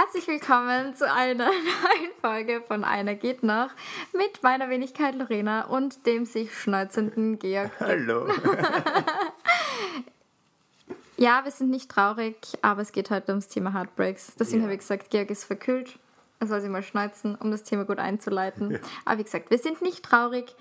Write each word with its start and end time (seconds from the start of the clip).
Herzlich 0.00 0.28
willkommen 0.28 0.94
zu 0.94 1.12
einer 1.12 1.46
neuen 1.48 2.10
Folge 2.20 2.62
von 2.64 2.84
Einer 2.84 3.16
geht 3.16 3.42
noch 3.42 3.70
mit 4.12 4.44
meiner 4.44 4.70
Wenigkeit 4.70 5.16
Lorena 5.16 5.64
und 5.64 6.06
dem 6.06 6.24
sich 6.24 6.56
schneuzenden 6.56 7.40
Georg. 7.40 7.72
Hallo. 7.80 8.28
Ja, 11.16 11.42
wir 11.42 11.50
sind 11.50 11.70
nicht 11.70 11.90
traurig, 11.90 12.36
aber 12.62 12.80
es 12.82 12.92
geht 12.92 13.10
heute 13.10 13.32
ums 13.32 13.48
Thema 13.48 13.74
Heartbreaks. 13.74 14.34
Deswegen 14.38 14.60
Ja. 14.60 14.66
habe 14.66 14.74
ich 14.74 14.78
gesagt, 14.78 15.10
Georg 15.10 15.30
ist 15.30 15.42
verkühlt. 15.42 15.98
Er 16.38 16.46
soll 16.46 16.60
sich 16.60 16.70
mal 16.70 16.84
schneuzen, 16.84 17.34
um 17.34 17.50
das 17.50 17.64
Thema 17.64 17.84
gut 17.84 17.98
einzuleiten. 17.98 18.78
Aber 19.04 19.18
wie 19.18 19.24
gesagt, 19.24 19.50
wir 19.50 19.58
sind 19.58 19.82
nicht 19.82 20.04
traurig. 20.04 20.54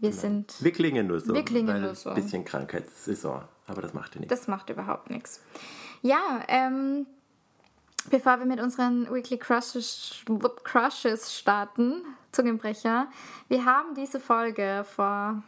Wir 0.00 0.12
sind. 0.12 0.52
Wir 0.62 0.72
klingen 0.72 1.06
nur 1.06 1.20
so. 1.20 1.32
Wir 1.32 1.46
klingen 1.46 1.80
nur 1.80 1.94
so. 1.94 2.10
Ein 2.10 2.16
bisschen 2.16 2.44
Krankheitssaison, 2.44 3.40
aber 3.68 3.80
das 3.80 3.94
macht 3.94 4.16
ja 4.16 4.20
nichts. 4.20 4.38
Das 4.38 4.48
macht 4.48 4.68
überhaupt 4.68 5.08
nichts. 5.08 5.40
Ja, 6.02 6.42
ähm, 6.48 7.06
bevor 8.10 8.38
wir 8.38 8.46
mit 8.46 8.60
unseren 8.60 9.12
Weekly 9.12 9.38
Crushes, 9.38 10.24
Crushes 10.64 11.34
starten, 11.34 12.02
Zungenbrecher, 12.32 13.08
wir 13.48 13.64
haben 13.64 13.94
diese 13.94 14.20
Folge 14.20 14.84
vor 14.94 15.42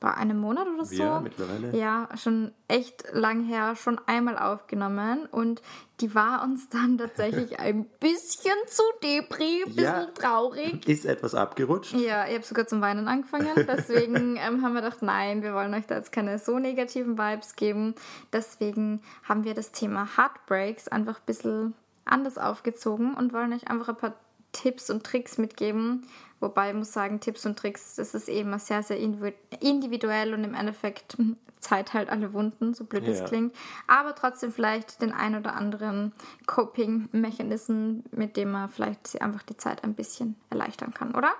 bei 0.00 0.14
einem 0.14 0.38
Monat 0.38 0.66
oder 0.66 0.86
so. 0.86 0.94
Ja, 0.94 1.20
mittlerweile. 1.20 1.76
Ja, 1.76 2.08
schon 2.16 2.52
echt 2.68 3.04
lang 3.12 3.44
her, 3.44 3.76
schon 3.76 4.00
einmal 4.06 4.38
aufgenommen 4.38 5.26
und 5.30 5.60
die 6.00 6.14
war 6.14 6.42
uns 6.42 6.70
dann 6.70 6.96
tatsächlich 6.96 7.60
ein 7.60 7.84
bisschen 8.00 8.54
zu 8.66 8.82
depri, 9.02 9.62
ein 9.66 9.74
bisschen 9.74 9.84
Ja. 9.84 10.06
traurig. 10.14 10.88
Ist 10.88 11.04
etwas 11.04 11.34
abgerutscht. 11.34 11.92
Ja, 11.92 12.26
ich 12.26 12.34
habe 12.34 12.44
sogar 12.44 12.66
zum 12.66 12.80
Weinen 12.80 13.08
angefangen. 13.08 13.48
Deswegen 13.68 14.36
ähm, 14.36 14.62
haben 14.62 14.72
wir 14.72 14.80
gedacht, 14.80 15.02
nein, 15.02 15.42
wir 15.42 15.52
wollen 15.52 15.74
euch 15.74 15.86
da 15.86 15.96
jetzt 15.96 16.12
keine 16.12 16.38
so 16.38 16.58
negativen 16.58 17.18
Vibes 17.18 17.54
geben. 17.54 17.94
Deswegen 18.32 19.02
haben 19.28 19.44
wir 19.44 19.52
das 19.52 19.72
Thema 19.72 20.08
Heartbreaks 20.16 20.88
einfach 20.88 21.18
ein 21.18 21.26
bisschen 21.26 21.74
anders 22.06 22.38
aufgezogen 22.38 23.12
und 23.12 23.34
wollen 23.34 23.52
euch 23.52 23.68
einfach 23.68 23.90
ein 23.90 23.96
paar 23.96 24.14
Tipps 24.52 24.88
und 24.90 25.04
Tricks 25.04 25.36
mitgeben. 25.36 26.06
Wobei 26.40 26.70
ich 26.70 26.74
muss 26.74 26.92
sagen, 26.92 27.20
Tipps 27.20 27.44
und 27.46 27.58
Tricks, 27.58 27.96
das 27.96 28.14
ist 28.14 28.28
eben 28.28 28.58
sehr, 28.58 28.82
sehr 28.82 28.98
individu- 28.98 29.34
individuell 29.60 30.32
und 30.34 30.42
im 30.44 30.54
Endeffekt 30.54 31.16
Zeit 31.60 31.92
halt 31.92 32.08
alle 32.08 32.32
Wunden, 32.32 32.72
so 32.72 32.84
blöd 32.84 33.06
es 33.06 33.18
Ja. 33.18 33.26
klingt. 33.26 33.54
Aber 33.86 34.14
trotzdem 34.14 34.50
vielleicht 34.50 35.02
den 35.02 35.12
ein 35.12 35.36
oder 35.36 35.54
anderen 35.54 36.12
Coping-Mechanismen, 36.46 38.04
mit 38.12 38.36
dem 38.36 38.52
man 38.52 38.68
vielleicht 38.70 39.20
einfach 39.20 39.42
die 39.42 39.56
Zeit 39.56 39.84
ein 39.84 39.94
bisschen 39.94 40.36
erleichtern 40.48 40.94
kann, 40.94 41.14
oder? 41.14 41.32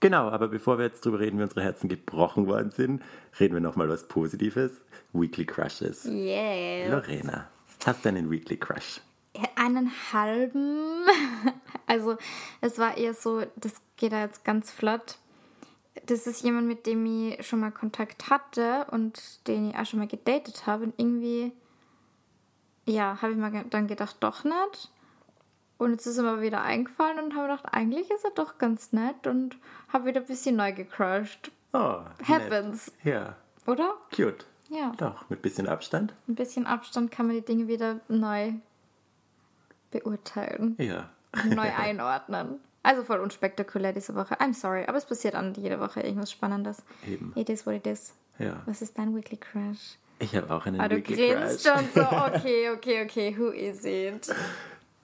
Genau, 0.00 0.30
aber 0.30 0.48
bevor 0.48 0.78
wir 0.78 0.86
jetzt 0.86 1.04
drüber 1.04 1.20
reden, 1.20 1.38
wie 1.38 1.42
unsere 1.42 1.62
Herzen 1.62 1.88
gebrochen 1.90 2.46
worden 2.46 2.70
sind, 2.70 3.02
reden 3.38 3.52
wir 3.54 3.60
nochmal 3.60 3.88
was 3.90 4.08
Positives. 4.08 4.72
Weekly 5.12 5.44
Crushes. 5.44 6.04
Yes. 6.04 6.90
Lorena, 6.90 7.48
hast 7.84 8.04
du 8.04 8.08
einen 8.08 8.30
Weekly 8.30 8.56
Crush? 8.56 9.00
Einen 9.56 9.90
halben. 10.12 10.78
Also, 11.86 12.16
es 12.60 12.78
war 12.78 12.96
eher 12.96 13.14
so, 13.14 13.42
das 13.56 13.72
geht 13.96 14.12
da 14.12 14.20
jetzt 14.20 14.44
ganz 14.44 14.70
flott. 14.70 15.18
Das 16.06 16.28
ist 16.28 16.44
jemand, 16.44 16.68
mit 16.68 16.86
dem 16.86 17.04
ich 17.04 17.44
schon 17.44 17.58
mal 17.58 17.72
Kontakt 17.72 18.30
hatte 18.30 18.86
und 18.92 19.46
den 19.48 19.70
ich 19.70 19.76
auch 19.76 19.84
schon 19.84 19.98
mal 19.98 20.06
gedatet 20.06 20.68
habe. 20.68 20.84
Und 20.84 20.94
irgendwie, 20.98 21.50
ja, 22.86 23.20
habe 23.20 23.32
ich 23.32 23.38
mir 23.38 23.64
dann 23.70 23.88
gedacht, 23.88 24.18
doch 24.20 24.44
nicht. 24.44 24.88
Und 25.78 25.92
jetzt 25.92 26.06
ist 26.06 26.18
er 26.18 26.22
mir 26.22 26.42
wieder 26.42 26.62
eingefallen 26.62 27.18
und 27.18 27.34
habe 27.34 27.48
gedacht, 27.48 27.64
eigentlich 27.72 28.08
ist 28.10 28.24
er 28.24 28.32
doch 28.32 28.58
ganz 28.58 28.92
nett 28.92 29.26
und 29.26 29.56
habe 29.92 30.04
wieder 30.04 30.20
ein 30.20 30.26
bisschen 30.26 30.54
neu 30.54 30.72
gecrushed. 30.72 31.50
Oh, 31.72 32.02
Happens. 32.22 32.92
Nett. 33.02 33.14
Ja, 33.14 33.36
Oder? 33.66 33.94
cute. 34.14 34.44
Ja. 34.68 34.92
Doch, 34.98 35.28
mit 35.28 35.42
bisschen 35.42 35.66
Abstand. 35.66 36.14
Ein 36.28 36.34
bisschen 36.36 36.66
Abstand 36.66 37.10
kann 37.10 37.26
man 37.26 37.34
die 37.34 37.44
Dinge 37.44 37.66
wieder 37.66 38.00
neu 38.08 38.52
beurteilen. 39.90 40.76
Ja. 40.78 41.08
neu 41.44 41.68
einordnen. 41.76 42.60
Also 42.82 43.02
voll 43.04 43.20
unspektakulär 43.20 43.92
diese 43.92 44.14
Woche. 44.14 44.34
I'm 44.40 44.54
sorry, 44.54 44.84
aber 44.86 44.96
es 44.98 45.04
passiert 45.04 45.34
an 45.34 45.52
jede 45.54 45.78
Woche 45.80 46.00
irgendwas 46.00 46.30
Spannendes. 46.32 46.82
Eben. 47.06 47.32
It 47.36 47.48
is 47.50 47.66
what 47.66 47.74
it 47.74 47.86
is. 47.86 48.14
Ja. 48.38 48.62
Was 48.66 48.80
ist 48.82 48.96
dein 48.98 49.14
Weekly 49.14 49.36
Crush? 49.36 49.98
Ich 50.18 50.34
habe 50.34 50.52
auch 50.54 50.64
einen 50.66 50.80
Ah, 50.80 50.88
du 50.88 50.96
Weekly 50.96 51.16
grinst 51.34 51.64
Crush. 51.64 51.76
schon 51.76 51.84
so. 51.94 52.00
Okay, 52.34 52.70
okay, 52.70 53.04
okay. 53.04 53.34
Who 53.38 53.48
is 53.50 53.84
it? 53.84 54.34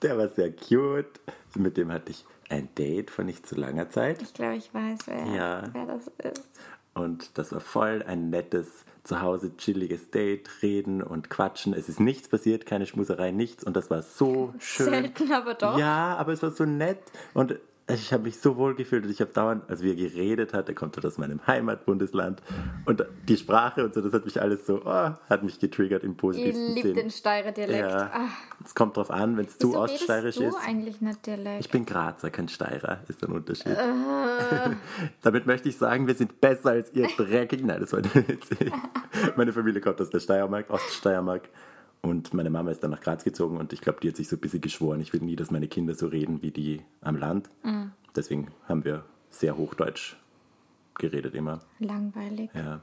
Der 0.02 0.16
war 0.16 0.28
sehr 0.28 0.52
cute. 0.52 1.20
Mit 1.54 1.76
dem 1.76 1.92
hatte 1.92 2.10
ich 2.12 2.24
ein 2.48 2.68
Date 2.76 3.10
vor 3.10 3.24
nicht 3.24 3.46
so 3.46 3.56
langer 3.56 3.90
Zeit. 3.90 4.22
Ich 4.22 4.32
glaube, 4.32 4.56
ich 4.56 4.72
weiß, 4.72 5.00
wer, 5.06 5.26
Ja. 5.34 5.62
wer 5.72 5.86
das 5.86 6.06
ist. 6.32 6.48
Und 6.96 7.36
das 7.36 7.52
war 7.52 7.60
voll 7.60 8.02
ein 8.06 8.30
nettes, 8.30 8.68
zu 9.04 9.20
Hause 9.20 9.56
chilliges 9.56 10.10
Date, 10.10 10.48
reden 10.62 11.02
und 11.02 11.28
quatschen. 11.28 11.74
Es 11.74 11.88
ist 11.88 12.00
nichts 12.00 12.28
passiert, 12.28 12.64
keine 12.64 12.86
Schmuserei, 12.86 13.30
nichts. 13.30 13.62
Und 13.64 13.76
das 13.76 13.90
war 13.90 14.02
so 14.02 14.54
schön. 14.58 14.86
Selten, 14.86 15.32
aber 15.32 15.54
doch. 15.54 15.78
Ja, 15.78 16.16
aber 16.16 16.32
es 16.32 16.42
war 16.42 16.50
so 16.50 16.64
nett. 16.64 16.98
Und 17.34 17.56
ich 17.88 18.12
habe 18.12 18.24
mich 18.24 18.38
so 18.40 18.56
wohl 18.56 18.74
gefühlt 18.74 19.04
und 19.04 19.10
ich 19.10 19.20
habe 19.20 19.32
dauernd, 19.32 19.62
als 19.70 19.80
wir 19.80 19.94
geredet 19.94 20.52
hat, 20.52 20.68
er 20.68 20.74
kommt 20.74 20.96
halt 20.96 21.06
aus 21.06 21.18
meinem 21.18 21.40
Heimatbundesland 21.46 22.42
und 22.84 23.04
die 23.28 23.36
Sprache 23.36 23.84
und 23.84 23.94
so, 23.94 24.00
das 24.00 24.12
hat 24.12 24.24
mich 24.24 24.40
alles 24.42 24.66
so, 24.66 24.82
oh, 24.84 25.10
hat 25.28 25.42
mich 25.44 25.60
getriggert 25.60 26.02
im 26.02 26.12
Ich 26.12 26.16
positivsten 26.16 26.74
liebe 26.74 26.88
Sinn. 26.88 26.96
den 26.96 27.10
Steirer 27.10 27.52
Dialekt. 27.52 27.88
Ja, 27.90 28.10
Ah, 28.12 28.28
es 28.64 28.74
kommt 28.74 28.96
drauf 28.96 29.10
an, 29.10 29.36
wenn 29.36 29.46
es 29.46 29.56
zu 29.58 29.76
oststeirisch 29.76 30.38
ist. 30.38 30.56
eigentlich 30.66 31.00
nicht 31.00 31.24
Dialekt? 31.26 31.60
Ich 31.60 31.70
bin 31.70 31.86
Grazer, 31.86 32.30
kein 32.30 32.48
Steirer, 32.48 32.98
ist 33.08 33.24
ein 33.24 33.30
Unterschied. 33.32 33.66
Äh. 33.68 33.76
Damit 35.22 35.46
möchte 35.46 35.68
ich 35.68 35.76
sagen, 35.76 36.06
wir 36.08 36.14
sind 36.14 36.40
besser 36.40 36.70
als 36.70 36.92
ihr 36.92 37.06
dreckig. 37.16 37.64
Nein, 37.64 37.80
das 37.80 37.92
war 37.92 38.00
nicht. 38.00 38.16
Meine 39.36 39.52
Familie 39.52 39.80
kommt 39.80 40.00
aus 40.00 40.10
der 40.10 40.20
Steiermark, 40.20 40.70
Oststeiermark. 40.70 41.48
Und 42.02 42.34
meine 42.34 42.50
Mama 42.50 42.70
ist 42.70 42.82
dann 42.84 42.92
nach 42.92 43.00
Graz 43.00 43.24
gezogen 43.24 43.56
und 43.56 43.72
ich 43.72 43.80
glaube, 43.80 43.98
die 44.00 44.08
hat 44.08 44.16
sich 44.16 44.28
so 44.28 44.36
ein 44.36 44.40
bisschen 44.40 44.60
geschworen, 44.60 45.00
ich 45.00 45.12
will 45.12 45.20
nie, 45.22 45.34
dass 45.36 45.50
meine 45.50 45.66
Kinder 45.66 45.94
so 45.94 46.06
reden 46.06 46.40
wie 46.42 46.52
die 46.52 46.82
am 47.00 47.16
Land. 47.16 47.50
Mhm. 47.64 47.90
Deswegen 48.14 48.48
haben 48.68 48.84
wir 48.84 49.04
sehr 49.30 49.56
Hochdeutsch 49.56 50.16
geredet 50.94 51.34
immer. 51.34 51.60
Langweilig. 51.78 52.50
Ja. 52.54 52.80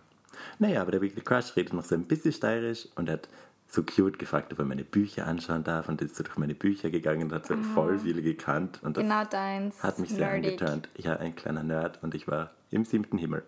Naja, 0.60 0.82
aber 0.82 0.92
der 0.92 1.02
Weekly 1.02 1.22
Crush 1.22 1.56
redet 1.56 1.74
noch 1.74 1.84
so 1.86 1.96
ein 1.96 2.04
bisschen 2.06 2.32
steirisch 2.34 2.88
und 2.96 3.10
hat 3.10 3.30
so 3.68 3.82
cute 3.84 4.20
gefragt, 4.20 4.52
ob 4.54 4.60
er 4.60 4.66
meine 4.66 4.84
Bücher 4.84 5.26
anschauen 5.26 5.64
darf 5.64 5.90
und 5.90 6.02
ist 6.02 6.16
so 6.16 6.24
durch 6.24 6.38
meine 6.38 6.54
Bücher 6.54 6.90
gegangen 6.92 7.24
und 7.24 7.32
hat 7.34 7.48
so 7.48 7.56
voll 7.56 7.98
viele 8.00 8.22
gekannt 8.22 8.80
und 8.84 8.98
das 8.98 9.04
Ah. 9.06 9.24
Genau 9.24 9.30
deins. 9.30 9.82
hat 9.82 9.98
mich 10.00 10.10
sehr 10.10 10.28
Nerdig. 10.32 10.62
angeturnt. 10.62 10.90
Ja, 10.98 11.16
ein 11.18 11.36
kleiner 11.36 11.64
Nerd 11.64 12.00
und 12.04 12.14
ich 12.14 12.28
war 12.28 12.52
im 12.72 12.86
siebten 12.86 13.18
Himmel. 13.18 13.44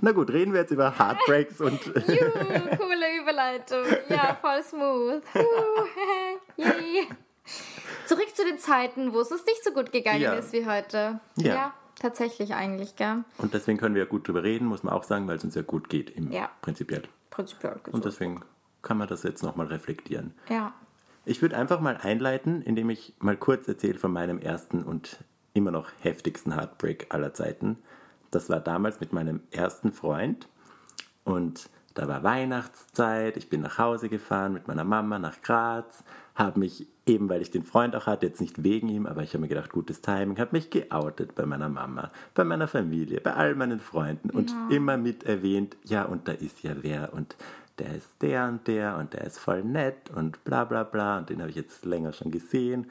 Na 0.00 0.12
gut, 0.12 0.30
reden 0.30 0.52
wir 0.52 0.60
jetzt 0.60 0.70
über 0.72 0.98
Heartbreaks 0.98 1.60
und 1.60 1.84
Juhu, 1.86 2.76
coole 2.78 3.20
Überleitung. 3.20 3.84
Ja, 4.08 4.36
voll 4.40 4.62
smooth. 4.62 5.22
Yay. 6.56 7.06
Zurück 8.06 8.28
zu 8.34 8.44
den 8.44 8.58
Zeiten, 8.58 9.12
wo 9.12 9.20
es 9.20 9.30
uns 9.30 9.44
nicht 9.46 9.62
so 9.64 9.72
gut 9.72 9.92
gegangen 9.92 10.20
Ja. 10.20 10.34
ist 10.34 10.52
wie 10.52 10.66
heute. 10.66 11.20
Ja. 11.36 11.72
tatsächlich 11.98 12.54
eigentlich, 12.54 12.94
gell? 12.96 13.24
und 13.38 13.54
deswegen 13.54 13.78
können 13.78 13.94
wir 13.94 14.02
ja 14.02 14.08
gut 14.08 14.28
drüber 14.28 14.42
reden, 14.42 14.66
muss 14.66 14.82
man 14.82 14.92
auch 14.92 15.02
sagen, 15.04 15.26
weil 15.28 15.36
es 15.38 15.44
uns 15.44 15.54
ja 15.54 15.62
gut 15.62 15.88
geht 15.88 16.10
im 16.10 16.30
Ja. 16.30 16.50
prinzipiell. 16.60 17.04
Prinzipiell 17.30 17.72
Und 17.72 17.84
gesund. 17.84 18.04
deswegen 18.04 18.40
kann 18.82 18.98
man 18.98 19.08
das 19.08 19.22
jetzt 19.22 19.42
nochmal 19.42 19.68
reflektieren. 19.68 20.34
Ja. 20.50 20.74
Ich 21.24 21.40
würde 21.42 21.56
einfach 21.56 21.80
mal 21.80 21.96
einleiten, 21.96 22.60
indem 22.62 22.90
ich 22.90 23.14
mal 23.18 23.36
kurz 23.36 23.66
erzähle 23.66 23.98
von 23.98 24.12
meinem 24.12 24.38
ersten 24.38 24.82
und 24.84 25.18
immer 25.54 25.70
noch 25.70 25.88
heftigsten 26.00 26.54
Heartbreak 26.54 27.06
aller 27.08 27.32
Zeiten. 27.32 27.78
Das 28.36 28.50
war 28.50 28.60
damals 28.60 29.00
mit 29.00 29.14
meinem 29.14 29.40
ersten 29.50 29.92
Freund 29.92 30.46
und 31.24 31.70
da 31.94 32.06
war 32.06 32.22
Weihnachtszeit. 32.22 33.38
Ich 33.38 33.48
bin 33.48 33.62
nach 33.62 33.78
Hause 33.78 34.10
gefahren 34.10 34.52
mit 34.52 34.68
meiner 34.68 34.84
Mama 34.84 35.18
nach 35.18 35.40
Graz, 35.40 36.04
habe 36.34 36.60
mich 36.60 36.86
eben, 37.06 37.30
weil 37.30 37.40
ich 37.40 37.50
den 37.50 37.62
Freund 37.62 37.96
auch 37.96 38.04
hatte, 38.04 38.26
jetzt 38.26 38.42
nicht 38.42 38.62
wegen 38.62 38.90
ihm, 38.90 39.06
aber 39.06 39.22
ich 39.22 39.30
habe 39.30 39.40
mir 39.40 39.48
gedacht, 39.48 39.72
gutes 39.72 40.02
Timing, 40.02 40.38
habe 40.38 40.50
mich 40.52 40.68
geoutet 40.68 41.34
bei 41.34 41.46
meiner 41.46 41.70
Mama, 41.70 42.10
bei 42.34 42.44
meiner 42.44 42.68
Familie, 42.68 43.22
bei 43.22 43.32
all 43.32 43.54
meinen 43.54 43.80
Freunden 43.80 44.28
und 44.28 44.52
immer 44.68 44.98
mit 44.98 45.24
erwähnt, 45.24 45.78
ja, 45.84 46.02
und 46.04 46.28
da 46.28 46.32
ist 46.32 46.62
ja 46.62 46.72
wer 46.82 47.14
und 47.14 47.36
der 47.78 47.94
ist 47.94 48.10
der 48.20 48.48
und 48.48 48.66
der 48.66 48.98
und 48.98 49.14
der 49.14 49.24
ist 49.24 49.38
voll 49.38 49.64
nett 49.64 50.10
und 50.14 50.44
bla 50.44 50.64
bla 50.64 50.82
bla 50.82 51.16
und 51.16 51.30
den 51.30 51.40
habe 51.40 51.48
ich 51.48 51.56
jetzt 51.56 51.86
länger 51.86 52.12
schon 52.12 52.30
gesehen. 52.30 52.90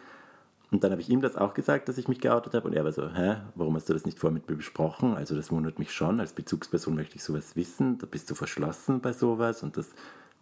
Und 0.71 0.83
dann 0.83 0.91
habe 0.91 1.01
ich 1.01 1.09
ihm 1.09 1.21
das 1.21 1.35
auch 1.35 1.53
gesagt, 1.53 1.87
dass 1.89 1.97
ich 1.97 2.07
mich 2.07 2.19
geoutet 2.19 2.53
habe. 2.53 2.67
Und 2.67 2.73
er 2.73 2.83
war 2.83 2.91
so, 2.91 3.07
hä, 3.09 3.37
warum 3.55 3.75
hast 3.75 3.87
du 3.87 3.93
das 3.93 4.05
nicht 4.05 4.17
vorher 4.19 4.33
mit 4.33 4.49
mir 4.49 4.55
besprochen? 4.55 5.15
Also 5.15 5.35
das 5.35 5.51
wundert 5.51 5.77
mich 5.79 5.91
schon. 5.91 6.19
Als 6.19 6.33
Bezugsperson 6.33 6.95
möchte 6.95 7.15
ich 7.17 7.23
sowas 7.23 7.55
wissen. 7.55 7.97
Da 7.99 8.07
bist 8.07 8.29
du 8.31 8.35
verschlossen 8.35 8.99
bei 9.01 9.13
sowas. 9.13 9.61
Und 9.63 9.77
das, 9.77 9.89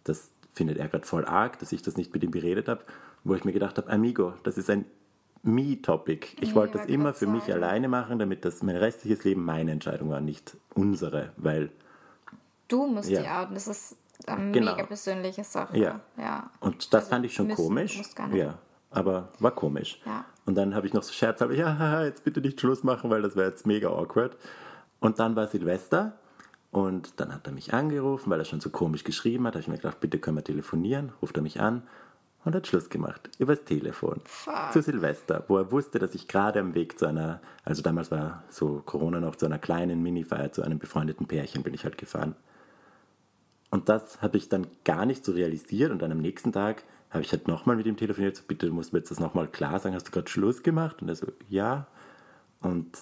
das 0.04 0.30
findet 0.52 0.78
er 0.78 0.88
gerade 0.88 1.06
voll 1.06 1.24
arg, 1.24 1.58
dass 1.58 1.72
ich 1.72 1.82
das 1.82 1.96
nicht 1.96 2.12
mit 2.14 2.22
ihm 2.22 2.30
beredet 2.30 2.68
habe. 2.68 2.82
Wo 3.22 3.34
ich 3.34 3.44
mir 3.44 3.52
gedacht 3.52 3.76
habe, 3.78 3.90
Amigo, 3.90 4.32
das 4.44 4.56
ist 4.58 4.70
ein 4.70 4.84
Me-Topic. 5.42 6.26
Ich 6.40 6.50
Ja, 6.50 6.54
wollte 6.54 6.78
das 6.78 6.86
immer 6.86 7.12
für 7.14 7.26
mich 7.26 7.44
sagen. 7.44 7.62
alleine 7.62 7.88
machen, 7.88 8.18
damit 8.18 8.44
das 8.44 8.62
mein 8.62 8.76
restliches 8.76 9.24
Leben 9.24 9.44
meine 9.44 9.72
Entscheidung 9.72 10.10
war, 10.10 10.20
nicht 10.20 10.56
unsere. 10.74 11.32
Weil 11.36 11.70
Du 12.68 12.86
musst 12.86 13.10
Ja. 13.10 13.20
die 13.22 13.28
outen. 13.28 13.54
Das 13.54 13.68
ist 13.68 13.96
eine 14.26 14.52
Genau. 14.52 14.72
mega 14.74 14.86
persönliche 14.86 15.44
Sache. 15.44 15.76
Ja. 15.78 16.00
ja. 16.16 16.50
Und 16.60 16.92
das 16.94 17.02
Also 17.02 17.10
fand 17.10 17.26
ich 17.26 17.34
schon 17.34 17.46
müssen, 17.48 17.56
komisch. 17.62 17.98
musst 17.98 18.16
gar 18.16 18.28
nicht. 18.28 18.38
Ja, 18.38 18.58
aber 18.94 19.28
war 19.38 19.52
komisch. 19.52 20.00
Ja. 20.06 20.24
Und 20.46 20.56
dann 20.56 20.74
habe 20.74 20.86
ich 20.86 20.92
noch 20.92 21.02
so 21.02 21.12
scherzhaft, 21.12 21.52
ja, 21.54 21.78
haha, 21.78 22.04
jetzt 22.04 22.24
bitte 22.24 22.40
nicht 22.40 22.60
Schluss 22.60 22.82
machen, 22.84 23.10
weil 23.10 23.22
das 23.22 23.36
wäre 23.36 23.48
jetzt 23.48 23.66
mega 23.66 23.88
awkward. 23.88 24.36
Und 25.00 25.18
dann 25.18 25.36
war 25.36 25.46
Silvester 25.46 26.12
und 26.70 27.20
dann 27.20 27.32
hat 27.34 27.46
er 27.46 27.52
mich 27.52 27.72
angerufen, 27.72 28.30
weil 28.30 28.40
er 28.40 28.44
schon 28.44 28.60
so 28.60 28.70
komisch 28.70 29.04
geschrieben 29.04 29.46
hat. 29.46 29.54
Da 29.54 29.58
habe 29.58 29.62
ich 29.62 29.68
mir 29.68 29.76
gedacht, 29.76 30.00
bitte 30.00 30.18
können 30.18 30.36
wir 30.36 30.44
telefonieren. 30.44 31.12
Ruft 31.22 31.36
er 31.36 31.42
mich 31.42 31.60
an 31.60 31.82
und 32.44 32.54
hat 32.54 32.66
Schluss 32.66 32.90
gemacht. 32.90 33.30
Übers 33.38 33.64
Telefon. 33.64 34.20
Fuck. 34.24 34.72
Zu 34.72 34.82
Silvester, 34.82 35.44
wo 35.48 35.56
er 35.56 35.72
wusste, 35.72 35.98
dass 35.98 36.14
ich 36.14 36.28
gerade 36.28 36.60
am 36.60 36.74
Weg 36.74 36.98
zu 36.98 37.06
einer, 37.06 37.40
also 37.64 37.82
damals 37.82 38.10
war 38.10 38.42
so 38.48 38.82
Corona 38.84 39.20
noch, 39.20 39.36
zu 39.36 39.46
einer 39.46 39.58
kleinen 39.58 40.02
Minifeier, 40.02 40.52
zu 40.52 40.62
einem 40.62 40.78
befreundeten 40.78 41.26
Pärchen 41.26 41.62
bin 41.62 41.74
ich 41.74 41.84
halt 41.84 41.96
gefahren. 41.96 42.34
Und 43.70 43.88
das 43.88 44.22
habe 44.22 44.36
ich 44.36 44.48
dann 44.48 44.66
gar 44.84 45.06
nicht 45.06 45.24
so 45.24 45.32
realisiert 45.32 45.90
und 45.90 46.00
dann 46.02 46.12
am 46.12 46.18
nächsten 46.18 46.52
Tag 46.52 46.84
habe 47.14 47.24
ich 47.24 47.32
halt 47.32 47.46
nochmal 47.46 47.76
mit 47.76 47.86
ihm 47.86 47.96
telefoniert, 47.96 48.36
so 48.36 48.42
bitte, 48.46 48.66
du 48.66 48.74
musst 48.74 48.92
mir 48.92 48.98
jetzt 48.98 49.10
das 49.10 49.20
nochmal 49.20 49.46
klar 49.46 49.78
sagen, 49.78 49.94
hast 49.94 50.08
du 50.08 50.10
gerade 50.10 50.28
Schluss 50.28 50.62
gemacht? 50.64 51.00
Und 51.00 51.08
er 51.08 51.14
so, 51.14 51.28
ja. 51.48 51.86
Und 52.60 52.98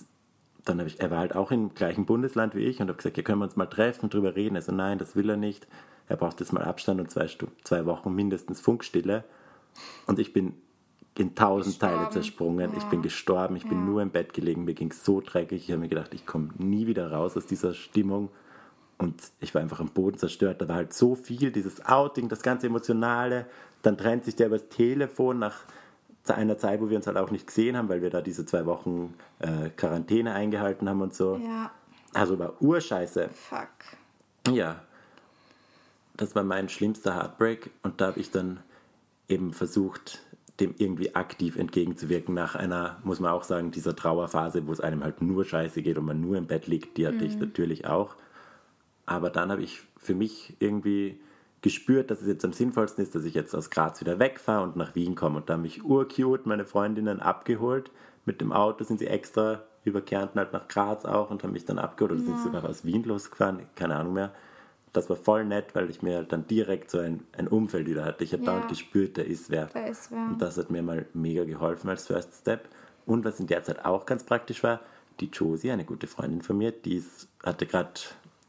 dann 0.65 0.79
habe 0.79 0.89
ich, 0.89 1.01
er 1.01 1.11
war 1.11 1.19
halt 1.19 1.35
auch 1.35 1.51
im 1.51 1.75
gleichen 1.75 2.05
Bundesland 2.05 2.55
wie 2.55 2.65
ich 2.65 2.81
und 2.81 2.89
habe 2.89 2.97
gesagt, 2.99 3.17
ja, 3.17 3.23
können 3.23 3.39
wir 3.39 3.47
uns 3.47 3.57
mal 3.57 3.67
treffen 3.67 4.05
und 4.05 4.15
drüber 4.15 4.37
reden. 4.37 4.55
Er 4.55 4.63
so, 4.63 4.71
nein, 4.71 4.99
das 4.99 5.17
will 5.17 5.31
er 5.31 5.39
nicht. 5.39 5.67
Er 6.09 6.17
braucht 6.17 6.41
jetzt 6.41 6.53
mal 6.53 6.63
Abstand 6.63 7.01
und 7.01 7.11
zwei, 7.11 7.27
zwei 7.65 7.87
Wochen 7.87 8.15
mindestens 8.15 8.61
Funkstille. 8.61 9.25
Und 10.07 10.19
ich 10.19 10.35
bin 10.35 10.55
in 11.17 11.35
tausend 11.35 11.81
Teile 11.81 11.93
Gestorben. 11.95 12.13
zersprungen. 12.13 12.71
Ich 12.77 12.85
bin 12.85 13.01
gestorben, 13.01 13.57
ich 13.57 13.67
bin 13.67 13.87
nur 13.87 14.03
im 14.03 14.11
Bett 14.11 14.35
gelegen, 14.35 14.65
mir 14.65 14.75
ging 14.75 14.91
es 14.91 15.05
so 15.05 15.21
dreckig. 15.21 15.65
Ich 15.65 15.71
habe 15.71 15.81
mir 15.81 15.89
gedacht, 15.89 16.13
ich 16.13 16.27
komme 16.27 16.51
nie 16.59 16.87
wieder 16.87 17.11
raus 17.11 17.37
aus 17.37 17.47
dieser 17.47 17.73
Stimmung. 17.73 18.29
Und 18.99 19.21
ich 19.41 19.55
war 19.55 19.63
einfach 19.63 19.81
am 19.81 19.89
Boden 19.89 20.19
zerstört. 20.19 20.61
Da 20.61 20.69
war 20.69 20.77
halt 20.77 20.93
so 20.93 21.15
viel, 21.15 21.51
dieses 21.51 21.85
Outing, 21.85 22.29
das 22.29 22.43
ganze 22.43 22.69
Emotionale. 22.69 23.47
Dann 23.83 23.99
trennt 23.99 24.25
sich 24.25 24.37
der 24.37 24.47
übers 24.49 24.69
Telefon 24.69 25.39
nach 25.39 25.61
einer 26.29 26.57
Zeit, 26.57 26.81
wo 26.81 26.89
wir 26.89 26.97
uns 26.97 27.07
halt 27.07 27.17
auch 27.17 27.31
nicht 27.31 27.47
gesehen 27.49 27.77
haben, 27.77 27.89
weil 27.89 28.01
wir 28.01 28.11
da 28.11 28.21
diese 28.23 28.47
zwei 28.47 28.65
Wochen 28.67 29.15
äh, 29.41 29.71
Quarantäne 29.71 30.33
eingehalten 30.35 30.89
haben 30.89 31.01
und 31.03 31.15
so. 31.15 31.37
Ja, 31.37 31.71
Also 32.15 32.39
war 32.39 32.61
urscheiße. 32.63 33.29
fuck. 33.31 33.69
Ja, 34.49 34.81
das 36.17 36.35
war 36.35 36.45
mein 36.45 36.69
schlimmster 36.69 37.15
Heartbreak 37.17 37.71
und 37.83 38.01
da 38.01 38.09
habe 38.09 38.21
ich 38.21 38.31
dann 38.31 38.61
eben 39.29 39.53
versucht, 39.53 40.21
dem 40.61 40.75
irgendwie 40.79 41.15
aktiv 41.15 41.57
entgegenzuwirken 41.57 42.35
nach 42.35 42.55
einer, 42.55 42.99
muss 43.03 43.19
man 43.19 43.33
auch 43.33 43.43
sagen, 43.45 43.71
dieser 43.71 43.97
Trauerphase, 43.97 44.67
wo 44.67 44.73
es 44.73 44.81
einem 44.81 45.03
halt 45.03 45.23
nur 45.23 45.45
scheiße 45.45 45.83
geht 45.83 45.99
und 45.99 46.05
man 46.05 46.21
nur 46.21 46.37
im 46.37 46.47
Bett 46.47 46.67
liegt, 46.67 46.99
die 46.99 47.07
hatte 47.07 47.25
ich 47.25 47.39
natürlich 47.39 47.87
auch. 47.87 48.15
Aber 49.07 49.31
dann 49.31 49.51
habe 49.51 49.63
ich 49.63 49.81
für 49.97 50.15
mich 50.15 50.55
irgendwie 50.61 51.19
gespürt, 51.63 52.11
dass 52.11 52.21
es 52.21 52.27
jetzt 52.27 52.45
am 52.45 52.53
sinnvollsten 52.53 53.03
ist, 53.03 53.15
dass 53.15 53.25
ich 53.25 53.35
jetzt 53.35 53.55
aus 53.55 53.71
Graz 53.71 54.01
wieder 54.01 54.19
wegfahre 54.19 54.65
und 54.65 54.77
nach 54.77 54.95
Wien 54.95 55.15
komme. 55.15 55.39
Und 55.39 55.49
da 55.49 55.55
haben 55.55 55.63
mich 55.63 55.85
urcute 55.85 56.49
meine 56.49 56.65
Freundinnen 56.65 57.21
abgeholt. 57.21 57.91
Mit 58.25 58.41
dem 58.41 58.53
Auto 58.53 58.85
sind 58.85 58.99
sie 58.99 59.07
extra 59.07 59.63
über 59.85 60.01
Kärnten 60.01 60.39
halt 60.39 60.53
nach 60.53 60.69
Graz 60.69 61.05
auch 61.05 61.31
und 61.31 61.43
haben 61.43 61.53
mich 61.53 61.65
dann 61.65 61.79
abgeholt. 61.79 62.13
Oder 62.13 62.21
sind 62.21 62.39
sogar 62.41 62.65
aus 62.65 62.85
Wien 62.85 63.05
losgefahren, 63.05 63.61
keine 63.77 63.97
Ahnung 63.97 64.13
mehr. 64.15 64.33
Das 64.93 65.09
war 65.09 65.17
voll 65.17 65.45
nett, 65.45 65.75
weil 65.75 65.89
ich 65.89 66.03
mir 66.03 66.17
halt 66.17 66.33
dann 66.33 66.47
direkt 66.47 66.91
so 66.91 66.99
ein, 66.99 67.25
ein 67.39 67.49
Umfeld 67.49 67.87
wieder 67.87 68.05
hatte. 68.05 68.25
Ich 68.25 68.33
habe 68.33 68.43
Ja. 68.43 68.51
dauernd 68.53 68.69
gespürt, 68.69 69.17
da 69.17 69.23
ist 69.23 69.49
wer. 69.49 69.67
Da 69.73 69.87
ist 69.87 70.11
wer. 70.11 70.27
Und 70.27 70.43
das 70.43 70.59
hat 70.59 70.71
mir 70.71 70.83
mal 70.83 71.07
mega 71.15 71.45
geholfen 71.45 71.89
als 71.89 72.07
First 72.07 72.35
Step. 72.35 72.69
Und 73.07 73.25
was 73.25 73.41
in 73.41 73.47
der 73.47 73.65
Zeit 73.65 73.85
auch 73.85 74.05
ganz 74.05 74.25
praktisch 74.25 74.63
war, 74.63 74.81
die 75.21 75.27
Josie, 75.27 75.71
eine 75.71 75.85
gute 75.85 76.07
Freundin 76.07 76.43
von 76.43 76.59
mir, 76.59 76.73
die 76.73 76.97
ist, 76.97 77.29
hatte 77.43 77.67
gerade, 77.67 77.93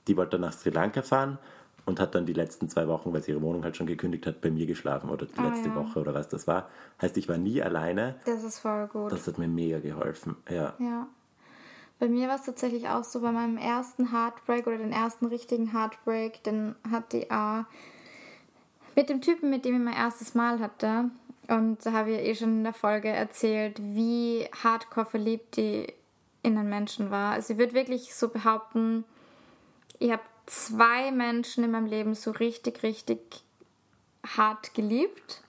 die 0.07 0.17
wollte 0.17 0.37
nach 0.37 0.53
Sri 0.53 0.69
Lanka 0.71 1.01
fahren 1.01 1.37
und 1.85 1.99
hat 1.99 2.15
dann 2.15 2.25
die 2.25 2.33
letzten 2.33 2.69
zwei 2.69 2.87
Wochen, 2.87 3.13
weil 3.13 3.21
sie 3.21 3.31
ihre 3.31 3.41
Wohnung 3.41 3.63
halt 3.63 3.75
schon 3.75 3.87
gekündigt 3.87 4.25
hat, 4.25 4.41
bei 4.41 4.49
mir 4.49 4.65
geschlafen 4.65 5.09
oder 5.09 5.25
die 5.25 5.37
Ah, 5.37 5.49
letzte 5.49 5.69
ja. 5.69 5.75
Woche 5.75 5.99
oder 5.99 6.13
was 6.13 6.29
das 6.29 6.47
war. 6.47 6.69
Heißt, 7.01 7.17
ich 7.17 7.27
war 7.27 7.37
nie 7.37 7.61
alleine. 7.61 8.15
Das 8.25 8.43
ist 8.43 8.59
voll 8.59 8.87
gut. 8.87 9.11
Das 9.11 9.27
hat 9.27 9.37
mir 9.37 9.47
mega 9.47 9.79
geholfen. 9.79 10.35
Ja. 10.49 10.73
Ja. 10.79 11.07
Bei 11.99 12.07
mir 12.07 12.27
war 12.27 12.35
es 12.35 12.43
tatsächlich 12.43 12.89
auch 12.89 13.03
so, 13.03 13.21
bei 13.21 13.31
meinem 13.31 13.57
ersten 13.57 14.11
Heartbreak 14.11 14.67
oder 14.67 14.77
den 14.77 14.91
ersten 14.91 15.25
richtigen 15.27 15.71
Heartbreak, 15.71 16.43
den 16.43 16.75
hatte 16.89 17.17
ich 17.17 17.31
auch 17.31 17.63
mit 18.95 19.09
dem 19.09 19.21
Typen, 19.21 19.49
mit 19.49 19.65
dem 19.65 19.75
ich 19.75 19.81
mein 19.81 19.93
erstes 19.93 20.35
Mal 20.35 20.59
hatte. 20.59 21.09
Und 21.47 21.85
da 21.85 21.91
habe 21.91 22.11
ich 22.11 22.19
eh 22.27 22.35
schon 22.35 22.57
in 22.59 22.63
der 22.63 22.73
Folge 22.73 23.09
erzählt, 23.09 23.79
wie 23.81 24.47
hardcore 24.63 25.05
verliebt 25.05 25.57
die 25.57 25.87
in 26.41 26.57
einen 26.57 26.69
Menschen 26.69 27.09
war. 27.11 27.33
Also 27.33 27.53
ich 27.53 27.59
würde 27.59 27.73
wirklich 27.73 28.13
so 28.13 28.29
behaupten, 28.29 29.05
ich 29.99 30.11
habe 30.11 30.21
zwei 30.45 31.11
Menschen 31.11 31.63
in 31.63 31.71
meinem 31.71 31.85
Leben 31.87 32.15
so 32.15 32.31
richtig, 32.31 32.83
richtig 32.83 33.19
hart 34.25 34.73
geliebt. 34.73 35.41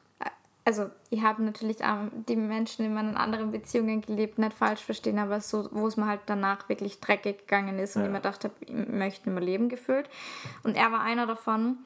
Also 0.66 0.90
ich 1.10 1.20
habe 1.22 1.42
natürlich 1.42 1.78
die 2.26 2.36
Menschen 2.36 2.86
in 2.86 2.94
meinen 2.94 3.16
anderen 3.16 3.50
Beziehungen 3.50 4.00
geliebt, 4.00 4.38
nicht 4.38 4.56
falsch 4.56 4.80
verstehen, 4.82 5.18
aber 5.18 5.40
so, 5.40 5.68
wo 5.72 5.86
es 5.86 5.98
mir 5.98 6.06
halt 6.06 6.22
danach 6.26 6.70
wirklich 6.70 7.00
dreckig 7.00 7.40
gegangen 7.40 7.78
ist 7.78 7.96
und 7.96 8.02
Ja. 8.02 8.06
ich 8.08 8.12
mir 8.12 8.18
gedacht 8.20 8.44
habe, 8.44 8.54
ich 8.60 8.72
möchte 8.72 9.28
mehr 9.28 9.42
leben 9.42 9.68
gefühlt. 9.68 10.08
Und 10.62 10.74
er 10.76 10.90
war 10.90 11.02
einer 11.02 11.26
davon. 11.26 11.78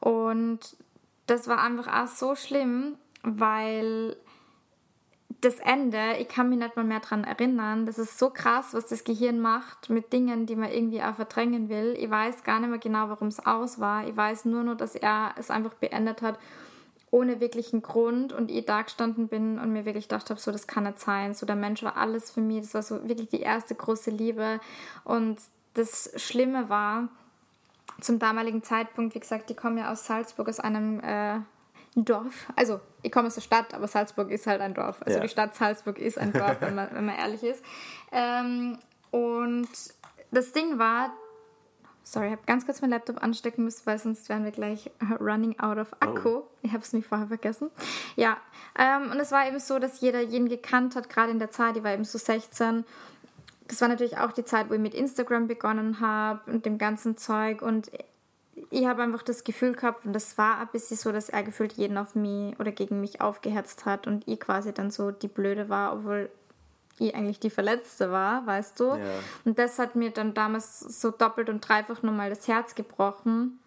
Und 0.00 0.76
das 1.26 1.48
war 1.48 1.62
einfach 1.62 1.88
auch 1.88 2.08
so 2.08 2.34
schlimm, 2.34 2.96
weil 3.22 4.16
das 5.40 5.58
Ende, 5.60 6.16
ich 6.18 6.28
kann 6.28 6.48
mich 6.48 6.58
nicht 6.58 6.76
mal 6.76 6.84
mehr 6.84 7.00
daran 7.00 7.24
erinnern. 7.24 7.86
Das 7.86 7.98
ist 7.98 8.18
so 8.18 8.30
krass, 8.30 8.74
was 8.74 8.86
das 8.86 9.04
Gehirn 9.04 9.40
macht 9.40 9.88
mit 9.88 10.12
Dingen, 10.12 10.46
die 10.46 10.56
man 10.56 10.70
irgendwie 10.70 11.02
auch 11.02 11.14
verdrängen 11.14 11.68
will. 11.68 11.96
Ich 11.98 12.10
weiß 12.10 12.44
gar 12.44 12.60
nicht 12.60 12.68
mehr 12.68 12.78
genau, 12.78 13.08
warum 13.08 13.28
es 13.28 13.44
aus 13.46 13.80
war. 13.80 14.06
Ich 14.06 14.16
weiß 14.16 14.44
nur 14.44 14.62
noch, 14.62 14.76
dass 14.76 14.94
er 14.94 15.34
es 15.38 15.50
einfach 15.50 15.74
beendet 15.74 16.20
hat, 16.22 16.38
ohne 17.10 17.40
wirklichen 17.40 17.80
Grund. 17.80 18.32
Und 18.32 18.50
ich 18.50 18.66
da 18.66 18.82
gestanden 18.82 19.28
bin 19.28 19.58
und 19.58 19.72
mir 19.72 19.84
wirklich 19.84 20.08
gedacht 20.08 20.30
habe, 20.30 20.40
so, 20.40 20.52
das 20.52 20.66
kann 20.66 20.84
nicht 20.84 21.00
sein. 21.00 21.32
So, 21.32 21.46
der 21.46 21.56
Mensch 21.56 21.82
war 21.82 21.96
alles 21.96 22.30
für 22.30 22.40
mich. 22.40 22.62
Das 22.62 22.74
war 22.74 22.82
so 22.82 23.08
wirklich 23.08 23.28
die 23.28 23.40
erste 23.40 23.74
große 23.74 24.10
Liebe. 24.10 24.60
Und 25.04 25.40
das 25.74 26.12
Schlimme 26.16 26.68
war, 26.68 27.08
zum 28.00 28.18
damaligen 28.18 28.62
Zeitpunkt, 28.62 29.14
wie 29.14 29.20
gesagt, 29.20 29.50
ich 29.50 29.56
komme 29.56 29.80
ja 29.80 29.92
aus 29.92 30.06
Salzburg, 30.06 30.48
aus 30.48 30.60
einem 30.60 31.00
äh, 31.00 31.40
Dorf. 31.96 32.46
Also, 32.56 32.80
ich 33.02 33.10
komme 33.10 33.26
aus 33.28 33.34
der 33.34 33.40
Stadt, 33.40 33.74
aber 33.74 33.88
Salzburg 33.88 34.30
ist 34.30 34.46
halt 34.46 34.60
ein 34.60 34.74
Dorf. 34.74 35.02
Also, 35.04 35.18
Ja. 35.18 35.22
die 35.22 35.28
Stadt 35.28 35.54
Salzburg 35.54 35.98
ist 35.98 36.18
ein 36.18 36.32
Dorf, 36.32 36.56
wenn, 36.60 36.74
man, 36.74 36.88
wenn 36.92 37.06
man 37.06 37.16
ehrlich 37.16 37.42
ist. 37.42 37.64
Ähm, 38.12 38.78
und 39.10 39.68
das 40.30 40.52
Ding 40.52 40.78
war, 40.78 41.12
sorry, 42.04 42.26
ich 42.26 42.32
habe 42.32 42.42
ganz 42.46 42.64
kurz 42.64 42.80
meinen 42.80 42.90
Laptop 42.90 43.22
anstecken 43.22 43.64
müssen, 43.64 43.82
weil 43.86 43.98
sonst 43.98 44.28
wären 44.28 44.44
wir 44.44 44.52
gleich 44.52 44.90
running 45.20 45.58
out 45.58 45.78
of 45.78 45.92
Akku. 46.00 46.42
Ich 46.62 46.72
habe 46.72 46.82
es 46.82 46.92
nicht 46.92 47.08
vorher 47.08 47.26
vergessen. 47.26 47.70
Ja, 48.14 48.36
ähm, 48.78 49.10
und 49.10 49.18
es 49.18 49.32
war 49.32 49.46
eben 49.48 49.58
so, 49.58 49.78
dass 49.80 50.00
jeder 50.00 50.20
jeden 50.20 50.48
gekannt 50.48 50.94
hat, 50.94 51.08
gerade 51.08 51.32
in 51.32 51.40
der 51.40 51.50
Zeit, 51.50 51.76
ich 51.76 51.82
war 51.82 51.92
eben 51.92 52.04
so 52.04 52.18
16 52.18 52.84
das 53.70 53.80
war 53.80 53.86
natürlich 53.88 54.18
auch 54.18 54.32
die 54.32 54.44
Zeit, 54.44 54.68
wo 54.68 54.74
ich 54.74 54.80
mit 54.80 54.94
Instagram 54.94 55.46
begonnen 55.46 56.00
habe 56.00 56.50
und 56.50 56.66
dem 56.66 56.76
ganzen 56.76 57.16
Zeug. 57.16 57.62
Und 57.62 57.88
ich 58.70 58.86
habe 58.86 59.02
einfach 59.02 59.22
das 59.22 59.42
Gefühl 59.44 59.74
gehabt, 59.74 60.06
und 60.06 60.12
das 60.12 60.38
war 60.38 60.58
ein 60.58 60.68
bisschen 60.72 60.96
so, 60.96 61.10
dass 61.10 61.28
er 61.28 61.42
gefühlt 61.42 61.72
jeden 61.72 61.98
auf 61.98 62.14
mich 62.14 62.58
oder 62.60 62.70
gegen 62.70 63.00
mich 63.00 63.20
aufgehetzt 63.20 63.84
hat 63.84 64.06
und 64.06 64.26
ich 64.28 64.38
quasi 64.38 64.72
dann 64.72 64.90
so 64.90 65.10
die 65.10 65.28
Blöde 65.28 65.68
war, 65.68 65.92
obwohl 65.92 66.30
ich 66.98 67.14
eigentlich 67.14 67.40
die 67.40 67.50
Verletzte 67.50 68.12
war, 68.12 68.46
weißt 68.46 68.78
du. 68.78 68.84
Ja. 68.84 68.98
Und 69.44 69.58
das 69.58 69.78
hat 69.78 69.96
mir 69.96 70.10
dann 70.10 70.34
damals 70.34 70.80
so 70.80 71.10
doppelt 71.10 71.48
und 71.48 71.66
dreifach 71.66 72.02
nochmal 72.02 72.30
das 72.30 72.46
Herz 72.46 72.74
gebrochen, 72.74 73.58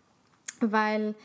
weil 0.62 1.16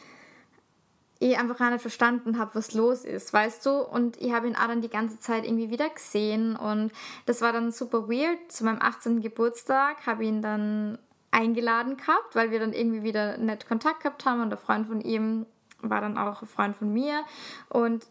ich 1.20 1.38
einfach 1.38 1.58
gar 1.58 1.70
nicht 1.70 1.82
verstanden 1.82 2.38
habe, 2.38 2.54
was 2.54 2.74
los 2.74 3.04
ist, 3.04 3.32
weißt 3.32 3.66
du? 3.66 3.80
Und 3.80 4.16
ich 4.20 4.32
habe 4.32 4.46
ihn 4.48 4.56
auch 4.56 4.68
dann 4.68 4.80
die 4.80 4.88
ganze 4.88 5.18
Zeit 5.18 5.44
irgendwie 5.44 5.70
wieder 5.70 5.88
gesehen 5.88 6.56
und 6.56 6.92
das 7.26 7.42
war 7.42 7.52
dann 7.52 7.72
super 7.72 8.08
weird. 8.08 8.38
Zu 8.50 8.64
meinem 8.64 8.80
18. 8.80 9.20
Geburtstag 9.20 10.06
habe 10.06 10.22
ich 10.22 10.28
ihn 10.30 10.42
dann 10.42 10.98
eingeladen 11.30 11.96
gehabt, 11.96 12.34
weil 12.34 12.50
wir 12.50 12.58
dann 12.58 12.72
irgendwie 12.72 13.02
wieder 13.02 13.36
nett 13.36 13.68
Kontakt 13.68 14.02
gehabt 14.02 14.24
haben 14.24 14.42
und 14.42 14.50
der 14.50 14.58
Freund 14.58 14.86
von 14.86 15.00
ihm 15.00 15.46
war 15.80 16.00
dann 16.00 16.18
auch 16.18 16.42
ein 16.42 16.48
Freund 16.48 16.76
von 16.76 16.92
mir 16.92 17.22
und 17.68 18.06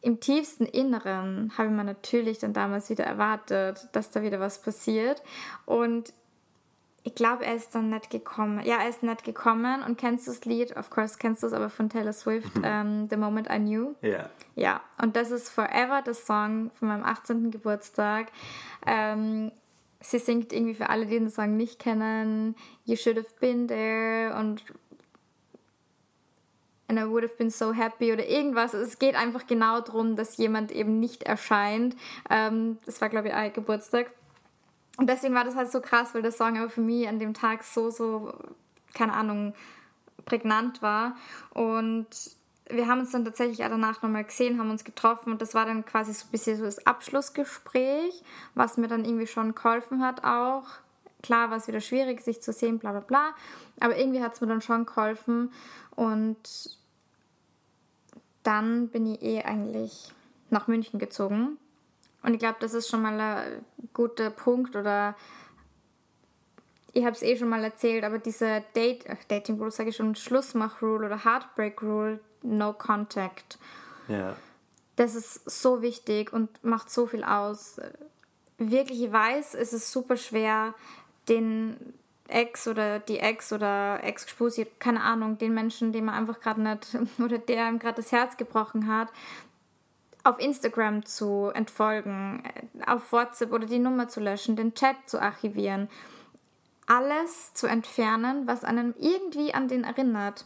im 0.00 0.20
tiefsten 0.20 0.66
Inneren 0.66 1.52
habe 1.58 1.68
ich 1.68 1.74
mir 1.74 1.84
natürlich 1.84 2.38
dann 2.38 2.52
damals 2.52 2.90
wieder 2.90 3.04
erwartet, 3.04 3.88
dass 3.92 4.10
da 4.10 4.22
wieder 4.22 4.38
was 4.38 4.62
passiert 4.62 5.22
und 5.64 6.12
ich 7.06 7.14
glaube, 7.14 7.46
er 7.46 7.54
ist 7.54 7.72
dann 7.72 7.88
nicht 7.90 8.10
gekommen. 8.10 8.60
Ja, 8.64 8.78
er 8.78 8.88
ist 8.88 9.04
nicht 9.04 9.22
gekommen. 9.22 9.84
Und 9.84 9.96
kennst 9.96 10.26
du 10.26 10.32
das 10.32 10.44
Lied? 10.44 10.76
Of 10.76 10.90
course, 10.90 11.18
kennst 11.20 11.44
du 11.44 11.46
es 11.46 11.52
aber 11.52 11.70
von 11.70 11.88
Taylor 11.88 12.12
Swift, 12.12 12.50
ähm, 12.64 13.06
The 13.08 13.16
Moment 13.16 13.48
I 13.48 13.58
Knew. 13.58 13.94
Ja. 14.02 14.28
Ja, 14.56 14.80
und 15.00 15.14
das 15.14 15.30
ist 15.30 15.48
Forever, 15.48 16.02
das 16.04 16.26
Song 16.26 16.72
von 16.74 16.88
meinem 16.88 17.04
18. 17.04 17.52
Geburtstag. 17.52 18.32
Ähm, 18.84 19.52
sie 20.00 20.18
singt 20.18 20.52
irgendwie 20.52 20.74
für 20.74 20.88
alle, 20.88 21.06
die 21.06 21.18
den 21.18 21.30
Song 21.30 21.56
nicht 21.56 21.78
kennen, 21.78 22.56
You 22.84 22.96
should 22.96 23.16
have 23.16 23.28
been 23.40 23.68
there 23.68 24.34
und 24.38 24.62
And 26.88 27.00
I 27.00 27.04
would 27.04 27.24
have 27.24 27.36
been 27.36 27.50
so 27.50 27.72
happy 27.72 28.12
oder 28.12 28.26
irgendwas. 28.28 28.72
Es 28.72 28.98
geht 28.98 29.16
einfach 29.16 29.46
genau 29.46 29.80
darum, 29.80 30.14
dass 30.14 30.36
jemand 30.36 30.70
eben 30.70 31.00
nicht 31.00 31.24
erscheint. 31.24 31.96
Ähm, 32.30 32.78
das 32.86 33.00
war, 33.00 33.08
glaube 33.08 33.28
ich, 33.28 33.34
ein 33.34 33.52
Geburtstag. 33.52 34.10
Und 34.96 35.08
deswegen 35.10 35.34
war 35.34 35.44
das 35.44 35.56
halt 35.56 35.70
so 35.70 35.80
krass, 35.80 36.14
weil 36.14 36.22
der 36.22 36.30
Song 36.30 36.56
aber 36.56 36.70
für 36.70 36.80
mich 36.80 37.08
an 37.08 37.18
dem 37.18 37.34
Tag 37.34 37.64
so, 37.64 37.90
so, 37.90 38.32
keine 38.94 39.14
Ahnung, 39.14 39.52
prägnant 40.26 40.80
war. 40.80 41.16
Und 41.54 42.06
wir 42.68 42.88
haben 42.88 43.00
uns 43.00 43.12
dann 43.12 43.24
tatsächlich 43.24 43.64
auch 43.64 43.68
danach 43.68 44.02
nochmal 44.02 44.24
gesehen, 44.24 44.58
haben 44.58 44.70
uns 44.70 44.84
getroffen 44.84 45.32
und 45.32 45.40
das 45.40 45.54
war 45.54 45.66
dann 45.66 45.84
quasi 45.84 46.12
so 46.12 46.26
ein 46.26 46.30
bisschen 46.30 46.56
so 46.56 46.64
das 46.64 46.86
Abschlussgespräch, 46.86 48.22
was 48.54 48.76
mir 48.76 48.88
dann 48.88 49.04
irgendwie 49.04 49.26
schon 49.26 49.54
geholfen 49.54 50.02
hat 50.02 50.24
auch. 50.24 50.64
Klar 51.22 51.50
war 51.50 51.56
es 51.56 51.68
wieder 51.68 51.80
schwierig, 51.80 52.20
sich 52.22 52.42
zu 52.42 52.52
sehen, 52.52 52.78
bla 52.78 52.92
bla 52.92 53.00
bla, 53.00 53.34
aber 53.80 53.96
irgendwie 53.96 54.22
hat 54.22 54.34
es 54.34 54.40
mir 54.40 54.48
dann 54.48 54.62
schon 54.62 54.86
geholfen 54.86 55.52
und 55.94 56.76
dann 58.42 58.88
bin 58.88 59.06
ich 59.06 59.22
eh 59.22 59.42
eigentlich 59.42 60.12
nach 60.50 60.68
München 60.68 60.98
gezogen. 60.98 61.58
Und 62.22 62.34
ich 62.34 62.38
glaube, 62.38 62.56
das 62.60 62.74
ist 62.74 62.88
schon 62.88 63.02
mal 63.02 63.20
ein 63.20 63.64
guter 63.92 64.30
Punkt 64.30 64.76
oder 64.76 65.14
ich 66.92 67.04
habe 67.04 67.14
es 67.14 67.22
eh 67.22 67.36
schon 67.36 67.48
mal 67.48 67.62
erzählt, 67.62 68.04
aber 68.04 68.18
diese 68.18 68.64
Date, 68.74 69.04
Dating 69.28 69.58
Rule, 69.58 69.70
sage 69.70 69.90
ich 69.90 69.96
schon, 69.96 70.14
Schlussmach 70.14 70.80
Rule 70.80 71.06
oder 71.06 71.24
Heartbreak 71.24 71.82
Rule, 71.82 72.20
No 72.46 72.72
Contact. 72.72 73.58
Ja. 74.08 74.36
Das 74.96 75.14
ist 75.14 75.48
so 75.48 75.82
wichtig 75.82 76.32
und 76.32 76.64
macht 76.64 76.90
so 76.90 77.06
viel 77.06 77.24
aus. 77.24 77.80
Wirklich, 78.58 79.02
ich 79.02 79.12
weiß, 79.12 79.54
es 79.54 79.72
ist 79.72 79.92
super 79.92 80.16
schwer, 80.16 80.74
den 81.28 81.76
Ex 82.28 82.66
oder 82.66 82.98
die 82.98 83.18
Ex 83.18 83.52
oder 83.52 84.02
Ex-Spusi, 84.02 84.66
keine 84.78 85.02
Ahnung, 85.02 85.38
den 85.38 85.54
Menschen, 85.54 85.92
dem 85.92 86.06
man 86.06 86.14
einfach 86.14 86.40
gerade 86.40 86.62
nicht 86.62 86.96
oder 87.18 87.38
der 87.38 87.68
ihm 87.68 87.78
gerade 87.78 87.96
das 87.96 88.12
Herz 88.12 88.36
gebrochen 88.36 88.88
hat, 88.88 89.08
auf 90.24 90.40
Instagram 90.40 91.04
zu 91.04 91.50
entfolgen, 91.54 92.42
auf 92.86 93.12
WhatsApp 93.12 93.52
oder 93.52 93.66
die 93.66 93.78
Nummer 93.78 94.08
zu 94.08 94.20
löschen, 94.20 94.56
den 94.56 94.74
Chat 94.74 94.96
zu 95.06 95.20
archivieren. 95.20 95.88
Alles 96.86 97.54
zu 97.54 97.66
entfernen, 97.66 98.46
was 98.46 98.64
einem 98.64 98.94
irgendwie 98.98 99.54
an 99.54 99.68
den 99.68 99.84
erinnert. 99.84 100.44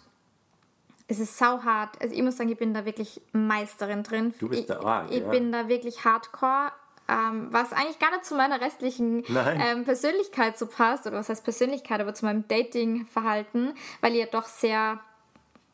Es 1.10 1.18
ist 1.18 1.36
sau 1.36 1.62
hart. 1.64 2.00
Also 2.00 2.14
ich 2.14 2.22
muss 2.22 2.36
sagen, 2.36 2.50
ich 2.50 2.58
bin 2.58 2.72
da 2.72 2.84
wirklich 2.84 3.20
Meisterin 3.32 4.04
drin. 4.04 4.32
Du 4.38 4.48
bist 4.48 4.60
ich, 4.62 4.66
da 4.68 4.80
arg, 4.80 5.10
Ich 5.10 5.20
ja. 5.22 5.28
bin 5.28 5.50
da 5.50 5.66
wirklich 5.68 6.04
hardcore. 6.04 6.70
Ähm, 7.08 7.48
was 7.50 7.72
eigentlich 7.72 7.98
gar 7.98 8.12
nicht 8.12 8.24
zu 8.24 8.36
meiner 8.36 8.60
restlichen 8.60 9.24
ähm, 9.28 9.84
Persönlichkeit 9.84 10.56
so 10.56 10.66
passt, 10.66 11.08
oder 11.08 11.16
was 11.16 11.28
heißt 11.28 11.42
Persönlichkeit, 11.42 12.00
aber 12.00 12.14
zu 12.14 12.24
meinem 12.24 12.46
Dating-Verhalten, 12.46 13.74
weil 14.00 14.12
ich 14.12 14.20
ja 14.20 14.26
doch 14.26 14.44
sehr 14.44 15.00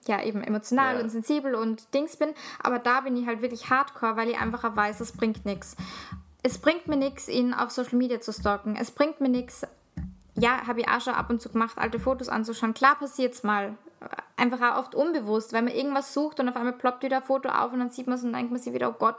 ja, 0.07 0.23
eben 0.23 0.43
emotional 0.43 0.97
Ja. 0.97 1.02
und 1.02 1.11
sensibel 1.11 1.55
und 1.55 1.93
Dings 1.93 2.16
bin. 2.16 2.31
Aber 2.62 2.78
da 2.78 3.02
bin 3.02 3.14
ich 3.19 3.26
halt 3.26 3.43
wirklich 3.43 3.69
hardcore, 3.69 4.16
weil 4.16 4.31
ich 4.31 4.40
einfach 4.40 4.75
weiß, 4.75 5.00
es 5.00 5.12
bringt 5.12 5.45
nichts. 5.45 5.76
Es 6.43 6.57
bringt 6.59 6.87
mir 6.87 6.97
nichts, 6.97 7.28
ihn 7.28 7.52
auf 7.52 7.71
Social 7.71 7.99
Media 7.99 8.21
zu 8.21 8.33
stalken. 8.33 8.75
Es 8.75 8.90
bringt 8.90 9.21
mir 9.21 9.28
nichts, 9.28 9.66
ja, 10.37 10.66
habe 10.66 10.81
ich 10.81 10.88
auch 10.88 11.00
schon 11.02 11.12
ab 11.14 11.28
und 11.28 11.43
zu 11.43 11.50
gemacht, 11.50 11.76
alte 11.76 11.99
Fotos 11.99 12.31
anzuschauen. 12.31 12.73
Klar 12.73 12.95
passiert's 12.99 13.43
mal. 13.43 13.76
Einfach 14.36 14.60
auch 14.60 14.78
oft 14.80 14.94
unbewusst, 14.94 15.52
weil 15.52 15.62
man 15.62 15.72
irgendwas 15.72 16.12
sucht 16.12 16.40
und 16.40 16.48
auf 16.48 16.56
einmal 16.56 16.74
ploppt 16.74 17.02
wieder 17.02 17.18
ein 17.18 17.22
Foto 17.22 17.48
auf 17.48 17.72
und 17.72 17.78
dann 17.78 17.90
sieht 17.90 18.06
man 18.06 18.16
es 18.18 18.24
und 18.24 18.32
denkt 18.32 18.52
man 18.52 18.60
sich 18.60 18.72
wieder, 18.72 18.90
oh 18.90 18.96
Gott, 18.98 19.16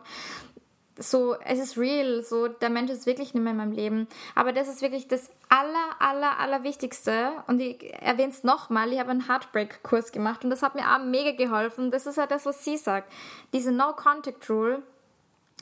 so, 0.99 1.35
es 1.45 1.59
ist 1.59 1.77
real, 1.77 2.23
so, 2.23 2.47
der 2.47 2.69
Mensch 2.69 2.91
ist 2.91 3.05
wirklich 3.05 3.33
nicht 3.33 3.43
mehr 3.43 3.51
in 3.51 3.57
meinem 3.57 3.71
Leben. 3.71 4.07
Aber 4.35 4.51
das 4.51 4.67
ist 4.67 4.81
wirklich 4.81 5.07
das 5.07 5.29
aller, 5.49 5.89
aller, 5.99 6.39
aller 6.39 6.63
Wichtigste. 6.63 7.31
Und 7.47 7.59
ich 7.59 7.93
erwähne 8.01 8.31
es 8.31 8.43
nochmal, 8.43 8.91
ich 8.91 8.99
habe 8.99 9.11
einen 9.11 9.27
Heartbreak-Kurs 9.27 10.11
gemacht 10.11 10.43
und 10.43 10.49
das 10.49 10.63
hat 10.63 10.75
mir 10.75 10.91
auch 10.91 11.03
mega 11.03 11.31
geholfen. 11.31 11.91
Das 11.91 12.05
ist 12.05 12.17
ja 12.17 12.25
das, 12.25 12.45
was 12.45 12.63
sie 12.63 12.77
sagt. 12.77 13.11
Diese 13.53 13.71
No-Contact-Rule 13.71 14.81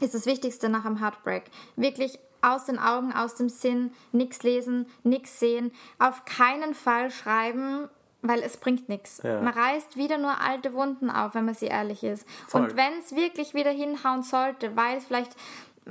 ist 0.02 0.14
das 0.14 0.26
Wichtigste 0.26 0.70
nach 0.70 0.86
einem 0.86 1.00
Heartbreak. 1.00 1.44
Wirklich 1.76 2.20
aus 2.42 2.66
den 2.66 2.80
Augen, 2.80 3.12
aus 3.12 3.36
dem 3.36 3.50
Sinn, 3.50 3.92
nichts 4.12 4.44
lesen, 4.44 4.88
nichts 5.04 5.40
sehen, 5.40 5.72
auf 6.00 6.26
keinen 6.26 6.76
Fall 6.76 7.10
schreiben, 7.10 7.90
weil 8.28 8.42
es 8.42 8.58
bringt 8.58 8.90
nichts. 8.90 9.22
Ja. 9.24 9.42
Man 9.42 9.54
reißt 9.54 9.98
wieder 9.98 10.18
nur 10.18 10.40
alte 10.42 10.74
Wunden 10.74 11.10
auf, 11.10 11.36
wenn 11.36 11.46
man 11.46 11.56
sie 11.56 11.68
ehrlich 11.68 12.04
ist. 12.04 12.28
Voll. 12.48 12.64
Und 12.64 12.78
wenn 12.78 13.00
es 13.00 13.16
wirklich 13.16 13.54
wieder 13.54 13.72
hinhauen 13.72 14.24
sollte, 14.24 14.76
weil 14.76 14.98
es 14.98 15.06
vielleicht 15.06 15.36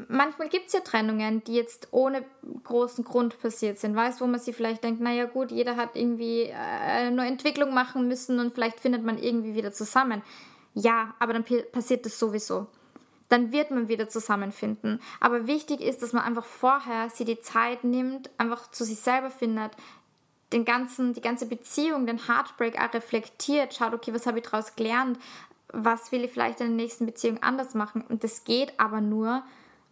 manchmal 0.08 0.48
gibt 0.48 0.66
es 0.68 0.72
ja 0.72 0.80
Trennungen, 0.80 1.42
die 1.44 1.54
jetzt 1.54 1.88
ohne 1.92 2.24
großen 2.64 3.04
Grund 3.04 3.40
passiert 3.40 3.78
sind. 3.78 3.94
Weißt 3.94 4.20
wo 4.20 4.26
man 4.26 4.40
sich 4.40 4.54
vielleicht 4.54 4.84
denkt, 4.84 5.00
naja 5.00 5.24
gut, 5.26 5.50
jeder 5.50 5.76
hat 5.76 5.90
irgendwie 5.94 6.52
äh, 6.52 7.10
neue 7.10 7.28
Entwicklung 7.28 7.72
machen 7.72 8.08
müssen 8.08 8.40
und 8.40 8.54
vielleicht 8.54 8.80
findet 8.80 9.04
man 9.04 9.18
irgendwie 9.18 9.54
wieder 9.54 9.72
zusammen. 9.72 10.22
Ja, 10.74 11.14
aber 11.18 11.32
dann 11.32 11.44
passiert 11.72 12.04
das 12.04 12.18
sowieso. 12.18 12.66
Dann 13.28 13.52
wird 13.52 13.70
man 13.70 13.88
wieder 13.88 14.08
zusammenfinden. 14.08 15.00
Aber 15.20 15.46
wichtig 15.46 15.80
ist, 15.80 16.02
dass 16.02 16.12
man 16.12 16.24
einfach 16.24 16.44
vorher 16.44 17.08
sie 17.10 17.24
die 17.24 17.40
Zeit 17.40 17.84
nimmt, 17.84 18.30
einfach 18.38 18.70
zu 18.70 18.84
sich 18.84 18.98
selber 19.00 19.30
findet, 19.30 19.72
den 20.52 20.64
ganzen, 20.64 21.14
die 21.14 21.20
ganze 21.20 21.46
Beziehung, 21.46 22.06
den 22.06 22.28
Heartbreak 22.28 22.80
auch 22.80 22.92
reflektiert, 22.94 23.74
schaut, 23.74 23.94
okay, 23.94 24.14
was 24.14 24.26
habe 24.26 24.38
ich 24.38 24.44
daraus 24.44 24.76
gelernt, 24.76 25.18
was 25.72 26.12
will 26.12 26.24
ich 26.24 26.30
vielleicht 26.30 26.60
in 26.60 26.68
der 26.68 26.76
nächsten 26.76 27.06
Beziehung 27.06 27.42
anders 27.42 27.74
machen. 27.74 28.04
Und 28.08 28.22
das 28.22 28.44
geht 28.44 28.78
aber 28.78 29.00
nur, 29.00 29.42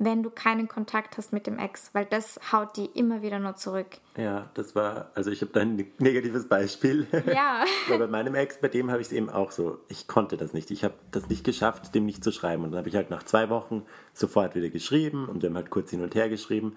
wenn 0.05 0.23
du 0.23 0.31
keinen 0.31 0.69
Kontakt 0.69 1.17
hast 1.17 1.33
mit 1.33 1.47
dem 1.47 1.59
Ex, 1.59 1.91
weil 1.93 2.05
das 2.05 2.41
haut 2.53 2.77
die 2.77 2.87
immer 2.87 3.23
wieder 3.23 3.39
nur 3.39 3.57
zurück. 3.57 3.87
Ja, 4.17 4.51
das 4.55 4.75
war, 4.75 5.11
also 5.15 5.31
ich 5.31 5.43
habe 5.43 5.53
da 5.53 5.61
ein 5.61 5.93
negatives 5.99 6.49
Beispiel. 6.49 7.07
Ja. 7.33 7.65
Weil 7.89 7.99
bei 7.99 8.07
meinem 8.07 8.35
Ex, 8.35 8.61
bei 8.61 8.69
dem 8.69 8.91
habe 8.91 9.01
ich 9.01 9.09
es 9.09 9.13
eben 9.13 9.31
auch 9.31 9.53
so, 9.53 9.79
ich 9.89 10.09
konnte 10.09 10.37
das 10.37 10.53
nicht. 10.53 10.71
Ich 10.71 10.85
habe 10.85 10.95
das 11.11 11.29
nicht 11.29 11.45
geschafft, 11.45 11.95
dem 11.95 12.05
nicht 12.05 12.25
zu 12.25 12.33
schreiben. 12.33 12.65
Und 12.65 12.73
dann 12.73 12.79
habe 12.79 12.89
ich 12.89 12.97
halt 12.97 13.11
nach 13.11 13.23
zwei 13.23 13.49
Wochen 13.49 13.85
sofort 14.13 14.55
wieder 14.55 14.71
geschrieben 14.71 15.29
und 15.29 15.45
haben 15.45 15.57
halt 15.57 15.71
kurz 15.71 15.91
hin 15.91 16.03
und 16.03 16.15
her 16.15 16.29
geschrieben 16.29 16.77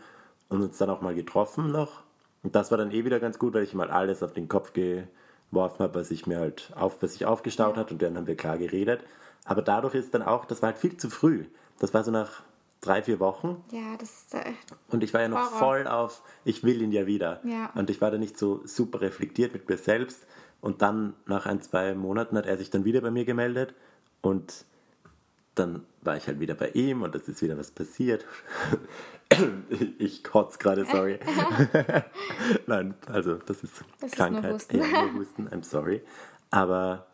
und 0.49 0.61
uns 0.61 0.77
dann 0.77 0.89
auch 0.89 1.01
mal 1.01 1.15
getroffen 1.15 1.71
noch. 1.71 2.04
Und 2.45 2.55
das 2.55 2.69
war 2.69 2.77
dann 2.77 2.91
eh 2.91 3.03
wieder 3.03 3.19
ganz 3.19 3.39
gut, 3.39 3.55
weil 3.55 3.63
ich 3.63 3.73
mal 3.73 3.89
alles 3.89 4.21
auf 4.21 4.31
den 4.31 4.47
Kopf 4.47 4.71
geworfen 4.71 5.79
habe, 5.79 5.95
was 5.95 6.11
ich 6.11 6.27
mir 6.27 6.39
halt 6.39 6.71
auf, 6.75 7.01
was 7.01 7.13
sich 7.13 7.25
aufgestaut 7.25 7.75
hat 7.75 7.91
und 7.91 7.99
dann 8.03 8.15
haben 8.15 8.27
wir 8.27 8.37
klar 8.37 8.59
geredet. 8.59 9.01
Aber 9.45 9.63
dadurch 9.63 9.95
ist 9.95 10.13
dann 10.13 10.21
auch, 10.21 10.45
das 10.45 10.61
war 10.61 10.69
halt 10.69 10.77
viel 10.77 10.95
zu 10.95 11.09
früh. 11.09 11.45
Das 11.79 11.95
war 11.95 12.03
so 12.03 12.11
nach 12.11 12.43
drei, 12.81 13.01
vier 13.01 13.19
Wochen. 13.19 13.63
Ja, 13.71 13.97
das 13.97 14.27
äh, 14.33 14.51
Und 14.91 15.03
ich 15.03 15.11
war 15.11 15.21
ja 15.21 15.27
noch 15.27 15.53
Horror. 15.53 15.57
voll 15.57 15.87
auf, 15.87 16.21
ich 16.43 16.63
will 16.63 16.83
ihn 16.83 16.91
ja 16.91 17.07
wieder. 17.07 17.41
Ja. 17.43 17.71
Und 17.73 17.89
ich 17.89 17.99
war 17.99 18.11
da 18.11 18.19
nicht 18.19 18.37
so 18.37 18.61
super 18.63 19.01
reflektiert 19.01 19.51
mit 19.53 19.67
mir 19.67 19.77
selbst. 19.77 20.27
Und 20.61 20.83
dann, 20.83 21.15
nach 21.25 21.47
ein, 21.47 21.63
zwei 21.63 21.95
Monaten, 21.95 22.37
hat 22.37 22.45
er 22.45 22.57
sich 22.57 22.69
dann 22.69 22.85
wieder 22.85 23.01
bei 23.01 23.09
mir 23.09 23.25
gemeldet. 23.25 23.73
Und 24.21 24.65
dann 25.55 25.83
war 26.01 26.15
ich 26.15 26.27
halt 26.27 26.39
wieder 26.39 26.53
bei 26.53 26.69
ihm 26.69 27.01
und 27.01 27.15
es 27.15 27.27
ist 27.27 27.41
wieder 27.41 27.57
was 27.57 27.71
passiert. 27.71 28.23
ich 29.99 30.23
kotze 30.23 30.57
gerade, 30.59 30.85
sorry. 30.85 31.19
Nein, 32.67 32.93
also 33.07 33.35
das 33.35 33.63
ist 33.63 33.83
Das 33.99 34.09
ist 34.11 34.15
Krankheit. 34.15 34.43
nur 34.43 34.53
Husten. 34.53 34.77
Ja, 34.79 34.87
nur 35.03 35.13
Husten, 35.19 35.47
I'm 35.49 35.63
sorry. 35.63 36.01
Aber 36.51 37.07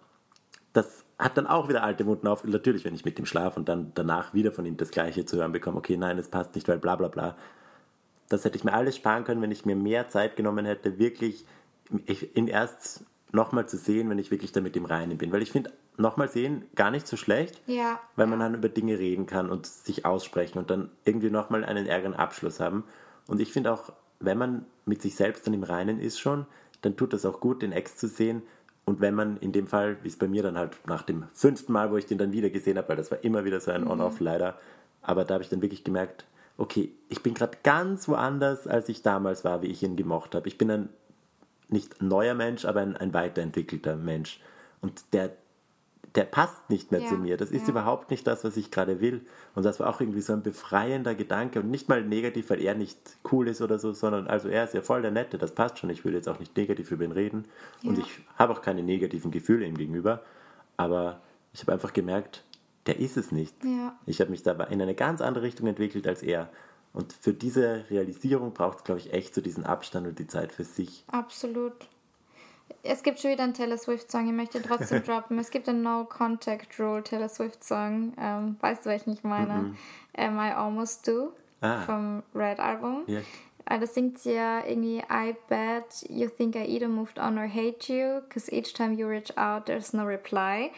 das 0.74 1.03
hat 1.18 1.38
dann 1.38 1.48
auch 1.48 1.70
wieder 1.70 1.84
alte 1.84 2.06
Wunden 2.06 2.27
auf. 2.27 2.44
Natürlich, 2.44 2.86
wenn 2.86 2.96
ich 2.96 3.06
mit 3.06 3.18
ihm 3.20 3.25
schlafe 3.25 3.60
und 3.60 3.70
dann 3.70 3.91
danach 3.96 4.34
wieder 4.34 4.51
von 4.51 4.65
ihm 4.65 4.77
das 4.77 4.91
Gleiche 4.91 5.25
zu 5.25 5.38
hören 5.38 5.51
bekomme, 5.51 5.77
okay, 5.77 5.98
nein, 5.98 6.18
es 6.18 6.30
passt 6.30 6.56
nicht, 6.56 6.68
weil 6.68 6.80
bla 6.80 6.96
bla 6.96 7.08
bla. 7.08 7.36
Das 8.30 8.46
hätte 8.46 8.58
ich 8.58 8.63
mir 8.63 8.74
alles 8.74 8.96
sparen 8.96 9.24
können, 9.24 9.41
wenn 9.41 9.51
ich 9.51 9.65
mir 9.65 9.75
mehr 9.75 10.08
Zeit 10.10 10.36
genommen 10.36 10.65
hätte, 10.65 10.98
wirklich 11.00 11.46
ich- 12.06 12.36
ihn 12.36 12.48
erst 12.48 13.03
nochmal 13.34 13.68
zu 13.68 13.77
sehen, 13.77 14.10
wenn 14.10 14.20
ich 14.20 14.32
wirklich 14.32 14.51
da 14.51 14.62
mit 14.62 14.75
ihm 14.75 14.86
rein 14.86 15.18
bin. 15.18 15.32
Weil 15.32 15.41
ich 15.41 15.51
finde, 15.51 15.72
nochmal 15.98 16.29
sehen 16.29 16.65
gar 16.75 16.91
nicht 16.91 17.07
so 17.07 17.17
schlecht, 17.17 17.62
Ja. 17.67 18.00
weil 18.15 18.27
man 18.27 18.39
dann 18.39 18.55
über 18.55 18.69
Dinge 18.69 18.98
reden 18.98 19.25
kann 19.25 19.50
und 19.50 19.65
sich 19.65 20.05
aussprechen 20.05 20.57
und 20.60 20.69
dann 20.69 20.89
irgendwie 21.05 21.29
nochmal 21.29 21.63
einen 21.63 21.86
ärgeren 21.88 22.13
Abschluss 22.15 22.60
haben. 22.60 22.83
Und 23.27 23.39
ich 23.39 23.51
finde 23.53 23.71
auch, 23.71 23.91
wenn 24.19 24.38
man 24.38 24.65
mit 24.86 25.01
sich 25.01 25.15
selbst 25.15 25.45
dann 25.45 25.53
im 25.53 25.63
Reinen 25.63 26.00
ist 26.00 26.19
schon, 26.19 26.45
dann 26.81 26.95
tut 26.95 27.13
das 27.13 27.25
auch 27.25 27.39
gut, 27.39 27.62
den 27.62 27.71
Ex 27.71 27.98
zu 27.98 28.07
sehen. 28.07 28.41
Und 28.86 29.00
wenn 29.00 29.13
man 29.13 29.38
in 29.38 29.51
dem 29.51 29.67
Fall, 29.67 29.98
wie 30.01 30.07
es 30.07 30.17
bei 30.17 30.27
mir 30.27 30.41
dann 30.43 30.57
halt 30.57 30.77
nach 30.88 31.03
dem 31.03 31.25
fünften 31.33 31.71
Mal, 31.74 31.91
wo 31.91 31.98
ich 31.98 32.07
den 32.07 32.17
dann 32.17 32.31
wieder 32.31 32.50
gesehen 32.50 32.77
habe, 32.77 32.89
weil 32.89 32.95
das 32.98 33.12
war 33.12 33.24
immer 33.24 33.45
wieder 33.45 33.60
so 33.60 33.71
ein 33.71 33.88
On-Off 33.88 34.19
leider, 34.19 34.57
aber 35.03 35.24
da 35.24 35.36
habe 35.36 35.43
ich 35.43 35.50
dann 35.50 35.62
wirklich 35.62 35.83
gemerkt, 35.83 36.25
okay, 36.57 36.91
ich 37.10 37.21
bin 37.24 37.33
gerade 37.33 37.57
ganz 37.63 38.07
woanders, 38.07 38.67
als 38.67 38.89
ich 38.89 39.01
damals 39.01 39.43
war, 39.43 39.62
wie 39.62 39.67
ich 39.67 39.83
ihn 39.83 39.95
gemocht 39.95 40.33
habe. 40.36 40.48
Ich 40.48 40.57
bin 40.57 40.69
ein 40.71 40.89
nicht 41.69 42.01
neuer 42.01 42.33
Mensch, 42.33 42.65
aber 42.65 42.81
ein, 42.81 42.98
ein 42.98 43.13
weiterentwickelter 43.13 43.95
Mensch. 43.95 44.39
Und 44.81 45.13
der, 45.13 45.31
der 46.15 46.25
passt 46.25 46.70
nicht 46.70 46.91
mehr 46.91 47.01
Ja, 47.01 47.08
zu 47.08 47.15
mir. 47.15 47.38
Das 47.38 47.51
ist 47.51 47.63
ja. 47.63 47.70
überhaupt 47.70 48.12
nicht 48.12 48.27
das, 48.27 48.44
was 48.44 48.58
ich 48.58 48.70
gerade 48.70 49.00
will. 49.00 49.22
Und 49.56 49.63
das 49.63 49.80
war 49.80 49.89
auch 49.89 50.01
irgendwie 50.01 50.22
so 50.22 50.34
ein 50.34 50.44
befreiender 50.44 51.15
Gedanke 51.15 51.60
und 51.62 51.72
nicht 51.72 51.88
mal 51.88 52.03
negativ, 52.03 52.50
weil 52.50 52.62
er 52.62 52.75
nicht 52.75 52.98
cool 53.32 53.48
ist 53.48 53.62
oder 53.62 53.80
so, 53.80 53.94
sondern 53.94 54.27
also 54.27 54.50
er 54.50 54.65
ist 54.65 54.74
ja 54.74 54.82
voll 54.82 55.01
der 55.01 55.12
Nette, 55.12 55.38
das 55.38 55.56
passt 55.56 55.80
schon. 55.80 55.89
Ich 55.89 56.03
will 56.03 56.13
jetzt 56.13 56.27
auch 56.27 56.39
nicht 56.39 56.56
negativ 56.58 56.91
über 56.91 57.06
ihn 57.06 57.12
reden. 57.13 57.46
Und 57.84 57.98
Ja. 57.98 58.03
ich 58.03 58.20
habe 58.38 58.51
auch 58.53 58.62
keine 58.62 58.84
negativen 58.84 59.32
Gefühle 59.32 59.65
ihm 59.65 59.77
gegenüber. 59.77 60.22
Aber 60.77 61.22
ich 61.53 61.62
habe 61.62 61.72
einfach 61.74 61.94
gemerkt, 61.94 62.44
der 62.88 63.00
ist 63.00 63.15
es 63.15 63.32
nicht. 63.32 63.56
Ich 64.06 64.20
habe 64.20 64.32
mich 64.32 64.44
da 64.44 64.51
in 64.65 64.82
eine 64.82 64.96
ganz 64.96 65.22
andere 65.22 65.44
Richtung 65.46 65.68
entwickelt 65.68 66.08
als 66.08 66.24
er. 66.24 66.50
Und 66.94 67.13
für 67.13 67.34
diese 67.34 67.86
Realisierung 67.89 68.53
braucht 68.53 68.80
es, 68.80 68.84
glaube 68.84 69.00
ich, 69.00 69.13
echt 69.13 69.34
so 69.34 69.39
diesen 69.39 69.63
Abstand 69.65 70.08
und 70.08 70.20
die 70.20 70.27
Zeit 70.27 70.51
für 70.51 70.65
sich. 70.65 71.06
Absolut. 71.08 71.74
Es 72.84 73.04
gibt 73.04 73.20
schon 73.20 73.32
wieder 73.32 73.44
einen 73.44 73.54
Taylor 73.54 73.78
Swift-Song, 73.78 74.28
ich 74.28 74.34
möchte 74.34 74.62
trotzdem 74.62 75.04
droppen. 75.06 75.38
Es 75.40 75.50
gibt 75.51 75.68
einen 75.70 75.82
No 75.82 76.06
Contact 76.06 76.80
Rule 76.80 77.04
Taylor 77.04 77.30
Swift-Song. 77.30 78.13
Ähm, 78.20 78.56
weißt 78.60 78.86
du, 78.86 78.90
welchen 78.90 79.13
ich 79.13 79.24
meine? 79.24 79.75
Ähm, 80.16 80.38
I 80.38 80.51
Almost 80.51 81.08
Do 81.08 81.32
Ah. 81.62 81.82
vom 81.82 82.24
Red 82.34 82.60
Album. 82.60 83.04
Ja. 83.08 83.20
Äh, 83.66 83.80
Da 83.80 83.86
singt 83.86 84.18
sie 84.18 84.34
ja 84.34 84.66
irgendwie 84.66 84.98
I 85.12 85.36
bet 85.48 86.10
you 86.10 86.28
think 86.28 86.56
I 86.56 86.66
either 86.66 86.88
moved 86.88 87.20
on 87.20 87.38
or 87.38 87.48
hate 87.48 87.88
you, 87.94 88.22
because 88.22 88.51
each 88.51 88.74
time 88.74 88.94
you 88.96 89.08
reach 89.08 89.38
out, 89.38 89.66
there's 89.68 89.94
no 89.94 90.04
reply. 90.04 90.72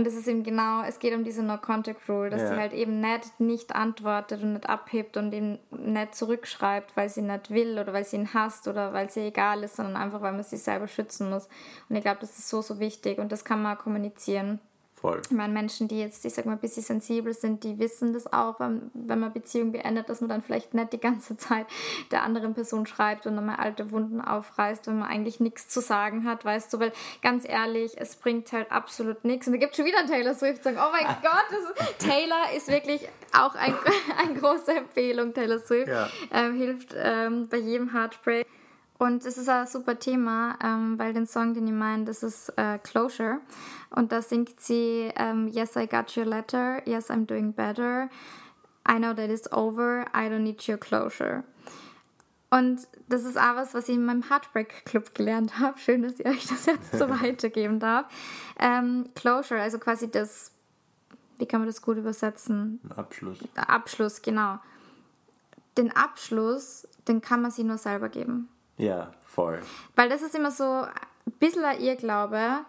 Und 0.00 0.06
das 0.06 0.14
ist 0.14 0.26
eben 0.28 0.42
genau, 0.44 0.80
es 0.80 0.98
geht 0.98 1.12
um 1.12 1.24
diese 1.24 1.42
No-Contact-Rule, 1.42 2.30
dass 2.30 2.40
Ja. 2.40 2.54
sie 2.54 2.56
halt 2.56 2.72
eben 2.72 3.02
nicht, 3.02 3.38
nicht 3.38 3.74
antwortet 3.74 4.42
und 4.42 4.54
nicht 4.54 4.66
abhebt 4.66 5.18
und 5.18 5.30
ihm 5.34 5.58
nicht 5.70 6.14
zurückschreibt, 6.14 6.96
weil 6.96 7.10
sie 7.10 7.20
nicht 7.20 7.50
will 7.50 7.78
oder 7.78 7.92
weil 7.92 8.06
sie 8.06 8.16
ihn 8.16 8.32
hasst 8.32 8.66
oder 8.66 8.94
weil 8.94 9.10
sie 9.10 9.26
egal 9.26 9.62
ist, 9.62 9.76
sondern 9.76 9.96
einfach, 9.98 10.22
weil 10.22 10.32
man 10.32 10.42
sich 10.42 10.62
selber 10.62 10.88
schützen 10.88 11.28
muss. 11.28 11.50
Und 11.90 11.96
ich 11.96 12.02
glaube, 12.02 12.16
das 12.22 12.38
ist 12.38 12.48
so, 12.48 12.62
so 12.62 12.80
wichtig 12.80 13.18
und 13.18 13.30
das 13.30 13.44
kann 13.44 13.60
man 13.60 13.76
kommunizieren. 13.76 14.58
Voll. 15.00 15.22
Ich 15.24 15.30
meine, 15.30 15.52
Menschen, 15.52 15.88
die 15.88 15.98
jetzt, 15.98 16.24
ich 16.26 16.34
sag 16.34 16.44
mal, 16.44 16.52
ein 16.52 16.58
bisschen 16.58 16.82
sensibel 16.82 17.32
sind, 17.32 17.64
die 17.64 17.78
wissen 17.78 18.12
das 18.12 18.30
auch, 18.30 18.60
wenn, 18.60 18.90
wenn 18.92 19.18
man 19.18 19.32
Beziehung 19.32 19.72
beendet, 19.72 20.10
dass 20.10 20.20
man 20.20 20.28
dann 20.28 20.42
vielleicht 20.42 20.74
nicht 20.74 20.92
die 20.92 21.00
ganze 21.00 21.38
Zeit 21.38 21.66
der 22.10 22.22
anderen 22.22 22.52
Person 22.52 22.84
schreibt 22.84 23.26
und 23.26 23.34
nochmal 23.34 23.56
alte 23.56 23.92
Wunden 23.92 24.20
aufreißt, 24.20 24.86
wenn 24.88 24.98
man 24.98 25.08
eigentlich 25.08 25.40
nichts 25.40 25.68
zu 25.68 25.80
sagen 25.80 26.26
hat, 26.26 26.44
weißt 26.44 26.72
du, 26.74 26.80
weil 26.80 26.92
ganz 27.22 27.48
ehrlich, 27.48 27.94
es 27.96 28.16
bringt 28.16 28.52
halt 28.52 28.70
absolut 28.70 29.24
nichts. 29.24 29.46
Und 29.46 29.54
da 29.54 29.58
gibt 29.58 29.72
es 29.72 29.78
schon 29.78 29.86
wieder 29.86 30.00
einen 30.00 30.08
Taylor 30.08 30.34
Swift, 30.34 30.62
sagen, 30.62 30.78
oh 30.78 30.92
mein 30.92 31.06
Gott, 31.22 31.46
das, 31.50 31.96
Taylor 31.98 32.52
ist 32.54 32.68
wirklich 32.68 33.08
auch 33.32 33.54
ein, 33.54 33.74
eine 34.18 34.38
große 34.38 34.72
Empfehlung, 34.74 35.32
Taylor 35.32 35.60
Swift. 35.60 35.88
Ja. 35.88 36.10
Ähm, 36.30 36.56
hilft 36.56 36.94
ähm, 36.94 37.48
bei 37.48 37.56
jedem 37.56 37.94
Heartbreak. 37.94 38.46
Und 39.00 39.24
es 39.24 39.38
ist 39.38 39.48
ein 39.48 39.66
super 39.66 39.98
Thema, 39.98 40.58
ähm, 40.62 40.98
weil 40.98 41.14
den 41.14 41.26
Song, 41.26 41.54
den 41.54 41.66
ich 41.66 41.72
meine, 41.72 42.04
das 42.04 42.22
ist 42.22 42.50
äh, 42.58 42.78
Closure. 42.78 43.40
Und 43.88 44.12
da 44.12 44.20
singt 44.20 44.60
sie 44.60 45.10
ähm, 45.16 45.48
Yes, 45.48 45.74
I 45.74 45.86
got 45.86 46.14
your 46.18 46.26
letter. 46.26 46.86
Yes, 46.86 47.10
I'm 47.10 47.24
doing 47.24 47.54
better. 47.54 48.10
I 48.86 48.98
know 48.98 49.14
that 49.14 49.30
it's 49.30 49.50
over. 49.54 50.04
I 50.14 50.28
don't 50.28 50.40
need 50.40 50.68
your 50.68 50.76
closure. 50.76 51.44
Und 52.50 52.86
das 53.08 53.24
ist 53.24 53.38
auch 53.38 53.56
was, 53.56 53.72
was 53.72 53.88
ich 53.88 53.94
in 53.94 54.04
meinem 54.04 54.28
Heartbreak 54.28 54.84
Club 54.84 55.14
gelernt 55.14 55.58
habe. 55.58 55.78
Schön, 55.78 56.02
dass 56.02 56.20
ich 56.20 56.26
euch 56.26 56.46
das 56.46 56.66
jetzt 56.66 56.92
so 56.92 57.08
weitergeben 57.22 57.80
darf. 57.80 58.04
Ähm, 58.58 59.06
Closure, 59.14 59.62
also 59.62 59.78
quasi 59.78 60.10
das, 60.10 60.52
wie 61.38 61.46
kann 61.46 61.60
man 61.60 61.68
das 61.68 61.80
gut 61.80 61.96
übersetzen? 61.96 62.80
Ein 62.84 62.98
Abschluss. 62.98 63.38
Abschluss, 63.54 64.20
genau. 64.20 64.58
Den 65.78 65.90
Abschluss, 65.90 66.86
den 67.08 67.22
kann 67.22 67.40
man 67.40 67.50
sich 67.50 67.64
nur 67.64 67.78
selber 67.78 68.10
geben. 68.10 68.50
Ja, 68.80 69.12
voll. 69.26 69.60
Weil 69.94 70.08
das 70.08 70.22
ist 70.22 70.34
immer 70.34 70.50
so 70.50 70.64
ein 70.64 71.32
bisschen 71.38 71.64
ein 71.64 71.80
Irrglaube. 71.80 72.64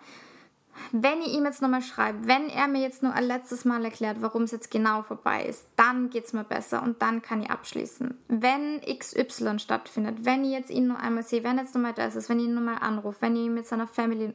Wenn 0.91 1.22
ich 1.22 1.34
ihm 1.34 1.46
jetzt 1.46 1.62
nochmal 1.62 1.82
schreibe, 1.82 2.27
wenn 2.27 2.50
er 2.50 2.68
mir 2.68 2.82
jetzt 2.82 3.01
nur 3.01 3.13
ein 3.13 3.24
letztes 3.24 3.65
Mal 3.65 3.84
erklärt, 3.86 4.18
warum 4.22 4.44
es 4.44 4.51
jetzt 4.51 4.72
genau 4.72 5.03
vorbei 5.03 5.46
ist, 5.46 5.65
dann 5.77 6.10
geht 6.10 6.25
es 6.25 6.34
mir 6.34 6.44
besser 6.44 6.82
und 6.84 7.01
dann 7.01 7.22
kann 7.22 7.41
ich 7.41 7.50
abschließen. 7.50 8.18
Wenn 8.27 8.82
XY 8.82 9.60
stattfindet, 9.60 10.25
wenn 10.25 10.44
ich 10.44 10.51
jetzt 10.51 10.70
ihn 10.70 10.88
nur 10.88 11.00
einmal 11.00 11.24
sehe, 11.24 11.44
wenn 11.44 11.58
jetzt 11.58 11.75
nochmal 11.75 11.94
das 11.94 12.15
ist, 12.15 12.30
wenn 12.30 12.39
ich 12.39 12.46
ihn 12.46 12.56
nochmal 12.56 12.80
anrufe, 12.82 13.22
wenn 13.22 13.36
ich 13.36 13.44
ihn 13.44 13.53
mit 13.53 13.68
seiner 13.68 13.88
Family, 13.88 14.34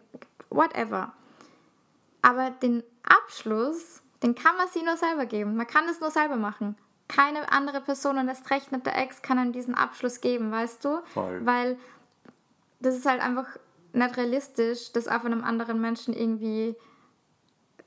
whatever. 0.48 1.12
Aber 2.22 2.50
den 2.50 2.82
Abschluss, 3.02 4.02
den 4.22 4.34
kann 4.34 4.56
man 4.56 4.68
sich 4.68 4.84
nur 4.84 4.96
selber 4.96 5.26
geben. 5.26 5.56
Man 5.56 5.66
kann 5.66 5.88
es 5.88 6.00
nur 6.00 6.10
selber 6.10 6.36
machen 6.36 6.76
keine 7.08 7.52
andere 7.52 7.80
Person 7.80 8.18
und 8.18 8.28
erst 8.28 8.50
recht 8.50 8.72
nicht 8.72 8.84
der 8.86 8.96
Ex 8.98 9.22
kann 9.22 9.38
einem 9.38 9.52
diesen 9.52 9.74
Abschluss 9.74 10.20
geben, 10.20 10.50
weißt 10.50 10.84
du? 10.84 11.00
Voll. 11.14 11.44
Weil 11.44 11.76
das 12.80 12.96
ist 12.96 13.06
halt 13.06 13.20
einfach 13.20 13.46
nicht 13.92 14.16
realistisch, 14.16 14.92
das 14.92 15.08
auch 15.08 15.22
von 15.22 15.32
einem 15.32 15.44
anderen 15.44 15.80
Menschen 15.80 16.12
irgendwie, 16.14 16.74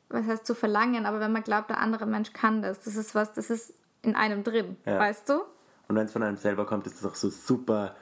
was 0.10 0.26
heißt 0.26 0.46
zu 0.46 0.56
verlangen, 0.56 1.06
aber 1.06 1.20
wenn 1.20 1.32
man 1.32 1.44
glaubt, 1.44 1.70
der 1.70 1.80
andere 1.80 2.06
Mensch 2.06 2.34
kann 2.34 2.62
das, 2.62 2.80
das 2.80 2.96
ist 2.96 3.14
was, 3.14 3.34
das 3.34 3.50
ist 3.50 3.74
in 4.02 4.16
einem 4.16 4.44
drin, 4.44 4.78
Ja. 4.86 4.98
weißt 5.00 5.28
du? 5.30 5.42
Und 5.88 5.96
wenn 5.96 6.06
es 6.06 6.12
von 6.14 6.24
einem 6.24 6.38
selber 6.38 6.66
kommt, 6.66 6.88
ist 6.88 7.04
das 7.04 7.12
auch 7.12 7.16
so 7.16 7.30
super 7.30 7.96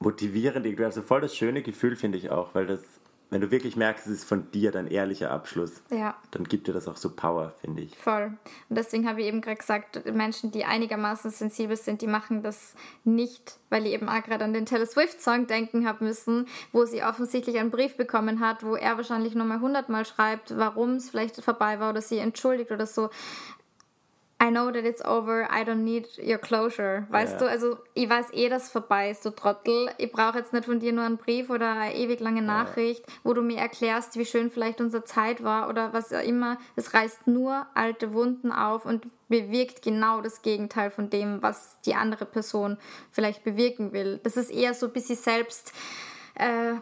motivierend. 0.00 0.66
irgendwie. 0.66 0.84
Also 0.84 1.02
voll 1.02 1.20
das 1.20 1.34
schöne 1.36 1.62
Gefühl, 1.62 1.96
finde 1.96 2.18
ich 2.18 2.30
auch, 2.30 2.54
weil 2.54 2.66
das, 2.66 2.82
wenn 3.30 3.40
du 3.40 3.50
wirklich 3.50 3.76
merkst, 3.76 4.06
es 4.06 4.12
ist 4.12 4.24
von 4.24 4.50
dir 4.52 4.72
dein 4.72 4.86
ehrlicher 4.86 5.30
Abschluss, 5.30 5.82
Ja. 5.90 6.16
dann 6.30 6.44
gibt 6.44 6.66
dir 6.66 6.72
das 6.72 6.88
auch 6.88 6.96
so 6.96 7.10
Power, 7.10 7.52
finde 7.60 7.82
ich. 7.82 7.96
Voll. 7.96 8.32
Und 8.68 8.78
deswegen 8.78 9.08
habe 9.08 9.20
ich 9.20 9.26
eben 9.26 9.40
gerade 9.40 9.58
gesagt, 9.58 10.04
Menschen, 10.12 10.50
die 10.50 10.64
einigermaßen 10.64 11.30
sensibel 11.30 11.76
sind, 11.76 12.00
die 12.00 12.06
machen 12.06 12.42
das 12.42 12.74
nicht, 13.04 13.58
weil 13.68 13.86
ich 13.86 13.92
eben 13.92 14.08
auch 14.08 14.22
gerade 14.22 14.44
an 14.44 14.54
den 14.54 14.64
Taylor 14.66 14.86
Swift-Song 14.86 15.46
denken 15.46 15.86
habe 15.86 16.04
müssen, 16.04 16.46
wo 16.72 16.84
sie 16.84 17.02
offensichtlich 17.02 17.58
einen 17.58 17.70
Brief 17.70 17.96
bekommen 17.96 18.40
hat, 18.40 18.64
wo 18.64 18.76
er 18.76 18.96
wahrscheinlich 18.96 19.34
nochmal 19.34 19.60
hundertmal 19.60 20.04
schreibt, 20.06 20.56
warum 20.56 20.94
es 20.94 21.10
vielleicht 21.10 21.42
vorbei 21.42 21.80
war 21.80 21.90
oder 21.90 22.00
sie 22.00 22.18
entschuldigt 22.18 22.70
oder 22.70 22.86
so. 22.86 23.10
I 24.40 24.50
know 24.50 24.70
that 24.70 24.84
it's 24.84 25.04
over, 25.04 25.48
I 25.50 25.64
don't 25.64 25.82
need 25.82 26.06
your 26.18 26.38
closure. 26.38 27.06
Weißt 27.10 27.32
Ja. 27.34 27.38
du, 27.38 27.50
also 27.50 27.76
ich 27.94 28.08
weiß 28.08 28.26
eh, 28.34 28.48
dass 28.48 28.70
vorbei 28.70 29.10
ist, 29.10 29.24
du 29.24 29.30
Trottel. 29.30 29.90
Ich 29.98 30.12
brauche 30.12 30.38
jetzt 30.38 30.52
nicht 30.52 30.66
von 30.66 30.78
dir 30.78 30.92
nur 30.92 31.02
einen 31.04 31.16
Brief 31.16 31.50
oder 31.50 31.72
eine 31.72 31.96
ewig 31.96 32.20
lange 32.20 32.40
Nachricht, 32.42 33.04
wo 33.24 33.32
du 33.34 33.42
mir 33.42 33.58
erklärst, 33.58 34.16
wie 34.16 34.24
schön 34.24 34.50
vielleicht 34.52 34.80
unsere 34.80 35.02
Zeit 35.02 35.42
war 35.42 35.68
oder 35.68 35.92
was 35.92 36.12
auch 36.12 36.22
immer. 36.22 36.56
Es 36.76 36.94
reißt 36.94 37.26
nur 37.26 37.66
alte 37.74 38.12
Wunden 38.12 38.52
auf 38.52 38.86
und 38.86 39.08
bewirkt 39.28 39.82
genau 39.82 40.20
das 40.20 40.40
Gegenteil 40.42 40.92
von 40.92 41.10
dem, 41.10 41.42
was 41.42 41.76
die 41.84 41.96
andere 41.96 42.24
Person 42.24 42.78
vielleicht 43.10 43.42
bewirken 43.42 43.92
will. 43.92 44.20
Das 44.22 44.36
ist 44.36 44.50
eher 44.52 44.72
so 44.72 44.86
ein 44.86 44.92
bisschen 44.92 45.16
selbst 45.16 45.72
äh, 46.36 46.74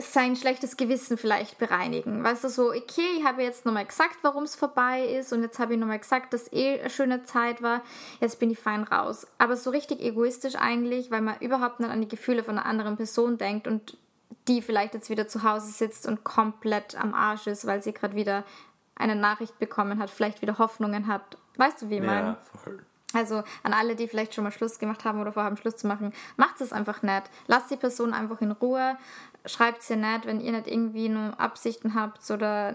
sein 0.00 0.36
schlechtes 0.36 0.76
Gewissen 0.76 1.18
vielleicht 1.18 1.58
bereinigen. 1.58 2.22
Weißt 2.22 2.44
du, 2.44 2.48
so, 2.48 2.68
okay, 2.70 3.06
ich 3.18 3.24
habe 3.24 3.42
jetzt 3.42 3.66
nochmal 3.66 3.86
gesagt, 3.86 4.18
warum 4.22 4.44
es 4.44 4.54
vorbei 4.54 5.04
ist 5.04 5.32
und 5.32 5.42
jetzt 5.42 5.58
habe 5.58 5.74
ich 5.74 5.80
nochmal 5.80 5.98
gesagt, 5.98 6.32
dass 6.32 6.52
eh 6.52 6.80
eine 6.80 6.90
schöne 6.90 7.24
Zeit 7.24 7.62
war, 7.62 7.82
jetzt 8.20 8.38
bin 8.38 8.50
ich 8.50 8.58
fein 8.58 8.84
raus. 8.84 9.26
Aber 9.38 9.56
so 9.56 9.70
richtig 9.70 10.00
egoistisch 10.00 10.56
eigentlich, 10.56 11.10
weil 11.10 11.22
man 11.22 11.38
überhaupt 11.40 11.80
nicht 11.80 11.90
an 11.90 12.00
die 12.00 12.08
Gefühle 12.08 12.44
von 12.44 12.58
einer 12.58 12.66
anderen 12.66 12.96
Person 12.96 13.38
denkt 13.38 13.66
und 13.66 13.96
die 14.46 14.62
vielleicht 14.62 14.94
jetzt 14.94 15.10
wieder 15.10 15.28
zu 15.28 15.42
Hause 15.42 15.70
sitzt 15.70 16.06
und 16.06 16.24
komplett 16.24 16.98
am 17.00 17.14
Arsch 17.14 17.46
ist, 17.46 17.66
weil 17.66 17.82
sie 17.82 17.92
gerade 17.92 18.14
wieder 18.14 18.44
eine 18.96 19.14
Nachricht 19.14 19.58
bekommen 19.58 19.98
hat, 19.98 20.10
vielleicht 20.10 20.42
wieder 20.42 20.58
Hoffnungen 20.58 21.06
hat. 21.06 21.36
Weißt 21.56 21.82
du, 21.82 21.90
wie 21.90 21.96
ich 21.96 22.02
meine? 22.02 22.28
Ja, 22.28 22.38
voll. 22.62 22.84
Also 23.14 23.42
an 23.62 23.72
alle, 23.72 23.96
die 23.96 24.06
vielleicht 24.06 24.34
schon 24.34 24.44
mal 24.44 24.50
Schluss 24.50 24.78
gemacht 24.78 25.04
haben 25.04 25.20
oder 25.20 25.32
vorhaben, 25.32 25.56
Schluss 25.56 25.76
zu 25.76 25.86
machen, 25.86 26.12
macht 26.36 26.60
es 26.60 26.74
einfach 26.74 27.02
nicht. 27.02 27.22
Lasst 27.46 27.70
die 27.70 27.76
Person 27.76 28.12
einfach 28.12 28.42
in 28.42 28.50
Ruhe. 28.50 28.98
Schreibt 29.46 29.82
sie 29.82 29.96
nicht, 29.96 30.26
wenn 30.26 30.40
ihr 30.40 30.52
nicht 30.52 30.66
irgendwie 30.66 31.08
nur 31.08 31.38
Absichten 31.40 31.94
habt 31.94 32.30
oder 32.30 32.74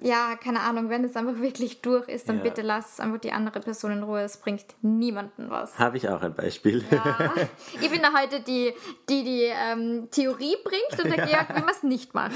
ja, 0.00 0.36
keine 0.36 0.60
Ahnung, 0.60 0.90
wenn 0.90 1.02
es 1.04 1.16
einfach 1.16 1.36
wirklich 1.40 1.80
durch 1.80 2.08
ist, 2.08 2.28
dann 2.28 2.38
Ja. 2.38 2.42
bitte 2.42 2.60
lasst 2.62 3.00
einfach 3.00 3.18
die 3.18 3.32
andere 3.32 3.60
Person 3.60 3.92
in 3.92 4.02
Ruhe. 4.02 4.20
Es 4.20 4.36
bringt 4.36 4.64
niemanden 4.82 5.48
was. 5.50 5.78
Habe 5.78 5.96
ich 5.96 6.08
auch 6.08 6.22
ein 6.22 6.34
Beispiel. 6.34 6.84
Ich 7.80 7.90
bin 7.90 8.02
da 8.02 8.12
heute 8.18 8.40
die, 8.40 8.72
die 9.08 9.24
die 9.24 9.44
ähm, 9.52 10.08
Theorie 10.10 10.56
bringt 10.62 11.02
und 11.04 11.10
der 11.16 11.24
Georg, 11.26 11.48
wie 11.50 11.60
man 11.60 11.70
es 11.70 11.82
nicht 11.82 12.12
macht. 12.14 12.32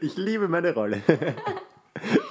Ich 0.00 0.16
liebe 0.16 0.48
meine 0.48 0.72
Rolle. 0.74 1.02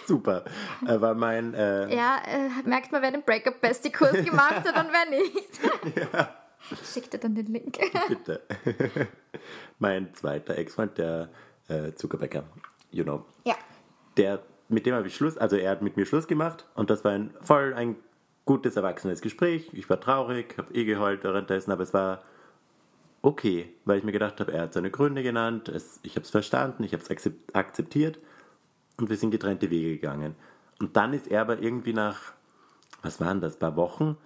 Super. 0.07 0.43
Aber 0.87 1.13
mein, 1.13 1.53
äh, 1.53 1.93
Ja, 1.95 2.17
äh, 2.27 2.49
merkt 2.67 2.91
man, 2.91 3.01
wer 3.01 3.11
den 3.11 3.23
Breakup-Bestie-Kurs 3.23 4.13
gemacht 4.25 4.63
hat 4.67 4.77
und 4.85 4.91
wer 4.91 5.09
nicht. 5.09 6.33
Schickt 6.83 7.13
dir 7.13 7.17
dann 7.19 7.35
den 7.35 7.47
Link. 7.47 7.77
bitte. 8.07 8.41
mein 9.79 10.13
zweiter 10.13 10.57
Ex-Freund, 10.57 10.97
der 10.97 11.29
äh, 11.67 11.93
Zuckerbäcker, 11.93 12.43
you 12.91 13.03
know. 13.03 13.25
Ja. 13.43 13.55
Der, 14.17 14.43
mit 14.69 14.85
dem 14.85 14.95
habe 14.95 15.07
ich 15.07 15.15
Schluss, 15.15 15.37
also 15.37 15.55
er 15.55 15.71
hat 15.71 15.81
mit 15.81 15.97
mir 15.97 16.05
Schluss 16.05 16.27
gemacht 16.27 16.65
und 16.75 16.89
das 16.89 17.03
war 17.03 17.11
ein 17.11 17.33
voll 17.41 17.73
ein 17.73 17.95
gutes, 18.45 18.75
erwachsenes 18.75 19.21
Gespräch. 19.21 19.69
Ich 19.73 19.89
war 19.89 19.99
traurig, 19.99 20.55
habe 20.57 20.73
eh 20.73 20.85
geheult 20.85 21.23
währenddessen, 21.23 21.71
aber 21.71 21.83
es 21.83 21.93
war 21.93 22.23
okay, 23.21 23.73
weil 23.85 23.97
ich 23.97 24.03
mir 24.03 24.11
gedacht 24.11 24.39
habe, 24.39 24.51
er 24.51 24.63
hat 24.63 24.73
seine 24.73 24.91
Gründe 24.91 25.23
genannt, 25.23 25.69
es, 25.69 25.99
ich 26.03 26.15
habe 26.15 26.23
es 26.23 26.29
verstanden, 26.29 26.83
ich 26.83 26.93
habe 26.93 27.03
es 27.03 27.31
akzeptiert 27.53 28.19
und 28.97 29.09
wir 29.09 29.17
sind 29.17 29.31
getrennte 29.31 29.69
Wege 29.69 29.91
gegangen. 29.91 30.35
Und 30.79 30.95
dann 30.97 31.13
ist 31.13 31.27
er 31.27 31.41
aber 31.41 31.59
irgendwie 31.59 31.93
nach, 31.93 32.33
was 33.01 33.21
waren 33.21 33.39
das, 33.39 33.57
paar 33.57 33.77
Wochen, 33.77 34.17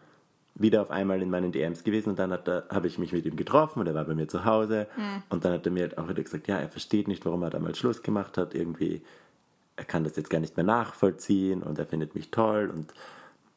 wieder 0.60 0.82
auf 0.82 0.90
einmal 0.92 1.22
in 1.22 1.30
meinen 1.30 1.52
DMs 1.52 1.84
gewesen 1.84 2.10
und 2.10 2.20
dann 2.20 2.32
habe 2.32 2.88
ich 2.88 2.98
mich 2.98 3.12
mit 3.14 3.26
ihm 3.26 3.36
getroffen 3.36 3.80
und 3.80 3.88
er 3.88 3.94
war 3.94 4.06
bei 4.06 4.16
mir 4.16 4.28
zu 4.28 4.44
Hause 4.46 4.88
und 5.30 5.46
dann 5.46 5.54
hat 5.54 5.66
er 5.66 5.72
mir 5.72 5.84
halt 5.84 5.98
auch 5.98 6.08
wieder 6.10 6.24
gesagt, 6.24 6.48
ja, 6.48 6.58
er 6.58 6.68
versteht 6.70 7.08
nicht, 7.08 7.26
warum 7.26 7.44
er 7.44 7.50
damals 7.52 7.78
Schluss 7.78 8.02
gemacht 8.02 8.38
hat, 8.38 8.56
irgendwie, 8.56 9.02
er 9.76 9.86
kann 9.86 10.04
das 10.04 10.16
jetzt 10.16 10.30
gar 10.32 10.40
nicht 10.40 10.58
mehr 10.58 10.66
nachvollziehen 10.66 11.62
und 11.62 11.78
er 11.78 11.86
findet 11.86 12.16
mich 12.16 12.32
toll 12.32 12.72
und 12.74 12.94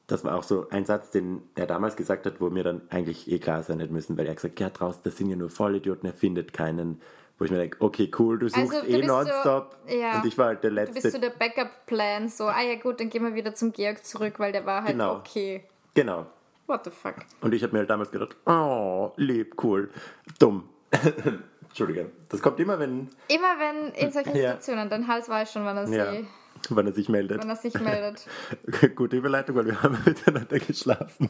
das 0.08 0.24
war 0.24 0.34
auch 0.36 0.42
so 0.42 0.68
ein 0.70 0.84
Satz, 0.84 1.10
den 1.10 1.40
er 1.54 1.66
damals 1.66 1.94
gesagt 1.96 2.26
hat, 2.26 2.40
wo 2.40 2.50
mir 2.50 2.64
dann 2.64 2.82
eigentlich 2.90 3.30
eh 3.30 3.38
klar 3.38 3.62
sein 3.62 3.78
hätte 3.80 3.92
müssen, 3.92 4.18
weil 4.18 4.26
er 4.26 4.34
gesagt 4.34 4.54
hat, 4.54 4.60
ja, 4.60 4.68
draußen, 4.70 5.00
das 5.04 5.16
sind 5.16 5.30
ja 5.30 5.36
nur 5.36 5.48
Vollidioten, 5.50 6.06
er 6.08 6.12
findet 6.12 6.52
keinen, 6.52 7.00
wo 7.38 7.44
ich 7.44 7.50
mir 7.52 7.58
denke, 7.58 7.76
okay, 7.80 8.10
cool, 8.18 8.38
du 8.40 8.48
suchst 8.48 8.58
Also, 8.74 8.80
du 8.82 8.88
eh 8.88 8.96
bist 8.96 9.08
so- 9.08 9.14
nonstop 9.14 9.76
ja. 9.88 10.16
und 10.18 10.26
ich 10.26 10.36
war 10.36 10.46
halt 10.48 10.64
der 10.64 10.70
Du 10.70 10.76
Letzte. 10.76 10.94
bist 11.00 11.12
so 11.12 11.18
der 11.20 11.30
Backup-Plan, 11.30 12.28
so, 12.28 12.44
ah 12.48 12.60
ja 12.60 12.74
gut, 12.74 12.98
dann 13.00 13.08
gehen 13.08 13.22
wir 13.24 13.34
wieder 13.34 13.54
zum 13.54 13.72
Georg 13.72 14.04
zurück, 14.04 14.34
weil 14.38 14.50
der 14.52 14.66
war 14.66 14.82
halt 14.82 14.92
Genau. 14.92 15.14
okay. 15.16 15.62
genau. 15.94 16.26
What 16.70 16.84
the 16.84 16.90
fuck? 16.92 17.16
Und 17.40 17.52
ich 17.52 17.64
habe 17.64 17.72
mir 17.72 17.80
halt 17.80 17.90
damals 17.90 18.12
gedacht, 18.12 18.36
oh, 18.46 19.10
lieb, 19.16 19.60
cool, 19.64 19.90
dumm. 20.38 20.68
Entschuldige. 21.62 22.12
Das 22.28 22.40
kommt 22.40 22.60
immer, 22.60 22.78
wenn, 22.78 23.08
Immer 23.26 23.58
wenn 23.58 23.92
in 23.94 24.12
solchen 24.12 24.36
Ja. 24.36 24.50
Situationen, 24.52 24.88
dein 24.88 25.08
Hals 25.08 25.28
weiß 25.28 25.52
schon, 25.52 25.64
wann 25.64 25.78
er, 25.78 25.88
ja, 25.88 26.12
sie, 26.12 26.28
wenn 26.70 26.86
er 26.86 26.92
sich 26.92 27.08
meldet. 27.08 27.40
wann 27.40 27.48
er 27.48 27.56
sich 27.56 27.74
meldet. 27.80 28.24
Gute 28.94 29.16
Überleitung, 29.16 29.56
weil 29.56 29.66
wir 29.66 29.82
haben 29.82 29.98
miteinander 30.06 30.60
geschlafen. 30.60 31.28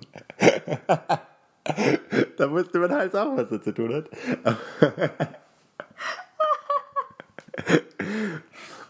da 2.36 2.50
wusste 2.50 2.78
mein 2.78 2.92
Hals 2.92 3.14
auch, 3.14 3.34
was 3.34 3.50
er 3.50 3.62
zu 3.62 3.72
tun 3.72 3.94
hat. 3.94 4.10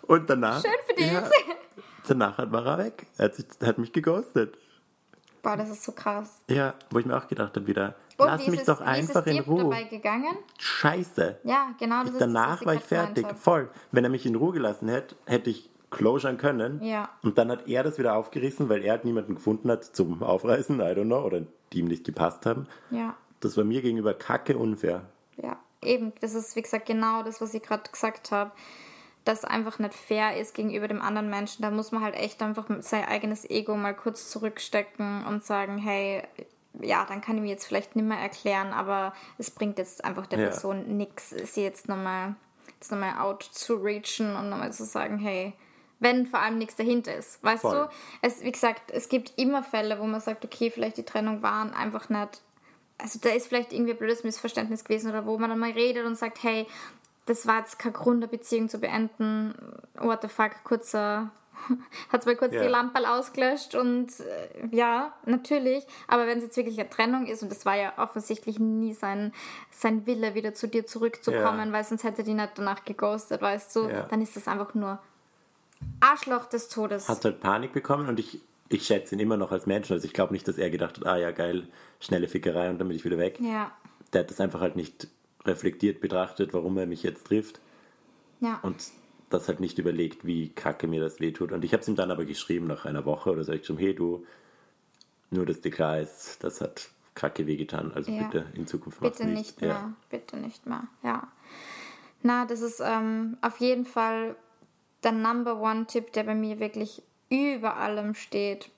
Und 0.02 0.28
danach. 0.28 0.62
Schön 0.62 0.72
für 0.88 0.94
dich. 0.96 1.12
Ja, 1.12 1.30
danach 2.08 2.50
war 2.50 2.66
er 2.66 2.78
weg. 2.86 3.06
Er 3.18 3.26
hat, 3.26 3.36
sich, 3.36 3.46
hat 3.62 3.78
mich 3.78 3.92
geghostet. 3.92 4.58
Boah, 5.42 5.56
das 5.56 5.70
ist 5.70 5.82
so 5.82 5.92
krass. 5.92 6.42
Ja, 6.48 6.74
wo 6.90 6.98
ich 6.98 7.06
mir 7.06 7.16
auch 7.16 7.26
gedacht 7.26 7.56
habe 7.56 7.66
wieder, 7.66 7.94
Und 8.18 8.26
lass 8.26 8.46
mich 8.46 8.62
doch 8.64 8.80
es, 8.80 8.98
ist 9.08 9.16
einfach 9.16 9.26
in 9.26 9.40
Ruhe. 9.40 9.62
dabei 9.64 9.84
gegangen? 9.84 10.36
Scheiße. 10.58 11.38
Ja, 11.44 11.74
genau. 11.78 12.02
Das 12.02 12.12
ist 12.12 12.20
Danach 12.20 12.58
das, 12.58 12.66
war 12.66 12.74
ich 12.74 12.82
fertig. 12.82 13.26
Voll. 13.36 13.70
Wenn 13.92 14.04
er 14.04 14.10
mich 14.10 14.26
in 14.26 14.34
Ruhe 14.34 14.52
gelassen 14.52 14.88
hätte, 14.88 15.16
hätte 15.26 15.50
ich 15.50 15.70
closuren 15.90 16.36
können. 16.38 16.82
Ja. 16.82 17.08
Und 17.22 17.38
dann 17.38 17.50
hat 17.50 17.66
er 17.68 17.82
das 17.82 17.98
wieder 17.98 18.14
aufgerissen, 18.14 18.68
weil 18.68 18.84
er 18.84 18.92
halt 18.92 19.04
niemanden 19.04 19.34
gefunden 19.34 19.70
hat 19.70 19.84
zum 19.84 20.22
Aufreißen, 20.22 20.78
I 20.80 20.82
don't 20.82 21.04
know, 21.04 21.24
oder 21.24 21.42
die 21.72 21.80
ihm 21.80 21.86
nicht 21.86 22.04
gepasst 22.04 22.46
haben. 22.46 22.66
Ja. 22.90 23.16
Das 23.40 23.56
war 23.56 23.64
mir 23.64 23.82
gegenüber 23.82 24.14
kacke 24.14 24.56
unfair. 24.56 25.02
Ja, 25.42 25.58
eben. 25.82 26.12
Das 26.20 26.34
ist, 26.34 26.54
wie 26.56 26.62
gesagt, 26.62 26.86
genau 26.86 27.22
das, 27.22 27.40
was 27.40 27.54
ich 27.54 27.62
gerade 27.62 27.90
gesagt 27.90 28.30
habe. 28.30 28.52
Das 29.24 29.44
einfach 29.44 29.78
nicht 29.78 29.94
fair 29.94 30.36
ist 30.36 30.54
gegenüber 30.54 30.88
dem 30.88 31.02
anderen 31.02 31.28
Menschen. 31.28 31.62
Da 31.62 31.70
muss 31.70 31.92
man 31.92 32.02
halt 32.02 32.14
echt 32.14 32.42
einfach 32.42 32.66
sein 32.80 33.04
eigenes 33.04 33.48
Ego 33.48 33.76
mal 33.76 33.94
kurz 33.94 34.30
zurückstecken 34.30 35.26
und 35.26 35.44
sagen, 35.44 35.78
hey, 35.78 36.22
ja, 36.80 37.04
dann 37.04 37.20
kann 37.20 37.36
ich 37.36 37.42
mir 37.42 37.50
jetzt 37.50 37.66
vielleicht 37.66 37.96
nicht 37.96 38.06
mehr 38.06 38.18
erklären, 38.18 38.72
aber 38.72 39.12
es 39.38 39.50
bringt 39.50 39.78
jetzt 39.78 40.04
einfach 40.04 40.26
der 40.26 40.38
Ja. 40.38 40.46
Person 40.46 40.96
nichts, 40.96 41.30
sie 41.30 41.62
jetzt 41.62 41.88
nochmal 41.88 42.34
jetzt 42.80 42.90
nochmal 42.90 43.18
out 43.18 43.42
zu 43.42 43.74
reachen 43.74 44.36
und 44.36 44.48
nochmal 44.48 44.72
zu 44.72 44.84
sagen, 44.84 45.18
hey, 45.18 45.52
wenn 45.98 46.26
vor 46.26 46.40
allem 46.40 46.56
nichts 46.56 46.76
dahinter 46.76 47.14
ist. 47.14 47.42
Weißt 47.44 47.60
Voll. 47.60 47.88
du? 47.88 47.90
Es, 48.22 48.42
wie 48.42 48.52
gesagt, 48.52 48.90
es 48.90 49.10
gibt 49.10 49.38
immer 49.38 49.62
Fälle, 49.62 50.00
wo 50.00 50.04
man 50.04 50.20
sagt, 50.20 50.46
okay, 50.46 50.70
vielleicht 50.70 50.96
die 50.96 51.02
Trennung 51.02 51.42
waren 51.42 51.74
einfach 51.74 52.08
nicht 52.08 52.40
also 53.02 53.18
da 53.20 53.30
ist 53.30 53.46
vielleicht 53.46 53.72
irgendwie 53.72 53.92
ein 53.92 53.98
blödes 53.98 54.24
Missverständnis 54.24 54.84
gewesen 54.84 55.10
oder 55.10 55.26
wo 55.26 55.38
man 55.38 55.50
dann 55.50 55.58
mal 55.58 55.70
redet 55.70 56.06
und 56.06 56.16
sagt, 56.16 56.42
hey, 56.42 56.66
das 57.30 57.46
war 57.46 57.58
jetzt 57.60 57.78
kein 57.78 57.92
Grund, 57.92 58.18
eine 58.22 58.28
Beziehung 58.28 58.68
zu 58.68 58.78
beenden. 58.78 59.54
What 59.94 60.22
the 60.22 60.28
fuck, 60.28 60.50
kurzer, 60.64 61.30
hat 62.12 62.26
mal 62.26 62.36
kurz 62.36 62.52
Ja. 62.54 62.62
die 62.62 62.68
Lampe 62.68 62.98
ausgelöscht 63.08 63.74
und 63.74 64.08
äh, 64.20 64.66
ja, 64.76 65.12
natürlich. 65.26 65.86
Aber 66.08 66.26
wenn 66.26 66.38
es 66.38 66.44
jetzt 66.44 66.56
wirklich 66.56 66.78
eine 66.80 66.90
Trennung 66.90 67.26
ist 67.26 67.42
und 67.42 67.50
das 67.52 67.64
war 67.66 67.76
ja 67.76 67.92
offensichtlich 67.98 68.58
nie 68.58 68.94
sein, 68.94 69.32
sein 69.70 70.06
Wille, 70.06 70.34
wieder 70.34 70.54
zu 70.54 70.66
dir 70.68 70.86
zurückzukommen, 70.86 71.68
Ja. 71.68 71.72
weil 71.72 71.84
sonst 71.84 72.02
hätte 72.04 72.22
die 72.24 72.34
nicht 72.34 72.52
danach 72.56 72.84
geghostet, 72.84 73.40
weißt 73.42 73.76
du, 73.76 73.88
Ja. 73.88 74.02
dann 74.02 74.20
ist 74.22 74.36
das 74.36 74.48
einfach 74.48 74.74
nur 74.74 74.98
Arschloch 76.00 76.46
des 76.46 76.68
Todes. 76.68 77.08
Hat 77.08 77.24
halt 77.24 77.40
Panik 77.40 77.72
bekommen 77.72 78.08
und 78.08 78.18
ich, 78.18 78.40
ich 78.68 78.86
schätze 78.86 79.14
ihn 79.14 79.20
immer 79.20 79.36
noch 79.36 79.52
als 79.52 79.66
Menschen. 79.66 79.92
Also 79.94 80.06
ich 80.06 80.12
glaube 80.12 80.32
nicht, 80.32 80.46
dass 80.48 80.58
er 80.58 80.70
gedacht 80.70 80.98
hat, 80.98 81.06
ah 81.06 81.16
ja, 81.16 81.30
geil, 81.30 81.68
schnelle 82.00 82.28
Fickerei 82.28 82.70
und 82.70 82.78
dann 82.78 82.88
bin 82.88 82.96
ich 82.96 83.04
wieder 83.04 83.18
weg. 83.18 83.38
ja, 83.40 83.70
Der 84.12 84.22
hat 84.22 84.30
das 84.30 84.40
einfach 84.40 84.60
halt 84.60 84.76
nicht 84.76 85.08
reflektiert 85.44 86.00
betrachtet, 86.00 86.52
warum 86.54 86.76
er 86.78 86.86
mich 86.86 87.02
jetzt 87.02 87.26
trifft. 87.26 87.60
ja. 88.40 88.58
und 88.62 88.76
das 89.30 89.46
halt 89.46 89.60
nicht 89.60 89.78
überlegt, 89.78 90.26
wie 90.26 90.48
kacke 90.48 90.88
mir 90.88 91.00
das 91.00 91.20
wehtut. 91.20 91.52
Und 91.52 91.64
ich 91.64 91.72
habe 91.72 91.82
es 91.82 91.88
ihm 91.88 91.94
dann 91.94 92.10
aber 92.10 92.24
geschrieben, 92.24 92.66
nach 92.66 92.84
einer 92.84 93.04
Woche 93.04 93.30
oder 93.30 93.44
so, 93.44 93.52
ich 93.52 93.60
geschrieben, 93.60 93.78
hey 93.78 93.94
du, 93.94 94.26
nur 95.30 95.46
dass 95.46 95.60
dir 95.60 95.70
klar 95.70 96.00
ist, 96.00 96.42
das 96.42 96.60
hat 96.60 96.90
kacke 97.14 97.46
wehgetan, 97.46 97.92
also 97.94 98.10
Ja. 98.10 98.24
bitte 98.24 98.46
in 98.54 98.66
Zukunft 98.66 98.98
Bitte 99.00 99.24
nicht. 99.26 99.36
nicht 99.36 99.60
mehr. 99.60 99.70
Ja. 99.70 99.92
Bitte 100.10 100.36
nicht 100.36 100.66
mehr. 100.66 100.88
Ja. 101.04 101.28
Na, 102.22 102.44
das 102.44 102.60
ist 102.60 102.80
ähm, 102.84 103.36
auf 103.40 103.58
jeden 103.60 103.84
Fall 103.84 104.34
der 105.04 105.12
Number 105.12 105.60
One-Tipp, 105.60 106.12
der 106.12 106.24
bei 106.24 106.34
mir 106.34 106.58
wirklich 106.58 107.00
über 107.30 107.76
allem 107.76 108.14
steht. 108.14 108.68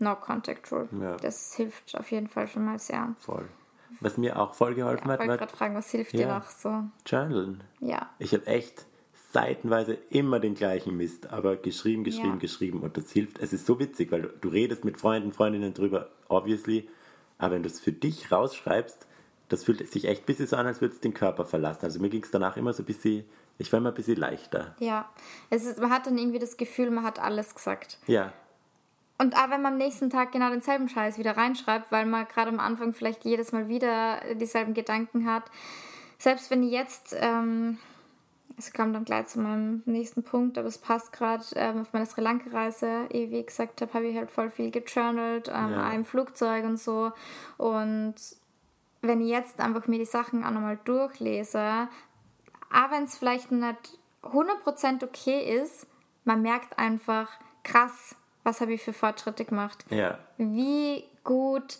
No 0.00 0.16
Contact 0.16 0.72
Rule. 0.72 0.88
Ja. 1.00 1.16
Das 1.18 1.54
hilft 1.54 1.96
auf 1.96 2.10
jeden 2.10 2.26
Fall 2.26 2.48
schon 2.48 2.64
mal 2.64 2.80
sehr. 2.80 3.14
Voll. 3.20 3.48
Was 4.00 4.16
mir 4.16 4.38
auch 4.38 4.54
voll 4.54 4.74
geholfen 4.74 5.04
Ich 5.04 5.10
hat, 5.10 5.18
wollte 5.20 5.30
war 5.30 5.38
gerade 5.38 5.56
fragen, 5.56 5.74
was 5.74 5.90
hilft 5.90 6.12
dir 6.12 6.20
Ja. 6.22 6.38
noch 6.38 6.50
so? 6.50 6.84
Journalen. 7.06 7.62
Ja. 7.80 8.10
Ich 8.18 8.32
habe 8.32 8.46
echt 8.46 8.86
seitenweise 9.32 9.94
immer 10.10 10.40
den 10.40 10.54
gleichen 10.54 10.96
Mist, 10.96 11.30
aber 11.30 11.56
geschrieben, 11.56 12.04
geschrieben, 12.04 12.34
Ja. 12.34 12.36
geschrieben 12.36 12.80
und 12.80 12.96
das 12.96 13.10
hilft. 13.10 13.38
Es 13.38 13.52
ist 13.52 13.66
so 13.66 13.78
witzig, 13.78 14.12
weil 14.12 14.22
du, 14.22 14.28
du 14.28 14.48
redest 14.48 14.84
mit 14.84 14.98
Freunden, 14.98 15.32
Freundinnen 15.32 15.72
drüber, 15.74 16.08
obviously, 16.28 16.88
aber 17.38 17.54
wenn 17.54 17.62
du 17.62 17.68
es 17.68 17.80
für 17.80 17.92
dich 17.92 18.30
rausschreibst, 18.30 19.06
das 19.48 19.64
fühlt 19.64 19.90
sich 19.90 20.06
echt 20.06 20.22
ein 20.22 20.26
bisschen 20.26 20.46
so 20.46 20.56
an, 20.56 20.66
als 20.66 20.80
würde 20.80 20.94
es 20.94 21.00
den 21.00 21.14
Körper 21.14 21.44
verlassen. 21.44 21.84
Also 21.84 22.00
mir 22.00 22.08
ging 22.08 22.22
es 22.22 22.30
danach 22.30 22.56
immer 22.56 22.72
so 22.72 22.82
ein 22.82 22.86
bisschen, 22.86 23.24
ich 23.58 23.70
war 23.72 23.78
immer 23.78 23.90
ein 23.90 23.94
bisschen 23.94 24.16
leichter. 24.16 24.74
Ja. 24.78 25.10
Es 25.50 25.64
ist, 25.64 25.78
man 25.78 25.90
hat 25.90 26.06
dann 26.06 26.16
irgendwie 26.18 26.38
das 26.38 26.56
Gefühl, 26.56 26.90
man 26.90 27.04
hat 27.04 27.18
alles 27.18 27.54
gesagt. 27.54 27.98
Ja, 28.06 28.32
Und 29.22 29.36
auch 29.36 29.50
wenn 29.50 29.62
man 29.62 29.74
am 29.74 29.78
nächsten 29.78 30.10
Tag 30.10 30.32
genau 30.32 30.50
denselben 30.50 30.88
Scheiß 30.88 31.16
wieder 31.16 31.36
reinschreibt, 31.36 31.92
weil 31.92 32.06
man 32.06 32.26
gerade 32.26 32.48
am 32.48 32.58
Anfang 32.58 32.92
vielleicht 32.92 33.24
jedes 33.24 33.52
Mal 33.52 33.68
wieder 33.68 34.20
dieselben 34.34 34.74
Gedanken 34.74 35.30
hat. 35.30 35.44
Selbst 36.18 36.50
wenn 36.50 36.64
ich 36.64 36.72
jetzt, 36.72 37.14
ähm, 37.20 37.78
es 38.58 38.72
kommt 38.72 38.96
dann 38.96 39.04
gleich 39.04 39.28
zu 39.28 39.38
meinem 39.38 39.84
nächsten 39.86 40.24
Punkt, 40.24 40.58
aber 40.58 40.66
es 40.66 40.76
passt 40.78 41.12
gerade 41.12 41.44
ähm, 41.54 41.82
auf 41.82 41.92
meiner 41.92 42.04
Sri 42.06 42.20
Lanka-Reise, 42.20 43.06
eh, 43.10 43.30
wie 43.30 43.38
ich 43.38 43.46
gesagt 43.46 43.80
habe, 43.80 43.94
habe 43.94 44.06
ich 44.08 44.16
halt 44.16 44.32
voll 44.32 44.50
viel 44.50 44.72
gejournalt, 44.72 45.46
ähm, 45.54 45.70
Ja. 45.70 45.92
im 45.92 46.04
Flugzeug 46.04 46.64
und 46.64 46.80
so. 46.80 47.12
Und 47.58 48.16
wenn 49.02 49.20
ich 49.20 49.28
jetzt 49.28 49.60
einfach 49.60 49.86
mir 49.86 50.00
die 50.00 50.04
Sachen 50.04 50.44
auch 50.44 50.50
nochmal 50.50 50.80
durchlese, 50.84 51.86
auch 52.72 52.90
wenn 52.90 53.04
es 53.04 53.16
vielleicht 53.16 53.52
nicht 53.52 53.98
100% 54.22 55.04
okay 55.04 55.60
ist, 55.62 55.86
man 56.24 56.42
merkt 56.42 56.76
einfach, 56.76 57.30
krass, 57.62 58.16
was 58.44 58.60
habe 58.60 58.72
ich 58.72 58.82
für 58.82 58.92
Fortschritte 58.92 59.44
gemacht. 59.44 59.84
ja, 59.90 60.18
Wie 60.36 61.04
gut 61.24 61.78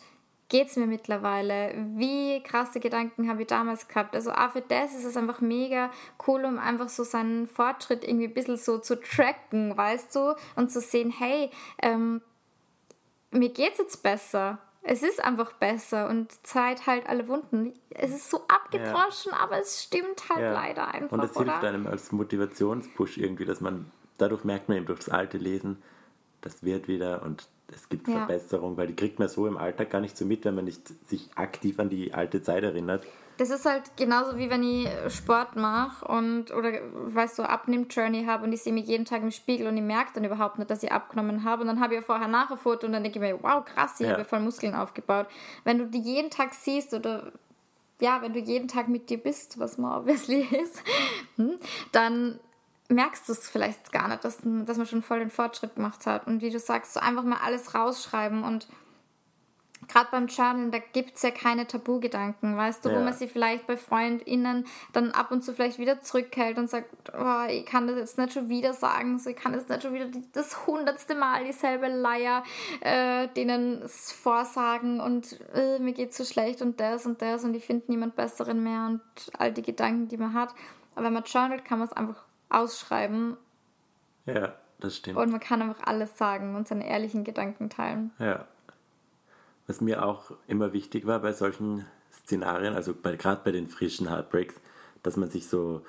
geht's 0.48 0.76
mir 0.76 0.86
mittlerweile? 0.86 1.72
Wie 1.96 2.42
krasse 2.42 2.78
Gedanken 2.78 3.28
habe 3.28 3.42
ich 3.42 3.48
damals 3.48 3.88
gehabt? 3.88 4.14
Also 4.14 4.32
auch 4.32 4.50
für 4.50 4.60
das 4.60 4.94
ist 4.94 5.04
es 5.04 5.16
einfach 5.16 5.40
mega 5.40 5.90
cool, 6.28 6.44
um 6.44 6.58
einfach 6.58 6.90
so 6.90 7.04
seinen 7.04 7.46
Fortschritt 7.48 8.04
irgendwie 8.04 8.26
ein 8.26 8.34
bisschen 8.34 8.58
so 8.58 8.78
zu 8.78 9.00
tracken, 9.00 9.76
weißt 9.76 10.14
du? 10.14 10.34
Und 10.54 10.70
zu 10.70 10.80
sehen, 10.80 11.10
hey, 11.10 11.50
ähm, 11.80 12.20
mir 13.30 13.48
geht's 13.48 13.78
jetzt 13.78 14.02
besser. 14.02 14.58
Es 14.82 15.02
ist 15.02 15.24
einfach 15.24 15.52
besser 15.54 16.08
und 16.08 16.44
Zeit 16.44 16.86
halt 16.86 17.08
alle 17.08 17.28
Wunden. 17.28 17.72
Es 17.90 18.10
ist 18.10 18.28
so 18.28 18.42
abgedroschen, 18.48 19.32
aber 19.32 19.58
es 19.58 19.82
stimmt 19.82 20.28
halt 20.28 20.40
ja. 20.40 20.52
leider 20.52 20.88
einfach, 20.88 21.12
Und 21.12 21.22
das 21.22 21.36
oder? 21.36 21.52
hilft 21.52 21.64
einem 21.64 21.86
als 21.86 22.12
Motivationspush 22.12 23.16
irgendwie, 23.16 23.44
dass 23.44 23.60
man, 23.60 23.90
dadurch 24.18 24.44
merkt 24.44 24.68
man 24.68 24.78
eben 24.78 24.86
durch 24.86 24.98
das 24.98 25.08
alte 25.08 25.38
Lesen, 25.38 25.82
das 26.42 26.62
wird 26.62 26.86
wieder 26.88 27.22
und 27.22 27.48
es 27.74 27.88
gibt 27.88 28.06
Ja. 28.08 28.14
Verbesserung, 28.26 28.76
weil 28.76 28.86
die 28.88 28.96
kriegt 28.96 29.18
man 29.18 29.28
so 29.28 29.46
im 29.46 29.56
Alltag 29.56 29.88
gar 29.90 30.00
nicht 30.00 30.16
so 30.16 30.26
mit, 30.26 30.44
wenn 30.44 30.54
man 30.54 30.66
nicht 30.66 30.88
sich 31.08 31.30
aktiv 31.36 31.78
an 31.80 31.88
die 31.88 32.12
alte 32.12 32.42
Zeit 32.42 32.62
erinnert. 32.64 33.02
Das 33.38 33.48
ist 33.48 33.64
halt 33.64 33.96
genauso 33.96 34.36
wie 34.36 34.50
wenn 34.50 34.62
ich 34.62 34.86
Sport 35.08 35.56
mache 35.56 36.04
und 36.06 36.52
oder 36.52 36.70
weißt 36.92 37.38
du, 37.38 37.44
Abnimm-Journey 37.44 38.24
habe 38.26 38.44
und 38.44 38.52
ich 38.52 38.62
sehe 38.62 38.74
mich 38.74 38.86
jeden 38.86 39.06
Tag 39.06 39.22
im 39.22 39.30
Spiegel 39.30 39.66
und 39.68 39.76
ich 39.76 39.82
merke 39.82 40.10
dann 40.14 40.24
überhaupt 40.24 40.58
nicht, 40.58 40.70
dass 40.70 40.82
ich 40.82 40.92
abgenommen 40.92 41.42
habe. 41.42 41.62
Und 41.62 41.68
dann 41.68 41.80
habe 41.80 41.94
ich 41.94 42.00
ja 42.00 42.04
vorher 42.06 42.28
nachher 42.28 42.58
Foto 42.58 42.86
und 42.86 42.92
dann 42.92 43.02
denke 43.02 43.18
ich 43.18 43.22
mir, 43.22 43.42
wow, 43.42 43.64
krass, 43.64 43.98
ich 44.00 44.06
Ja. 44.06 44.12
habe 44.12 44.26
voll 44.26 44.40
Muskeln 44.40 44.74
aufgebaut. 44.74 45.26
Wenn 45.64 45.78
du 45.78 45.86
die 45.86 46.00
jeden 46.00 46.30
Tag 46.30 46.52
siehst 46.52 46.92
oder 46.92 47.32
ja, 48.00 48.20
wenn 48.20 48.34
du 48.34 48.38
jeden 48.40 48.68
Tag 48.68 48.88
mit 48.88 49.08
dir 49.08 49.18
bist, 49.18 49.58
was 49.58 49.78
man 49.78 49.98
obviously 50.00 50.42
ist, 50.62 50.82
hm, 51.36 51.54
dann 51.90 52.38
merkst 52.92 53.28
du 53.28 53.32
es 53.32 53.48
vielleicht 53.48 53.92
gar 53.92 54.08
nicht, 54.08 54.24
dass, 54.24 54.38
dass 54.42 54.76
man 54.76 54.86
schon 54.86 55.02
voll 55.02 55.20
den 55.20 55.30
Fortschritt 55.30 55.74
gemacht 55.76 56.06
hat. 56.06 56.26
Und 56.26 56.42
wie 56.42 56.50
du 56.50 56.58
sagst, 56.58 56.94
so 56.94 57.00
einfach 57.00 57.24
mal 57.24 57.38
alles 57.44 57.74
rausschreiben 57.74 58.44
und 58.44 58.66
gerade 59.88 60.08
beim 60.12 60.28
Journalen, 60.28 60.70
da 60.70 60.78
gibt 60.78 61.16
es 61.16 61.22
ja 61.22 61.32
keine 61.32 61.66
Tabugedanken, 61.66 62.56
weißt 62.56 62.84
du, 62.84 62.90
wo 62.90 62.94
Ja. 62.94 63.00
man 63.00 63.12
sich 63.12 63.32
vielleicht 63.32 63.66
bei 63.66 63.76
FreundInnen 63.76 64.64
dann 64.92 65.10
ab 65.10 65.32
und 65.32 65.42
zu 65.42 65.52
vielleicht 65.52 65.78
wieder 65.78 66.00
zurückhält 66.00 66.56
und 66.56 66.70
sagt, 66.70 66.88
oh, 67.18 67.46
ich 67.48 67.66
kann 67.66 67.88
das 67.88 67.96
jetzt 67.96 68.16
nicht 68.16 68.32
schon 68.32 68.48
wieder 68.48 68.74
sagen, 68.74 69.18
so, 69.18 69.30
ich 69.30 69.36
kann 69.36 69.54
jetzt 69.54 69.68
nicht 69.68 69.82
schon 69.82 69.92
wieder 69.92 70.06
das 70.32 70.66
hundertste 70.68 71.14
Mal 71.16 71.44
dieselbe 71.44 71.88
Leier 71.88 72.44
äh, 72.80 73.26
denen 73.36 73.82
vorsagen 73.88 75.00
und 75.00 75.40
äh, 75.52 75.78
mir 75.80 75.92
geht's 75.92 76.16
so 76.16 76.24
schlecht 76.24 76.62
und 76.62 76.78
das 76.78 77.04
und 77.04 77.20
das 77.20 77.42
und 77.44 77.54
ich 77.54 77.64
finde 77.66 77.86
niemand 77.88 78.14
Besseren 78.14 78.62
mehr 78.62 78.86
und 78.86 79.00
all 79.36 79.52
die 79.52 79.62
Gedanken, 79.62 80.06
die 80.08 80.16
man 80.16 80.32
hat. 80.32 80.54
Aber 80.94 81.06
wenn 81.06 81.12
man 81.14 81.24
journalt, 81.24 81.64
kann 81.64 81.78
man 81.80 81.88
es 81.88 81.92
einfach 81.92 82.22
ausschreiben 82.52 83.36
Ja, 84.26 84.54
das 84.80 84.96
stimmt. 84.96 85.16
und 85.16 85.30
man 85.30 85.40
kann 85.40 85.62
einfach 85.62 85.84
alles 85.84 86.16
sagen 86.16 86.54
und 86.56 86.68
seine 86.68 86.88
ehrlichen 86.88 87.24
Gedanken 87.24 87.70
teilen. 87.70 88.10
Ja. 88.18 88.46
Was 89.66 89.80
mir 89.80 90.04
auch 90.04 90.32
immer 90.48 90.72
wichtig 90.72 91.06
war 91.06 91.20
bei 91.20 91.32
solchen 91.32 91.86
Szenarien, 92.12 92.74
also 92.74 92.94
gerade 92.94 93.40
bei 93.44 93.52
den 93.52 93.68
frischen 93.68 94.10
Heartbreaks, 94.10 94.56
dass 95.02 95.16
man 95.16 95.30
sich 95.30 95.48
so 95.48 95.82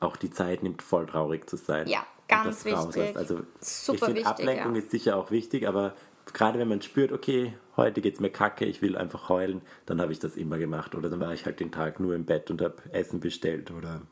auch 0.00 0.16
die 0.16 0.30
Zeit 0.30 0.62
nimmt, 0.62 0.82
voll 0.82 1.06
traurig 1.06 1.48
zu 1.48 1.56
sein. 1.56 1.86
Ja, 1.86 2.06
ganz 2.28 2.62
das 2.62 2.64
wichtig. 2.64 3.16
Also 3.16 3.42
Super 3.60 3.94
ich 3.94 4.04
finde, 4.04 4.14
wichtig, 4.16 4.26
Ablenkung 4.26 4.74
ja. 4.74 4.80
ist 4.80 4.90
sicher 4.90 5.16
auch 5.16 5.30
wichtig, 5.30 5.68
aber 5.68 5.94
gerade 6.32 6.58
wenn 6.58 6.68
man 6.68 6.82
spürt, 6.82 7.12
okay, 7.12 7.54
heute 7.76 8.00
geht's 8.00 8.20
mir 8.20 8.30
kacke, 8.30 8.64
ich 8.64 8.82
will 8.82 8.96
einfach 8.96 9.28
heulen, 9.28 9.62
dann 9.86 10.00
habe 10.00 10.12
ich 10.12 10.18
das 10.18 10.36
immer 10.36 10.58
gemacht. 10.58 10.94
Oder 10.94 11.10
dann 11.10 11.20
war 11.20 11.32
ich 11.32 11.46
halt 11.46 11.60
den 11.60 11.72
Tag 11.72 12.00
nur 12.00 12.14
im 12.14 12.24
Bett 12.24 12.50
und 12.50 12.62
habe 12.62 12.76
Essen 12.90 13.20
bestellt 13.20 13.70
oder 13.70 14.02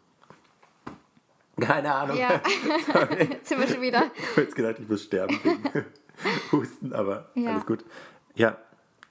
keine 1.61 1.95
Ahnung. 1.95 2.17
Ja, 2.17 2.41
jetzt 3.19 3.49
sind 3.49 3.61
wir 3.61 3.69
schon 3.69 3.81
wieder. 3.83 4.11
Ich 4.17 4.31
habe 4.33 4.41
jetzt 4.43 4.57
gedacht, 4.57 4.77
ich 4.81 4.89
muss 4.89 5.03
sterben 5.05 5.39
wegen 5.43 5.85
Husten, 6.53 6.93
aber 6.93 7.31
Ja. 7.35 7.53
alles 7.53 7.67
gut. 7.67 7.85
Ja, 8.35 8.59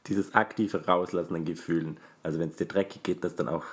dieses 0.07 0.33
aktive 0.35 0.85
Rauslassen 0.87 1.35
an 1.35 1.45
Gefühlen. 1.45 1.97
Also 2.23 2.39
wenn 2.39 2.49
es 2.49 2.55
dir 2.55 2.65
dreckig 2.67 3.03
geht, 3.03 3.23
das 3.23 3.35
dann 3.35 3.47
auch 3.47 3.65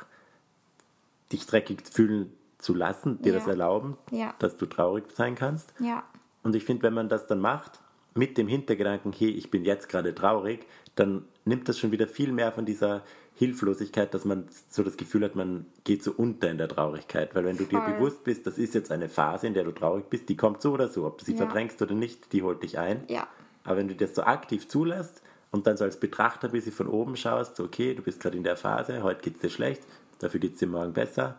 dich 1.32 1.46
dreckig 1.46 1.82
fühlen 1.90 2.32
zu 2.58 2.74
lassen, 2.74 3.20
dir 3.22 3.32
Ja. 3.32 3.38
das 3.38 3.48
erlauben, 3.48 3.96
Ja. 4.10 4.34
dass 4.38 4.56
du 4.56 4.66
traurig 4.66 5.04
sein 5.14 5.34
kannst. 5.34 5.72
Ja, 5.78 6.04
Und 6.42 6.54
ich 6.54 6.64
finde, 6.64 6.84
wenn 6.84 6.94
man 6.94 7.08
das 7.08 7.26
dann 7.26 7.40
macht, 7.40 7.80
mit 8.14 8.38
dem 8.38 8.46
Hintergedanken, 8.48 9.12
hey, 9.12 9.28
ich 9.30 9.50
bin 9.50 9.64
jetzt 9.64 9.88
gerade 9.88 10.14
traurig, 10.14 10.64
dann 10.94 11.24
nimmt 11.44 11.68
das 11.68 11.78
schon 11.78 11.90
wieder 11.90 12.06
viel 12.06 12.32
mehr 12.32 12.52
von 12.52 12.64
dieser 12.64 13.02
Hilflosigkeit, 13.36 14.14
dass 14.14 14.24
man 14.24 14.48
so 14.68 14.82
das 14.82 14.96
Gefühl 14.96 15.22
hat, 15.22 15.36
man 15.36 15.66
geht 15.84 16.02
so 16.02 16.12
unter 16.12 16.50
in 16.50 16.56
der 16.56 16.68
Traurigkeit. 16.68 17.34
Weil 17.34 17.44
wenn 17.44 17.58
du 17.58 17.64
Voll. 17.64 17.80
dir 17.80 17.92
bewusst 17.92 18.24
bist, 18.24 18.46
das 18.46 18.56
ist 18.56 18.74
jetzt 18.74 18.90
eine 18.90 19.10
Phase, 19.10 19.46
in 19.46 19.52
der 19.52 19.64
du 19.64 19.72
traurig 19.72 20.08
bist, 20.08 20.30
die 20.30 20.36
kommt 20.36 20.62
so 20.62 20.72
oder 20.72 20.88
so, 20.88 21.06
ob 21.06 21.18
du 21.18 21.24
sie 21.26 21.32
ja. 21.32 21.38
verdrängst 21.38 21.80
oder 21.82 21.94
nicht, 21.94 22.32
die 22.32 22.42
holt 22.42 22.62
dich 22.62 22.78
ein. 22.78 23.04
Ja. 23.08 23.28
Aber 23.64 23.76
wenn 23.76 23.88
du 23.88 23.94
das 23.94 24.14
so 24.14 24.22
aktiv 24.22 24.68
zulässt 24.68 25.22
und 25.50 25.66
dann 25.66 25.76
so 25.76 25.84
als 25.84 26.00
Betrachter 26.00 26.48
ein 26.48 26.52
bisschen 26.52 26.72
von 26.72 26.88
oben 26.88 27.14
schaust, 27.16 27.56
so 27.56 27.64
okay, 27.64 27.94
du 27.94 28.02
bist 28.02 28.20
gerade 28.20 28.38
in 28.38 28.42
der 28.42 28.56
Phase, 28.56 29.02
heute 29.02 29.22
geht 29.22 29.34
es 29.34 29.40
dir 29.42 29.50
schlecht, 29.50 29.82
dafür 30.18 30.40
geht 30.40 30.54
es 30.54 30.60
dir 30.60 30.68
morgen 30.68 30.94
besser, 30.94 31.36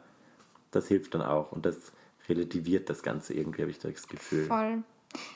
das 0.70 0.88
hilft 0.88 1.16
dann 1.16 1.24
auch. 1.24 1.52
Und 1.52 1.66
das 1.66 1.94
relativiert 2.30 2.92
das 2.92 3.02
Ganze 3.02 3.34
irgendwie, 3.34 3.64
habe 3.64 3.72
ich 3.72 3.80
das 3.80 4.08
Gefühl. 4.08 4.46
Voll. 4.46 4.84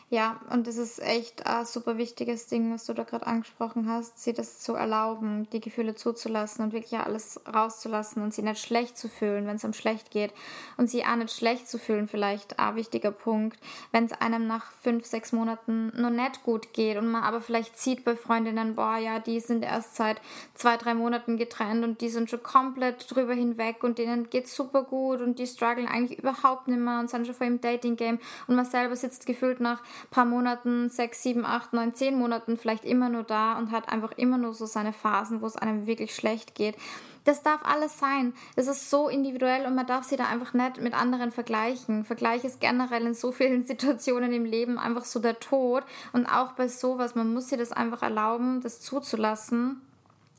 Ja, 0.09 0.41
und 0.49 0.67
das 0.67 0.75
ist 0.75 0.99
echt 0.99 1.45
ein 1.47 1.65
super 1.65 1.97
wichtiges 1.97 2.47
Ding, 2.47 2.73
was 2.73 2.85
du 2.85 2.93
da 2.93 3.03
gerade 3.03 3.25
angesprochen 3.25 3.87
hast, 3.89 4.21
sie 4.21 4.33
das 4.33 4.59
zu 4.59 4.73
erlauben, 4.73 5.47
die 5.53 5.61
Gefühle 5.61 5.95
zuzulassen 5.95 6.65
und 6.65 6.73
wirklich 6.73 6.99
alles 6.99 7.39
rauszulassen 7.47 8.21
und 8.21 8.33
sie 8.33 8.41
nicht 8.41 8.61
schlecht 8.61 8.97
zu 8.97 9.07
fühlen, 9.07 9.47
wenn 9.47 9.55
es 9.55 9.63
einem 9.63 9.73
schlecht 9.73 10.11
geht. 10.11 10.33
Und 10.75 10.89
sie 10.89 11.05
auch 11.05 11.15
nicht 11.15 11.33
schlecht 11.33 11.69
zu 11.69 11.79
fühlen, 11.79 12.09
vielleicht 12.09 12.59
ein 12.59 12.75
wichtiger 12.75 13.11
Punkt, 13.11 13.57
wenn 13.93 14.03
es 14.03 14.11
einem 14.11 14.47
nach 14.47 14.73
fünf, 14.81 15.05
sechs 15.05 15.31
Monaten 15.31 15.93
nur 15.95 16.09
nicht 16.09 16.43
gut 16.43 16.73
geht 16.73 16.97
und 16.97 17.09
man 17.09 17.23
aber 17.23 17.39
vielleicht 17.39 17.79
sieht 17.79 18.03
bei 18.03 18.17
Freundinnen, 18.17 18.75
boah, 18.75 18.97
ja, 18.97 19.19
die 19.19 19.39
sind 19.39 19.63
erst 19.63 19.95
seit 19.95 20.19
zwei, 20.55 20.75
drei 20.75 20.93
Monaten 20.93 21.37
getrennt 21.37 21.85
und 21.85 22.01
die 22.01 22.09
sind 22.09 22.29
schon 22.29 22.43
komplett 22.43 23.09
drüber 23.09 23.33
hinweg 23.33 23.81
und 23.81 23.97
denen 23.97 24.29
geht 24.29 24.49
super 24.49 24.83
gut 24.83 25.21
und 25.21 25.39
die 25.39 25.47
strugglen 25.47 25.87
eigentlich 25.87 26.19
überhaupt 26.19 26.67
nicht 26.67 26.79
mehr 26.79 26.99
und 26.99 27.09
sind 27.09 27.25
schon 27.25 27.35
vor 27.35 27.47
im 27.47 27.61
Dating-Game 27.61 28.19
und 28.47 28.55
man 28.57 28.65
selber 28.65 28.97
sitzt 28.97 29.25
gefühlt 29.25 29.61
nach 29.61 29.70
ein 29.73 30.09
paar 30.11 30.25
Monaten, 30.25 30.89
sechs, 30.89 31.23
sieben, 31.23 31.45
acht, 31.45 31.73
neun, 31.73 31.93
zehn 31.93 32.17
Monaten 32.17 32.57
vielleicht 32.57 32.85
immer 32.85 33.09
nur 33.09 33.23
da 33.23 33.57
und 33.57 33.71
hat 33.71 33.89
einfach 33.89 34.11
immer 34.13 34.37
nur 34.37 34.53
so 34.53 34.65
seine 34.65 34.93
Phasen, 34.93 35.41
wo 35.41 35.45
es 35.45 35.55
einem 35.55 35.87
wirklich 35.87 36.15
schlecht 36.15 36.55
geht. 36.55 36.75
Das 37.23 37.43
darf 37.43 37.63
alles 37.63 37.99
sein. 37.99 38.33
Es 38.55 38.67
ist 38.67 38.89
so 38.89 39.07
individuell 39.07 39.67
und 39.67 39.75
man 39.75 39.85
darf 39.85 40.05
sie 40.05 40.17
da 40.17 40.25
einfach 40.27 40.53
nicht 40.53 40.81
mit 40.81 40.93
anderen 40.93 41.31
vergleichen. 41.31 42.03
Vergleich 42.03 42.43
ist 42.43 42.59
generell 42.59 43.05
in 43.05 43.13
so 43.13 43.31
vielen 43.31 43.63
Situationen 43.67 44.33
im 44.33 44.45
Leben 44.45 44.79
einfach 44.79 45.05
so 45.05 45.19
der 45.19 45.39
Tod. 45.39 45.83
Und 46.13 46.25
auch 46.25 46.53
bei 46.53 46.67
sowas, 46.67 47.13
man 47.13 47.31
muss 47.31 47.49
sich 47.49 47.59
das 47.59 47.71
einfach 47.71 48.01
erlauben, 48.01 48.61
das 48.61 48.81
zuzulassen. 48.81 49.81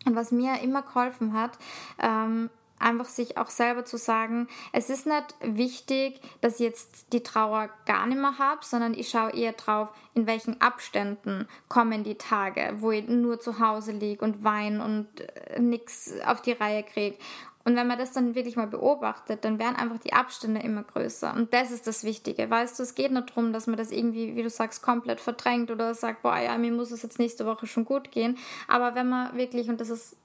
Und 0.04 0.16
was 0.16 0.32
mir 0.32 0.60
immer 0.60 0.82
geholfen 0.82 1.32
hat, 1.32 1.52
ähm, 2.00 2.50
einfach 2.82 3.06
sich 3.06 3.36
auch 3.38 3.50
selber 3.50 3.84
zu 3.84 3.96
sagen, 3.96 4.48
es 4.72 4.90
ist 4.90 5.06
nicht 5.06 5.34
wichtig, 5.40 6.20
dass 6.40 6.54
ich 6.54 6.60
jetzt 6.60 7.12
die 7.12 7.22
Trauer 7.22 7.70
gar 7.86 8.06
nicht 8.06 8.20
mehr 8.20 8.38
habe, 8.38 8.60
sondern 8.64 8.94
ich 8.94 9.08
schaue 9.08 9.34
eher 9.34 9.52
drauf, 9.52 9.90
in 10.14 10.26
welchen 10.26 10.60
Abständen 10.60 11.48
kommen 11.68 12.04
die 12.04 12.16
Tage, 12.16 12.74
wo 12.78 12.90
ich 12.90 13.06
nur 13.08 13.40
zu 13.40 13.58
Hause 13.58 13.92
liege 13.92 14.24
und 14.24 14.44
weine 14.44 14.84
und 14.84 15.08
äh, 15.20 15.60
nichts 15.60 16.12
auf 16.26 16.42
die 16.42 16.52
Reihe 16.52 16.82
kriege. 16.82 17.16
Und 17.64 17.76
wenn 17.76 17.86
man 17.86 17.98
das 17.98 18.12
dann 18.12 18.34
wirklich 18.34 18.56
mal 18.56 18.66
beobachtet, 18.66 19.44
dann 19.44 19.58
werden 19.58 19.76
einfach 19.76 19.98
die 19.98 20.12
Abstände 20.12 20.60
immer 20.60 20.82
größer. 20.82 21.32
Und 21.34 21.54
das 21.54 21.70
ist 21.70 21.86
das 21.86 22.02
Wichtige. 22.02 22.50
Weißt 22.50 22.78
du, 22.78 22.82
es 22.82 22.94
geht 22.94 23.12
nicht 23.12 23.30
darum, 23.30 23.52
dass 23.52 23.68
man 23.68 23.76
das 23.76 23.92
irgendwie, 23.92 24.34
wie 24.34 24.42
du 24.42 24.50
sagst, 24.50 24.82
komplett 24.82 25.20
verdrängt 25.20 25.70
oder 25.70 25.94
sagt, 25.94 26.22
boah, 26.22 26.38
ja, 26.38 26.58
mir 26.58 26.72
muss 26.72 26.90
es 26.90 27.02
jetzt 27.02 27.20
nächste 27.20 27.46
Woche 27.46 27.66
schon 27.66 27.84
gut 27.84 28.10
gehen. 28.10 28.36
Aber 28.66 28.96
wenn 28.96 29.08
man 29.08 29.36
wirklich, 29.36 29.68
und 29.68 29.80
das 29.80 29.90
ist 29.90 30.16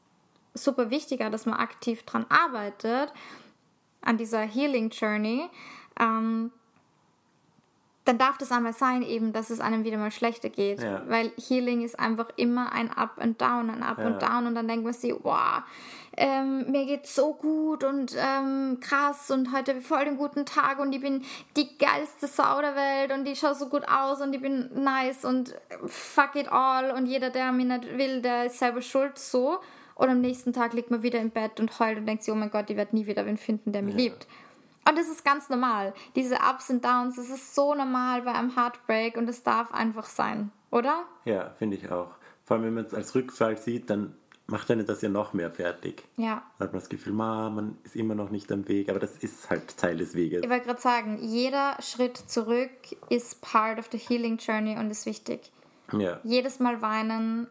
super 0.58 0.90
wichtiger, 0.90 1.30
dass 1.30 1.46
man 1.46 1.56
aktiv 1.56 2.04
dran 2.04 2.26
arbeitet, 2.30 3.14
an 4.02 4.18
dieser 4.18 4.42
Healing 4.42 4.90
Journey, 4.90 5.50
ähm, 6.00 6.52
dann 8.06 8.18
darf 8.18 8.38
das 8.38 8.54
einmal 8.54 8.74
sein, 8.74 9.02
eben, 9.02 9.34
dass 9.34 9.50
es 9.50 9.60
einem 9.60 9.84
wieder 9.84 9.98
mal 9.98 10.12
schlechter 10.12 10.50
geht. 10.50 10.82
Ja. 10.82 11.04
Weil 11.08 11.32
Healing 11.36 11.82
ist 11.82 12.00
einfach 12.00 12.30
immer 12.38 12.72
ein 12.72 12.90
Up 12.90 13.20
and 13.20 13.42
Down, 13.42 13.70
ein 13.70 13.84
Up 13.84 13.98
ja. 13.98 14.06
and 14.06 14.22
Down. 14.22 14.48
Und 14.48 14.56
dann 14.56 14.68
denkt 14.68 14.86
man 14.86 14.94
sich, 14.94 15.14
wow, 15.24 15.62
ähm, 16.16 16.72
mir 16.72 16.86
geht's 16.86 17.14
so 17.14 17.34
gut 17.34 17.84
und 17.84 18.16
ähm, 18.18 18.80
krass 18.82 19.30
und 19.30 19.56
heute 19.56 19.72
habe 19.72 19.82
ich 19.82 19.88
voll 19.88 20.04
den 20.04 20.18
guten 20.18 20.48
Tag 20.48 20.80
und 20.80 20.92
ich 20.92 21.00
bin 21.00 21.24
die 21.56 21.78
geilste 21.78 22.26
Sau 22.26 22.60
der 22.60 22.76
Welt 22.76 23.12
und 23.12 23.28
ich 23.28 23.40
schaue 23.40 23.54
so 23.54 23.70
gut 23.70 23.88
aus 23.88 24.20
und 24.20 24.34
ich 24.34 24.42
bin 24.42 24.68
nice 24.74 25.26
und 25.26 25.54
fuck 25.86 26.36
it 26.36 26.52
all 26.52 26.90
und 26.90 27.06
jeder, 27.06 27.30
der 27.30 27.52
mich 27.52 27.68
nicht 27.68 27.98
will, 28.00 28.24
der 28.24 28.46
ist 28.46 28.58
selber 28.58 28.82
schuld, 28.82 29.20
so. 29.20 29.60
Und 29.98 30.10
am 30.10 30.22
nächsten 30.22 30.54
Tag 30.54 30.74
liegt 30.74 30.92
man 30.92 31.02
wieder 31.02 31.20
im 31.20 31.32
Bett 31.32 31.60
und 31.60 31.80
heult 31.80 31.98
und 31.98 32.06
denkt 32.06 32.24
sich, 32.24 32.32
oh 32.32 32.38
mein 32.38 32.52
Gott, 32.52 32.70
ich 32.70 32.78
werde 32.78 32.96
nie 32.96 33.08
wieder 33.08 33.26
wen 33.26 33.38
finden, 33.38 33.72
der 33.72 33.82
mich 33.82 33.96
ja. 33.96 34.02
liebt. 34.02 34.28
Und 34.88 34.98
das 34.98 35.10
ist 35.10 35.26
ganz 35.26 35.50
normal. 35.50 35.94
Diese 36.16 36.36
Ups 36.36 36.70
und 36.70 36.86
Downs, 36.86 37.16
das 37.16 37.30
ist 37.30 37.56
so 37.56 37.74
normal 37.74 38.22
bei 38.22 38.34
einem 38.34 38.56
Heartbreak 38.56 39.18
und 39.18 39.28
es 39.28 39.44
darf 39.44 39.74
einfach 39.74 40.06
sein, 40.06 40.52
oder? 40.72 41.04
Ja, 41.26 41.50
finde 41.58 41.78
ich 41.78 41.92
auch. 41.92 42.12
Vor 42.46 42.56
allem, 42.56 42.68
wenn 42.68 42.74
man 42.76 42.86
es 42.86 42.94
als 42.94 43.16
Rückfall 43.16 43.58
sieht, 43.58 43.90
dann 43.90 44.16
macht 44.46 44.72
einen 44.72 44.86
das 44.86 45.02
ja 45.02 45.10
noch 45.10 45.34
mehr 45.34 45.52
fertig. 45.52 46.04
Ja. 46.16 46.44
Dann 46.58 46.68
hat 46.68 46.74
man 46.74 46.80
das 46.80 46.90
Gefühl, 46.90 47.14
man 47.14 47.78
ist 47.84 47.96
immer 47.96 48.16
noch 48.16 48.30
nicht 48.30 48.52
am 48.52 48.68
Weg, 48.70 48.90
aber 48.90 49.00
das 49.00 49.18
ist 49.18 49.50
halt 49.50 49.78
Teil 49.78 49.98
des 49.98 50.16
Weges. 50.16 50.44
Ich 50.44 50.50
wollte 50.50 50.66
gerade 50.66 50.82
sagen, 50.82 51.18
jeder 51.22 51.76
Schritt 51.82 52.18
zurück 52.18 52.70
ist 53.10 53.42
part 53.42 53.80
of 53.80 53.90
the 53.92 53.98
healing 53.98 54.38
journey 54.38 54.78
und 54.78 54.90
ist 54.90 55.06
wichtig. 55.06 55.52
Ja. 55.92 56.20
Jedes 56.24 56.60
Mal 56.60 56.82
weinen 56.82 57.48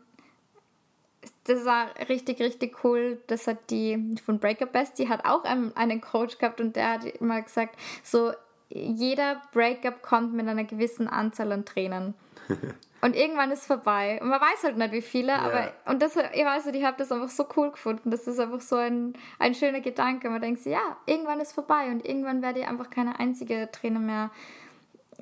das 1.46 1.64
war 1.64 1.88
richtig, 2.08 2.40
richtig 2.40 2.84
cool. 2.84 3.20
Das 3.26 3.46
hat 3.46 3.70
die 3.70 4.16
von 4.24 4.38
Breakup 4.38 4.72
Best, 4.72 4.98
die 4.98 5.08
hat 5.08 5.24
auch 5.24 5.44
einen, 5.44 5.76
einen 5.76 6.00
Coach 6.00 6.38
gehabt 6.38 6.60
und 6.60 6.76
der 6.76 6.92
hat 6.92 7.04
immer 7.04 7.40
gesagt, 7.40 7.76
so 8.02 8.32
jeder 8.68 9.40
Breakup 9.52 10.02
kommt 10.02 10.34
mit 10.34 10.48
einer 10.48 10.64
gewissen 10.64 11.08
Anzahl 11.08 11.52
an 11.52 11.64
Tränen. 11.64 12.14
Und 13.02 13.14
irgendwann 13.14 13.50
ist 13.50 13.66
vorbei. 13.66 14.18
Und 14.20 14.28
man 14.28 14.40
weiß 14.40 14.64
halt 14.64 14.78
nicht, 14.78 14.90
wie 14.90 15.02
viele, 15.02 15.28
ja. 15.28 15.38
aber, 15.40 15.72
und 15.84 16.00
das, 16.00 16.16
ich 16.16 16.44
weiß 16.44 16.64
nicht, 16.66 16.76
ich 16.76 16.84
habe 16.84 16.96
das 16.96 17.12
einfach 17.12 17.28
so 17.28 17.46
cool 17.56 17.70
gefunden. 17.70 18.10
Das 18.10 18.26
ist 18.26 18.40
einfach 18.40 18.60
so 18.60 18.76
ein, 18.76 19.12
ein 19.38 19.54
schöner 19.54 19.80
Gedanke. 19.80 20.30
Man 20.30 20.40
denkt 20.40 20.62
sich, 20.62 20.72
ja, 20.72 20.96
irgendwann 21.04 21.38
ist 21.38 21.52
vorbei 21.52 21.90
und 21.90 22.04
irgendwann 22.04 22.42
werde 22.42 22.60
ich 22.60 22.66
einfach 22.66 22.88
keine 22.90 23.20
einzige 23.20 23.68
Träne 23.70 23.98
mehr 24.00 24.30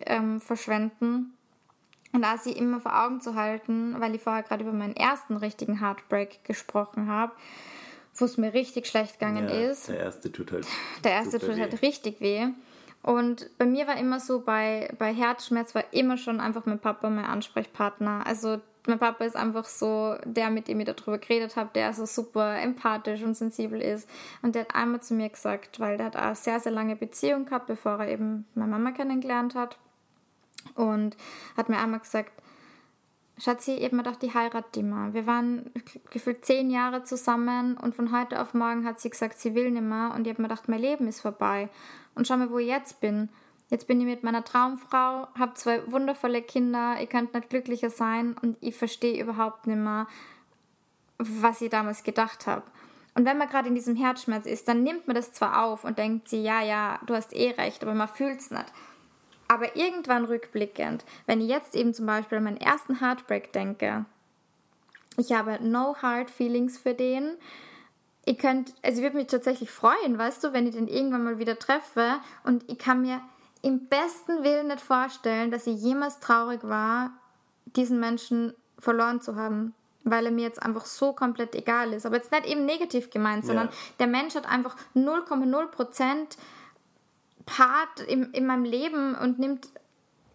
ähm, 0.07 0.41
verschwenden. 0.41 1.34
Und 2.14 2.22
da 2.22 2.38
sie 2.38 2.53
immer 2.53 2.79
vor 2.79 2.96
Augen 3.05 3.20
zu 3.20 3.35
halten, 3.35 3.96
weil 3.98 4.14
ich 4.14 4.22
vorher 4.22 4.44
gerade 4.44 4.62
über 4.62 4.72
meinen 4.72 4.94
ersten 4.94 5.37
richtigen 5.37 5.81
Heartbreak 5.81 6.44
gesprochen 6.44 7.09
habe, 7.09 7.33
wo 8.14 8.24
es 8.24 8.38
mir 8.38 8.55
richtig 8.55 8.87
schlecht 8.87 9.18
gegangen 9.18 9.48
ja, 9.48 9.70
ist. 9.70 9.88
Der 9.88 9.98
erste 9.98 10.31
tut 10.31 10.53
halt. 10.53 10.64
Der 11.03 11.11
erste 11.11 11.40
tut 11.40 11.59
halt 11.59 11.83
richtig 11.83 12.20
weh. 12.20 12.46
Und 13.03 13.50
bei 13.59 13.66
mir 13.66 13.88
war 13.88 13.96
immer 13.98 14.20
so, 14.20 14.40
bei, 14.40 14.94
bei 14.96 15.12
Herzschmerz 15.12 15.74
war 15.74 15.83
immer 15.90 16.16
schon 16.16 16.38
einfach 16.38 16.66
mein 16.66 16.79
Papa 16.79 17.11
mein 17.11 17.24
Ansprechpartner. 17.24 18.24
Also 18.24 18.61
mein 18.87 19.00
Papa 19.00 19.24
ist 19.24 19.35
einfach 19.35 19.64
so 19.64 20.14
der, 20.24 20.50
mit 20.50 20.68
dem 20.68 20.79
ich 20.79 20.87
darüber 20.87 21.18
geredet 21.18 21.57
habe, 21.57 21.70
der 21.74 21.92
so 21.94 22.07
super 22.07 22.61
empathisch 22.61 23.24
und 23.24 23.37
sensibel 23.37 23.81
ist. 23.81 24.09
Und 24.40 24.55
der 24.55 24.62
hat 24.62 24.77
einmal 24.77 25.03
zu 25.03 25.14
mir 25.14 25.31
gesagt, 25.31 25.81
weil 25.81 25.96
der 25.96 26.07
hat 26.07 26.16
eine 26.16 26.37
sehr, 26.37 26.61
sehr 26.61 26.70
lange 26.70 26.94
Beziehung 26.94 27.44
gehabt, 27.44 27.66
bevor 27.66 27.98
er 27.98 28.09
eben 28.09 28.46
meine 28.55 28.70
Mama 28.70 28.92
kennengelernt 28.92 29.57
hat 29.57 29.79
und 30.74 31.16
hat 31.57 31.68
mir 31.68 31.79
einmal 31.79 32.00
gesagt, 32.00 32.33
Schatzi, 33.37 33.72
mir 33.81 33.90
gedacht, 33.90 34.22
die 34.22 34.33
heiratet 34.33 34.77
immer. 34.77 35.12
Wir 35.12 35.27
waren 35.27 35.70
gefühlt 36.11 36.44
zehn 36.44 36.70
Jahre 36.70 37.03
zusammen 37.03 37.77
und 37.77 37.94
von 37.94 38.16
heute 38.16 38.40
auf 38.40 38.55
morgen 38.55 38.85
hat 38.85 39.00
sie 39.00 39.11
gesagt, 39.11 39.38
sie 39.38 39.55
will 39.55 39.72
nicht 39.72 39.83
mehr 39.83 40.12
und 40.14 40.27
ich 40.27 40.33
habe 40.33 40.42
mir 40.42 40.48
gedacht, 40.48 40.68
mein 40.68 40.81
Leben 40.81 41.09
ist 41.09 41.20
vorbei. 41.20 41.68
Und 42.14 42.29
schau 42.29 42.37
mal, 42.37 42.50
wo 42.50 42.59
ich 42.59 42.68
jetzt 42.68 43.00
bin. 43.00 43.29
Jetzt 43.70 43.88
bin 43.88 44.00
ich 44.00 44.07
mit 44.07 44.22
meiner 44.22 44.44
Traumfrau, 44.44 45.27
habe 45.37 45.55
zwei 45.55 45.83
wundervolle 45.90 46.42
Kinder, 46.42 46.96
ich 47.00 47.09
könnte 47.09 47.37
nicht 47.37 47.50
glücklicher 47.50 47.90
sein 47.90 48.37
und 48.40 48.57
ich 48.61 48.77
verstehe 48.77 49.20
überhaupt 49.20 49.66
nicht 49.66 49.79
mehr, 49.79 50.07
was 51.18 51.61
ich 51.61 51.70
damals 51.70 52.05
gedacht 52.05 52.46
habe. 52.46 52.62
Und 53.14 53.24
wenn 53.24 53.38
man 53.38 53.48
gerade 53.48 53.68
in 53.68 53.74
diesem 53.74 53.96
Herzschmerz 53.96 54.46
ist, 54.46 54.68
dann 54.68 54.83
nimmt 54.83 55.07
man 55.07 55.16
das 55.16 55.33
zwar 55.33 55.64
auf 55.64 55.85
und 55.85 55.98
denkt 55.98 56.29
sie, 56.29 56.42
ja, 56.42 56.62
ja, 56.62 57.00
du 57.07 57.14
hast 57.14 57.33
eh 57.33 57.50
recht, 57.50 57.83
aber 57.83 57.94
man 57.94 58.09
fühlt 58.09 58.40
es 58.40 58.50
nicht. 58.50 58.72
Aber 59.48 59.76
irgendwann 59.76 60.24
rückblickend, 60.24 61.04
wenn 61.26 61.40
ich 61.40 61.48
jetzt 61.48 61.74
eben 61.74 61.92
zum 61.92 62.07
Beispiel 62.07 62.38
an 62.38 62.44
meinen 62.44 62.57
ersten 62.57 63.00
Heartbreak 63.00 63.52
denke, 63.52 64.07
ich 65.16 65.33
habe 65.33 65.59
no 65.62 65.96
hard 66.00 66.30
feelings 66.30 66.78
für 66.78 66.94
den. 66.94 67.37
Ich 68.24 68.38
könnte, 68.38 68.72
also 68.83 68.98
ich 68.98 69.02
würde 69.02 69.16
mich 69.16 69.26
tatsächlich 69.26 69.70
freuen, 69.70 70.18
weißt 70.18 70.42
du, 70.42 70.52
wenn 70.52 70.66
ich 70.66 70.74
den 70.74 70.88
irgendwann 70.88 71.24
mal 71.24 71.38
wieder 71.38 71.59
treffe 71.59 72.20
und 72.42 72.64
ich 72.70 72.78
kann 72.78 73.02
mir 73.02 73.20
im 73.62 73.87
besten 73.87 74.42
Willen 74.44 74.68
nicht 74.68 74.80
vorstellen, 74.80 75.50
dass 75.50 75.66
ich 75.66 75.80
jemals 75.80 76.20
traurig 76.20 76.64
war, 76.64 77.12
diesen 77.76 78.00
Menschen 78.00 78.54
verloren 78.78 79.20
zu 79.20 79.37
haben, 79.37 79.74
weil 80.04 80.26
er 80.26 80.33
mir 80.33 80.42
jetzt 80.42 80.62
einfach 80.62 80.85
so 80.85 81.12
komplett 81.12 81.54
egal 81.54 81.92
ist. 81.92 82.07
Aber 82.07 82.16
jetzt 82.16 82.33
nicht 82.33 82.46
eben 82.46 82.66
negativ 82.66 83.11
gemeint, 83.11 83.46
sondern 83.46 83.68
ja. 83.68 83.72
der 84.00 84.07
Mensch 84.07 84.35
hat 84.35 84.46
einfach 84.46 84.76
0,0 84.94 85.66
Prozent 85.68 86.37
Part 87.46 88.00
in, 88.00 88.33
in 88.33 88.46
meinem 88.46 88.64
Leben 88.64 89.14
und 89.14 89.38
nimmt 89.38 89.68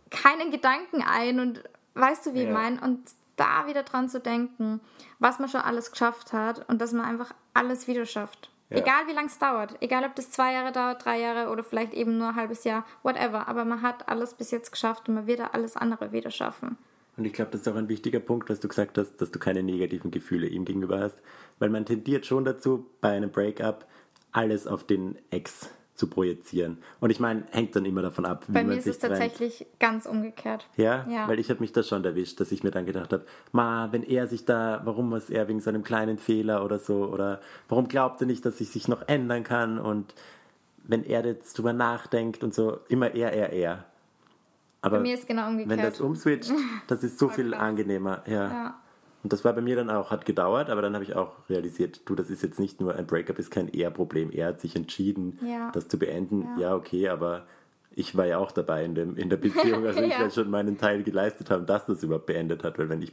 keinen 0.09 0.51
Gedanken 0.51 1.01
ein 1.01 1.39
und 1.39 1.63
weißt 1.95 2.25
du, 2.25 2.33
wie 2.33 2.43
ja. 2.43 2.47
ich 2.47 2.53
meine? 2.53 2.81
Und 2.81 3.11
da 3.35 3.67
wieder 3.67 3.83
dran 3.83 4.09
zu 4.09 4.19
denken, 4.19 4.81
was 5.19 5.39
man 5.39 5.49
schon 5.49 5.61
alles 5.61 5.91
geschafft 5.91 6.33
hat 6.33 6.67
und 6.69 6.81
dass 6.81 6.93
man 6.93 7.05
einfach 7.05 7.33
alles 7.53 7.87
wieder 7.87 8.05
schafft. 8.05 8.51
Ja. 8.69 8.77
Egal 8.77 9.07
wie 9.07 9.13
lange 9.13 9.27
es 9.27 9.39
dauert, 9.39 9.75
egal 9.81 10.03
ob 10.03 10.15
das 10.15 10.29
zwei 10.29 10.53
Jahre 10.53 10.71
dauert, 10.71 11.03
drei 11.03 11.19
Jahre 11.19 11.49
oder 11.49 11.63
vielleicht 11.63 11.93
eben 11.93 12.17
nur 12.17 12.29
ein 12.29 12.35
halbes 12.35 12.63
Jahr, 12.65 12.85
whatever. 13.01 13.47
Aber 13.47 13.65
man 13.65 13.81
hat 13.81 14.07
alles 14.07 14.35
bis 14.35 14.51
jetzt 14.51 14.71
geschafft 14.71 15.09
und 15.09 15.15
man 15.15 15.27
wird 15.27 15.41
alles 15.53 15.75
andere 15.75 16.11
wieder 16.11 16.29
schaffen. 16.29 16.77
Und 17.17 17.25
ich 17.25 17.33
glaube, 17.33 17.51
das 17.51 17.61
ist 17.61 17.67
auch 17.67 17.75
ein 17.75 17.89
wichtiger 17.89 18.19
Punkt, 18.19 18.49
was 18.49 18.59
du 18.59 18.67
gesagt 18.67 18.97
hast, 18.97 19.17
dass 19.17 19.31
du 19.31 19.39
keine 19.39 19.63
negativen 19.63 20.11
Gefühle 20.11 20.47
ihm 20.47 20.65
gegenüber 20.65 20.99
hast. 20.99 21.17
Weil 21.57 21.69
man 21.69 21.85
tendiert 21.85 22.25
schon 22.25 22.45
dazu, 22.45 22.85
bei 23.01 23.09
einem 23.09 23.31
Breakup 23.31 23.85
alles 24.31 24.67
auf 24.67 24.83
den 24.83 25.17
Ex 25.31 25.69
zu 25.99 26.07
projizieren. 26.07 26.77
Und 27.01 27.09
ich 27.09 27.19
meine, 27.19 27.43
hängt 27.51 27.75
dann 27.75 27.83
immer 27.83 28.01
davon 28.01 28.25
ab, 28.25 28.45
wie 28.47 28.53
Bei 28.53 28.63
man 28.63 28.71
mir 28.71 28.77
ist 28.77 28.87
es 28.87 28.99
tatsächlich 28.99 29.57
trennt. 29.57 29.79
ganz 29.79 30.05
umgekehrt. 30.05 30.65
Ja? 30.77 31.05
ja, 31.09 31.27
weil 31.27 31.39
ich 31.39 31.49
habe 31.49 31.59
mich 31.59 31.73
da 31.73 31.83
schon 31.83 32.05
erwischt, 32.05 32.39
dass 32.39 32.53
ich 32.53 32.63
mir 32.63 32.71
dann 32.71 32.85
gedacht 32.85 33.11
habe, 33.11 33.25
ma, 33.51 33.89
wenn 33.91 34.03
er 34.03 34.27
sich 34.27 34.45
da, 34.45 34.81
warum 34.85 35.09
muss 35.09 35.29
er 35.29 35.49
wegen 35.49 35.59
so 35.59 35.69
einem 35.69 35.83
kleinen 35.83 36.17
Fehler 36.17 36.63
oder 36.63 36.79
so, 36.79 37.05
oder 37.05 37.41
warum 37.67 37.89
glaubt 37.89 38.21
er 38.21 38.27
nicht, 38.27 38.45
dass 38.45 38.61
ich 38.61 38.69
sich 38.69 38.87
noch 38.87 39.07
ändern 39.07 39.43
kann 39.43 39.77
und 39.77 40.15
wenn 40.85 41.03
er 41.03 41.25
jetzt 41.25 41.57
drüber 41.57 41.73
nachdenkt 41.73 42.43
und 42.43 42.53
so, 42.53 42.79
immer 42.87 43.13
er, 43.13 43.33
er, 43.33 43.51
er. 43.51 43.85
Aber 44.81 44.97
Bei 44.97 45.03
mir 45.03 45.15
ist 45.15 45.27
genau 45.27 45.49
umgekehrt. 45.49 45.77
Wenn 45.77 45.85
das 45.85 45.99
umswitcht, 45.99 46.51
das 46.87 47.03
ist 47.03 47.19
so 47.19 47.27
viel 47.29 47.51
krass. 47.51 47.59
angenehmer. 47.59 48.23
Ja. 48.25 48.33
ja. 48.33 48.79
Und 49.21 49.33
das 49.33 49.43
war 49.43 49.53
bei 49.53 49.61
mir 49.61 49.75
dann 49.75 49.89
auch, 49.89 50.11
hat 50.11 50.25
gedauert, 50.25 50.69
aber 50.69 50.81
dann 50.81 50.93
habe 50.93 51.03
ich 51.03 51.15
auch 51.15 51.33
realisiert, 51.49 52.01
du, 52.05 52.15
das 52.15 52.29
ist 52.29 52.41
jetzt 52.41 52.59
nicht 52.59 52.79
nur 52.79 52.95
ein 52.95 53.05
Breakup, 53.05 53.37
ist 53.37 53.51
kein 53.51 53.67
Er-Problem. 53.73 54.31
Er 54.31 54.47
hat 54.47 54.61
sich 54.61 54.75
entschieden, 54.75 55.37
ja. 55.45 55.71
das 55.73 55.89
zu 55.89 55.99
beenden. 55.99 56.47
Ja. 56.57 56.69
ja. 56.69 56.75
okay, 56.75 57.09
aber 57.09 57.45
ich 57.91 58.15
war 58.15 58.25
ja 58.25 58.37
auch 58.37 58.51
dabei 58.51 58.85
in, 58.85 58.95
dem, 58.95 59.17
in 59.17 59.29
der 59.29 59.37
Beziehung. 59.37 59.85
Also 59.85 59.99
ich 60.03 60.17
werde 60.17 60.31
schon 60.31 60.49
meinen 60.49 60.77
Teil 60.77 61.03
geleistet 61.03 61.49
haben, 61.49 61.65
dass 61.65 61.85
das 61.85 62.01
überhaupt 62.01 62.27
beendet 62.27 62.63
hat. 62.63 62.79
Weil 62.79 62.87
wenn 62.87 63.01
ich, 63.01 63.11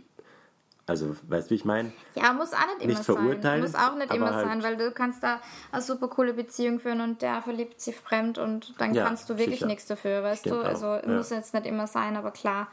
also 0.86 1.16
weißt 1.26 1.48
du, 1.48 1.50
wie 1.50 1.54
ich 1.56 1.64
meine? 1.64 1.92
Ja, 2.14 2.32
muss 2.32 2.52
auch 2.52 2.66
nicht 2.66 2.82
immer 2.82 3.28
nicht 3.28 3.42
sein. 3.42 3.60
Muss 3.60 3.74
auch 3.74 3.96
nicht 3.96 4.14
immer 4.14 4.32
halt 4.32 4.46
sein, 4.46 4.62
weil 4.62 4.76
du 4.76 4.92
kannst 4.92 5.24
da 5.24 5.40
eine 5.72 5.82
super 5.82 6.06
coole 6.06 6.34
Beziehung 6.34 6.78
führen 6.78 7.00
und 7.00 7.20
der 7.20 7.42
verliebt 7.42 7.80
sich 7.80 7.96
fremd 7.96 8.38
und 8.38 8.80
dann 8.80 8.94
ja, 8.94 9.04
kannst 9.04 9.28
du 9.28 9.38
wirklich 9.38 9.64
nichts 9.64 9.86
dafür, 9.86 10.22
weißt 10.22 10.42
Stimmt 10.42 10.62
du? 10.62 10.64
Also 10.64 11.00
muss 11.04 11.30
jetzt 11.30 11.52
nicht 11.52 11.66
immer 11.66 11.88
sein, 11.88 12.14
aber 12.14 12.30
klar 12.30 12.68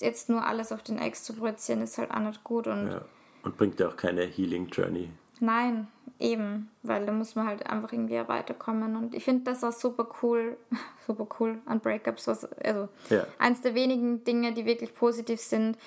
jetzt 0.00 0.28
nur 0.28 0.44
alles 0.44 0.72
auf 0.72 0.82
den 0.82 0.98
Ex 0.98 1.24
zu 1.24 1.34
projizieren, 1.34 1.82
ist 1.82 1.98
halt 1.98 2.10
auch 2.10 2.20
nicht 2.20 2.42
gut. 2.44 2.66
Und, 2.66 2.90
ja. 2.90 3.02
und 3.42 3.56
bringt 3.56 3.78
ja 3.80 3.88
auch 3.88 3.96
keine 3.96 4.22
Healing 4.22 4.66
Journey. 4.68 5.10
Nein, 5.40 5.88
eben, 6.18 6.70
weil 6.82 7.06
da 7.06 7.12
muss 7.12 7.34
man 7.34 7.46
halt 7.46 7.66
einfach 7.66 7.92
irgendwie 7.92 8.20
weiterkommen. 8.28 8.96
Und 8.96 9.14
ich 9.14 9.24
finde 9.24 9.44
das 9.44 9.64
auch 9.64 9.72
super 9.72 10.06
cool, 10.22 10.56
super 11.06 11.26
cool 11.38 11.58
an 11.66 11.80
Breakups. 11.80 12.26
Was, 12.26 12.44
also 12.62 12.88
ja. 13.08 13.26
eins 13.38 13.62
der 13.62 13.74
wenigen 13.74 14.22
Dinge, 14.24 14.52
die 14.52 14.66
wirklich 14.66 14.94
positiv 14.94 15.40
sind. 15.40 15.78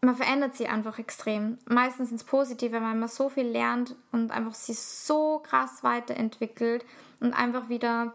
Man 0.00 0.14
verändert 0.14 0.54
sie 0.54 0.68
einfach 0.68 0.98
extrem. 0.98 1.58
Meistens 1.66 2.12
ins 2.12 2.24
Positive, 2.24 2.72
weil 2.72 2.80
man 2.80 3.08
so 3.08 3.28
viel 3.28 3.46
lernt 3.46 3.94
und 4.12 4.30
einfach 4.30 4.54
sie 4.54 4.74
so 4.74 5.40
krass 5.40 5.82
weiterentwickelt 5.82 6.84
und 7.20 7.32
einfach 7.32 7.68
wieder 7.68 8.14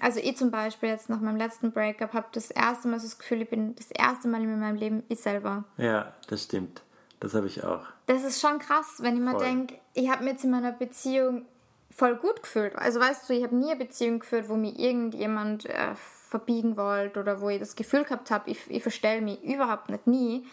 also 0.00 0.20
ich 0.20 0.36
zum 0.36 0.50
Beispiel 0.50 0.88
jetzt 0.88 1.08
nach 1.08 1.20
meinem 1.20 1.36
letzten 1.36 1.72
Breakup 1.72 2.12
habe 2.12 2.26
das 2.32 2.50
erste 2.50 2.88
Mal 2.88 2.98
so 2.98 3.06
das 3.06 3.18
Gefühl, 3.18 3.42
ich 3.42 3.50
bin 3.50 3.74
das 3.76 3.90
erste 3.90 4.28
Mal 4.28 4.42
in 4.42 4.58
meinem 4.58 4.76
Leben 4.76 5.02
ich 5.08 5.20
selber. 5.20 5.64
Ja, 5.76 6.12
das 6.28 6.44
stimmt. 6.44 6.82
Das 7.20 7.34
habe 7.34 7.46
ich 7.46 7.64
auch. 7.64 7.86
Das 8.06 8.24
ist 8.24 8.40
schon 8.40 8.58
krass, 8.58 8.96
wenn 8.98 9.14
ich 9.14 9.22
mir 9.22 9.38
denke, 9.38 9.78
ich 9.94 10.10
habe 10.10 10.24
mir 10.24 10.30
jetzt 10.32 10.44
in 10.44 10.50
meiner 10.50 10.72
Beziehung 10.72 11.46
voll 11.90 12.16
gut 12.16 12.42
gefühlt. 12.42 12.76
Also 12.76 13.00
weißt 13.00 13.28
du, 13.28 13.34
ich 13.34 13.44
habe 13.44 13.54
nie 13.54 13.70
eine 13.70 13.84
Beziehung 13.84 14.18
geführt, 14.18 14.48
wo 14.48 14.56
mir 14.56 14.76
irgendjemand 14.76 15.66
äh, 15.66 15.94
verbiegen 15.94 16.76
wollte 16.76 17.20
oder 17.20 17.40
wo 17.40 17.48
ich 17.48 17.60
das 17.60 17.76
Gefühl 17.76 18.04
gehabt 18.04 18.30
habe, 18.30 18.50
ich, 18.50 18.58
ich 18.68 18.82
verstelle 18.82 19.22
mich 19.22 19.42
überhaupt 19.42 19.88
nicht 19.88 20.06
nie. 20.06 20.46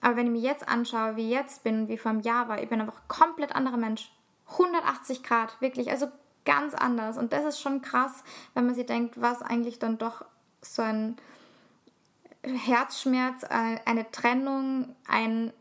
Aber 0.00 0.16
wenn 0.16 0.26
ich 0.26 0.32
mir 0.32 0.48
jetzt 0.48 0.68
anschaue, 0.68 1.16
wie 1.16 1.28
ich 1.28 1.30
jetzt 1.30 1.64
bin 1.64 1.80
und 1.80 1.88
wie 1.88 1.96
vor 1.96 2.10
einem 2.10 2.20
Jahr 2.20 2.48
war, 2.48 2.62
ich 2.62 2.68
bin 2.68 2.80
einfach 2.80 3.08
komplett 3.08 3.56
anderer 3.56 3.78
Mensch. 3.78 4.12
180 4.52 5.22
Grad, 5.22 5.58
wirklich. 5.62 5.90
Also 5.90 6.08
ganz 6.44 6.74
anders. 6.74 7.18
Und 7.18 7.32
das 7.32 7.44
ist 7.44 7.60
schon 7.60 7.82
krass, 7.82 8.24
wenn 8.54 8.66
man 8.66 8.74
sich 8.74 8.86
denkt, 8.86 9.20
was 9.20 9.42
eigentlich 9.42 9.78
dann 9.78 9.98
doch 9.98 10.24
so 10.60 10.82
ein 10.82 11.16
Herzschmerz, 12.42 13.44
eine 13.44 14.10
Trennung, 14.10 14.94
ein 15.06 15.52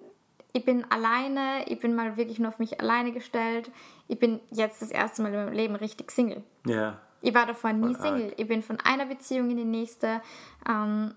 ich 0.55 0.63
bin 0.63 0.85
alleine, 0.91 1.67
ich 1.67 1.79
bin 1.79 1.95
mal 1.95 2.15
wirklich 2.15 2.37
nur 2.37 2.49
auf 2.49 2.59
mich 2.59 2.79
alleine 2.79 3.11
gestellt. 3.11 3.71
Ich 4.07 4.19
bin 4.19 4.39
jetzt 4.51 4.83
das 4.83 4.91
erste 4.91 5.23
Mal 5.23 5.33
in 5.33 5.45
meinem 5.45 5.53
Leben 5.53 5.75
richtig 5.75 6.11
Single. 6.11 6.43
Ja. 6.67 6.99
Ich 7.21 7.33
war 7.33 7.47
davor 7.47 7.73
nie 7.73 7.95
Single. 7.95 8.25
Arg. 8.25 8.33
Ich 8.37 8.47
bin 8.47 8.61
von 8.61 8.79
einer 8.79 9.07
Beziehung 9.07 9.49
in 9.49 9.57
die 9.57 9.65
nächste. 9.65 10.21
Ähm, 10.69 11.15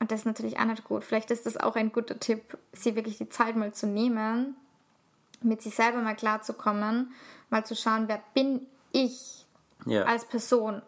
und 0.00 0.10
das 0.10 0.20
ist 0.20 0.26
natürlich 0.26 0.58
auch 0.58 0.64
nicht 0.64 0.84
gut. 0.84 1.04
Vielleicht 1.04 1.30
ist 1.30 1.44
das 1.44 1.58
auch 1.58 1.76
ein 1.76 1.92
guter 1.92 2.18
Tipp, 2.18 2.56
sie 2.72 2.96
wirklich 2.96 3.18
die 3.18 3.28
Zeit 3.28 3.56
mal 3.56 3.74
zu 3.74 3.86
nehmen, 3.86 4.56
mit 5.42 5.60
sich 5.60 5.74
selber 5.74 6.00
mal 6.00 6.16
klarzukommen, 6.16 7.12
mal 7.50 7.66
zu 7.66 7.76
schauen, 7.76 8.08
wer 8.08 8.22
bin 8.32 8.66
ich 9.04 9.46
ja. 9.86 10.04
als 10.04 10.24
Person 10.26 10.82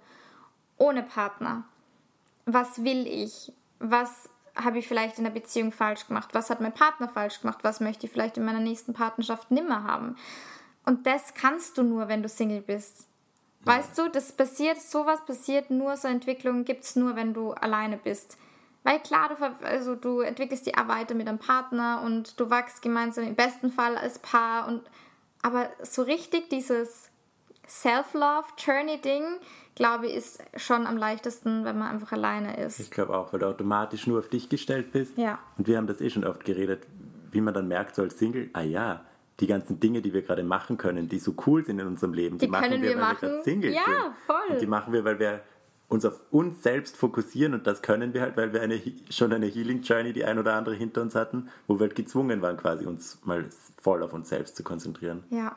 ohne 0.76 1.02
Partner? 1.02 1.64
Was 2.46 2.84
will 2.84 3.06
ich? 3.06 3.52
Was 3.78 4.28
habe 4.56 4.78
ich 4.78 4.88
vielleicht 4.88 5.18
in 5.18 5.24
der 5.24 5.30
Beziehung 5.30 5.72
falsch 5.72 6.06
gemacht? 6.06 6.30
Was 6.32 6.50
hat 6.50 6.60
mein 6.60 6.74
Partner 6.74 7.08
falsch 7.08 7.40
gemacht? 7.40 7.58
Was 7.62 7.80
möchte 7.80 8.06
ich 8.06 8.12
vielleicht 8.12 8.36
in 8.36 8.44
meiner 8.44 8.60
nächsten 8.60 8.92
Partnerschaft 8.92 9.50
nimmer 9.50 9.84
haben? 9.84 10.16
Und 10.84 11.06
das 11.06 11.34
kannst 11.34 11.78
du 11.78 11.82
nur, 11.82 12.08
wenn 12.08 12.22
du 12.22 12.28
Single 12.28 12.62
bist. 12.62 13.06
Ja. 13.64 13.76
Weißt 13.76 13.96
du, 13.98 14.08
das 14.08 14.32
passiert, 14.32 14.80
sowas 14.80 15.24
passiert 15.24 15.70
nur, 15.70 15.96
so 15.96 16.08
Entwicklungen 16.08 16.64
gibt 16.64 16.84
es 16.84 16.96
nur, 16.96 17.14
wenn 17.16 17.34
du 17.34 17.52
alleine 17.52 17.96
bist. 17.96 18.38
Weil 18.82 18.98
klar, 19.00 19.28
du, 19.28 19.66
also 19.66 19.94
du 19.94 20.20
entwickelst 20.20 20.66
die 20.66 20.72
weiter 20.72 21.14
mit 21.14 21.28
einem 21.28 21.38
Partner 21.38 22.02
und 22.02 22.40
du 22.40 22.48
wachst 22.48 22.80
gemeinsam 22.80 23.24
im 23.24 23.34
besten 23.34 23.70
Fall 23.70 23.96
als 23.96 24.18
Paar 24.18 24.66
und 24.66 24.82
aber 25.42 25.70
so 25.82 26.02
richtig 26.02 26.48
dieses 26.50 27.09
Self-Love-Journey-Ding, 27.70 29.24
glaube 29.74 30.08
ich, 30.08 30.16
ist 30.16 30.42
schon 30.56 30.86
am 30.86 30.96
leichtesten, 30.96 31.64
wenn 31.64 31.78
man 31.78 31.88
einfach 31.88 32.12
alleine 32.12 32.56
ist. 32.58 32.80
Ich 32.80 32.90
glaube 32.90 33.16
auch, 33.16 33.32
weil 33.32 33.40
du 33.40 33.46
automatisch 33.46 34.06
nur 34.06 34.18
auf 34.18 34.28
dich 34.28 34.48
gestellt 34.48 34.92
bist. 34.92 35.16
Ja. 35.16 35.38
Und 35.56 35.68
wir 35.68 35.76
haben 35.76 35.86
das 35.86 36.00
eh 36.00 36.10
schon 36.10 36.24
oft 36.24 36.44
geredet, 36.44 36.86
wie 37.30 37.40
man 37.40 37.54
dann 37.54 37.68
merkt, 37.68 37.94
so 37.94 38.02
als 38.02 38.18
Single, 38.18 38.50
ah 38.52 38.62
ja, 38.62 39.04
die 39.38 39.46
ganzen 39.46 39.80
Dinge, 39.80 40.02
die 40.02 40.12
wir 40.12 40.22
gerade 40.22 40.42
machen 40.42 40.76
können, 40.76 41.08
die 41.08 41.18
so 41.18 41.34
cool 41.46 41.64
sind 41.64 41.78
in 41.78 41.86
unserem 41.86 42.12
Leben, 42.12 42.38
die, 42.38 42.46
die 42.46 42.50
machen 42.50 42.70
wir, 42.70 42.82
wir, 42.82 42.88
weil 42.90 42.96
machen. 42.96 43.22
wir 43.22 43.28
gerade 43.28 43.42
Single 43.44 43.72
ja, 43.72 43.84
sind. 43.84 43.94
Ja, 43.94 44.14
voll. 44.26 44.50
Und 44.50 44.60
die 44.60 44.66
machen 44.66 44.92
wir, 44.92 45.04
weil 45.04 45.18
wir 45.18 45.40
uns 45.88 46.04
auf 46.04 46.20
uns 46.30 46.62
selbst 46.62 46.96
fokussieren 46.96 47.54
und 47.54 47.66
das 47.66 47.82
können 47.82 48.14
wir 48.14 48.20
halt, 48.20 48.36
weil 48.36 48.52
wir 48.52 48.62
eine, 48.62 48.80
schon 49.10 49.32
eine 49.32 49.46
Healing 49.46 49.82
Journey, 49.82 50.12
die 50.12 50.24
ein 50.24 50.38
oder 50.38 50.54
andere 50.54 50.74
hinter 50.74 51.02
uns 51.02 51.14
hatten, 51.14 51.48
wo 51.66 51.78
wir 51.78 51.86
halt 51.86 51.96
gezwungen 51.96 52.42
waren, 52.42 52.56
quasi 52.56 52.86
uns 52.86 53.18
mal 53.24 53.46
voll 53.80 54.02
auf 54.02 54.12
uns 54.12 54.28
selbst 54.28 54.56
zu 54.56 54.62
konzentrieren. 54.62 55.24
Ja. 55.30 55.56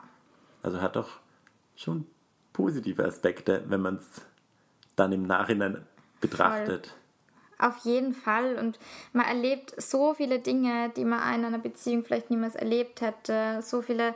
Also 0.62 0.80
hat 0.80 0.96
doch 0.96 1.20
schon 1.76 2.06
positive 2.52 3.04
Aspekte, 3.04 3.64
wenn 3.68 3.82
man 3.82 3.96
es 3.96 4.22
dann 4.96 5.12
im 5.12 5.26
Nachhinein 5.26 5.84
betrachtet. 6.20 6.86
Voll. 6.86 7.68
Auf 7.68 7.78
jeden 7.84 8.12
Fall. 8.12 8.56
Und 8.56 8.78
man 9.12 9.26
erlebt 9.26 9.74
so 9.80 10.14
viele 10.14 10.38
Dinge, 10.38 10.90
die 10.96 11.04
man 11.04 11.20
in 11.34 11.44
einer 11.44 11.58
Beziehung 11.58 12.04
vielleicht 12.04 12.30
niemals 12.30 12.56
erlebt 12.56 13.00
hätte. 13.00 13.60
So 13.62 13.80
viele 13.80 14.14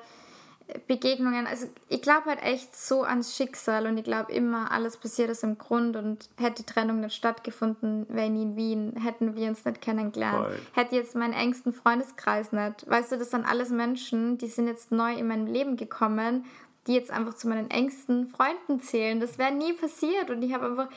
Begegnungen. 0.87 1.47
Also 1.47 1.66
ich 1.88 2.03
glaube 2.03 2.27
halt 2.27 2.42
echt 2.42 2.77
so 2.77 3.03
ans 3.03 3.35
Schicksal 3.37 3.87
und 3.87 3.97
ich 3.97 4.05
glaube 4.05 4.33
immer, 4.33 4.71
alles 4.71 4.99
passiert 4.99 5.31
aus 5.31 5.40
dem 5.40 5.57
Grund 5.57 5.97
und 5.97 6.29
hätte 6.37 6.62
die 6.62 6.71
Trennung 6.71 7.01
nicht 7.01 7.14
stattgefunden, 7.14 8.07
wäre 8.11 8.29
nie 8.29 8.42
in 8.42 8.57
Wien, 8.57 8.92
hätten 9.01 9.35
wir 9.35 9.49
uns 9.49 9.64
nicht 9.64 9.81
kennengelernt. 9.81 10.47
Voll. 10.47 10.59
Hätte 10.75 10.97
jetzt 10.97 11.14
meinen 11.14 11.33
engsten 11.33 11.73
Freundeskreis 11.73 12.53
nicht. 12.53 12.88
Weißt 12.88 13.12
du, 13.12 13.16
das 13.16 13.31
sind 13.31 13.47
alles 13.47 13.71
Menschen, 13.71 14.37
die 14.37 14.49
sind 14.49 14.66
jetzt 14.66 14.92
neu 14.92 15.14
in 15.14 15.29
mein 15.29 15.47
Leben 15.47 15.77
gekommen 15.77 16.44
die 16.88 16.94
jetzt 16.94 17.11
einfach 17.11 17.35
zu 17.35 17.48
meinen 17.48 17.70
engsten 17.70 18.27
Freunden 18.27 18.81
zählen. 18.81 19.20
Das 19.20 19.38
wäre 19.38 19.53
nie 19.53 19.74
passiert 19.74 20.31
und 20.31 20.42
ich 20.42 20.53
habe 20.55 20.66
einfach 20.66 20.88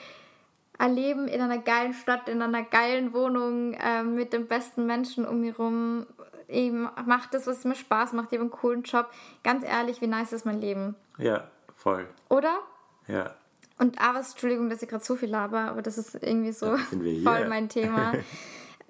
ein 0.77 0.95
Leben 0.95 1.27
in 1.27 1.41
einer 1.41 1.60
geilen 1.60 1.93
Stadt, 1.93 2.27
in 2.27 2.41
einer 2.41 2.63
geilen 2.63 3.13
Wohnung 3.13 3.73
äh, 3.73 4.01
mit 4.04 4.34
den 4.34 4.47
besten 4.47 4.88
Menschen 4.88 5.27
um 5.27 5.41
mich 5.41 5.60
rum. 5.60 6.08
Ich 6.47 6.71
mache 6.71 7.30
das, 7.32 7.45
was 7.45 7.63
mir 7.65 7.75
Spaß 7.75 8.13
macht. 8.13 8.27
Ich 8.32 8.39
habe 8.39 8.41
einen 8.41 8.51
coolen 8.51 8.84
Job. 8.84 9.08
Ganz 9.43 9.63
ehrlich, 9.63 10.01
wie 10.01 10.08
nice 10.08 10.34
ist 10.34 10.45
mein 10.45 10.60
Leben? 10.60 10.95
Ja, 11.17 11.47
voll. 11.75 12.08
Oder? 12.30 12.60
Ja. 13.08 13.36
Und 13.77 14.01
aber, 14.01 14.19
Entschuldigung, 14.19 14.69
dass 14.69 14.82
ich 14.82 14.89
gerade 14.89 15.04
so 15.04 15.15
viel 15.15 15.30
laber, 15.30 15.60
aber 15.62 15.82
das 15.82 15.97
ist 15.97 16.15
irgendwie 16.15 16.51
so 16.51 16.78
voll 17.24 17.47
mein 17.47 17.70
Thema. 17.70 18.13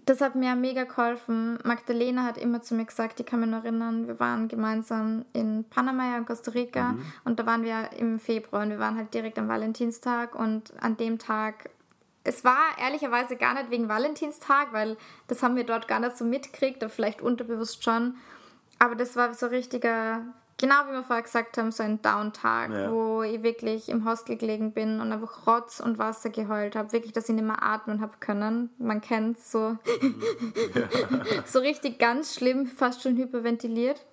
das 0.05 0.21
hat 0.21 0.35
mir 0.35 0.55
mega 0.55 0.83
geholfen. 0.83 1.59
Magdalena 1.63 2.23
hat 2.23 2.37
immer 2.37 2.61
zu 2.61 2.75
mir 2.75 2.85
gesagt, 2.85 3.19
ich 3.19 3.25
kann 3.25 3.39
mich 3.39 3.49
noch 3.49 3.63
erinnern, 3.63 4.07
wir 4.07 4.19
waren 4.19 4.47
gemeinsam 4.47 5.25
in 5.33 5.63
Panama 5.63 6.17
und 6.17 6.25
Costa 6.25 6.51
Rica 6.51 6.93
mhm. 6.93 7.05
und 7.23 7.39
da 7.39 7.45
waren 7.45 7.63
wir 7.63 7.91
im 7.97 8.19
Februar 8.19 8.63
und 8.63 8.69
wir 8.69 8.79
waren 8.79 8.97
halt 8.97 9.13
direkt 9.13 9.37
am 9.37 9.47
Valentinstag 9.47 10.35
und 10.35 10.73
an 10.81 10.97
dem 10.97 11.19
Tag, 11.19 11.69
es 12.23 12.43
war 12.43 12.77
ehrlicherweise 12.79 13.35
gar 13.35 13.53
nicht 13.53 13.71
wegen 13.71 13.89
Valentinstag, 13.89 14.73
weil 14.73 14.97
das 15.27 15.41
haben 15.43 15.55
wir 15.55 15.65
dort 15.65 15.87
gar 15.87 15.99
nicht 15.99 16.17
so 16.17 16.25
mitgekriegt, 16.25 16.83
aber 16.83 16.91
vielleicht 16.91 17.21
unterbewusst 17.21 17.83
schon. 17.83 18.15
Aber 18.79 18.95
das 18.95 19.15
war 19.15 19.33
so 19.33 19.47
richtiger 19.47 20.21
genau 20.62 20.88
wie 20.88 20.93
wir 20.93 21.03
vorher 21.03 21.24
gesagt 21.24 21.57
haben, 21.57 21.72
so 21.72 21.84
ein 21.84 22.01
Downtag, 22.01 22.72
ja. 22.72 22.89
wo 22.91 23.24
ich 23.24 23.43
wirklich 23.43 23.89
im 23.89 24.07
Hostel 24.07 24.38
gelegen 24.38 24.72
bin 24.72 25.01
und 25.01 25.12
einfach 25.12 25.45
Rotz 25.45 25.82
und 25.82 25.97
Wasser 25.97 26.30
geheult 26.30 26.78
habe. 26.78 26.93
Wirklich, 26.93 27.12
dass 27.12 27.28
ich 27.28 27.36
nicht 27.36 27.43
mehr 27.43 27.62
atmen 27.62 27.99
habe 27.99 28.14
können. 28.22 28.70
Man 28.78 29.01
kennt 29.01 29.39
so. 29.39 29.78
Ja. 30.74 30.88
so 31.45 31.59
richtig 31.59 31.99
ganz 31.99 32.36
schlimm, 32.36 32.66
fast 32.66 33.01
schon 33.01 33.18
hyperventiliert. 33.18 34.05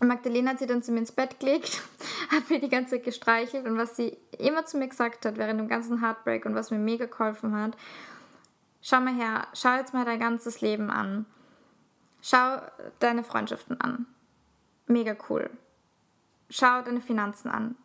Und 0.00 0.08
Magdalena 0.08 0.52
hat 0.52 0.60
sie 0.60 0.66
dann 0.66 0.82
zu 0.82 0.92
mir 0.92 1.00
ins 1.00 1.12
Bett 1.12 1.40
gelegt, 1.40 1.82
hat 2.30 2.48
mir 2.50 2.60
die 2.60 2.68
ganze 2.68 2.96
Zeit 2.96 3.04
gestreichelt 3.04 3.66
und 3.66 3.78
was 3.78 3.96
sie 3.96 4.16
immer 4.38 4.66
zu 4.66 4.76
mir 4.76 4.88
gesagt 4.88 5.24
hat 5.24 5.36
während 5.38 5.58
dem 5.58 5.68
ganzen 5.68 6.00
Heartbreak 6.00 6.46
und 6.46 6.54
was 6.54 6.70
mir 6.70 6.78
mega 6.78 7.06
geholfen 7.06 7.56
hat, 7.56 7.76
Schau 8.86 9.00
mal 9.00 9.14
her, 9.14 9.46
schau 9.54 9.76
jetzt 9.76 9.94
mal 9.94 10.04
dein 10.04 10.20
ganzes 10.20 10.60
Leben 10.60 10.90
an. 10.90 11.24
Schau 12.20 12.60
deine 12.98 13.24
Freundschaften 13.24 13.80
an. 13.80 14.04
Mega 14.86 15.16
cool. 15.28 15.50
Schau 16.50 16.82
deine 16.82 17.00
Finanzen 17.00 17.50
an. 17.50 17.76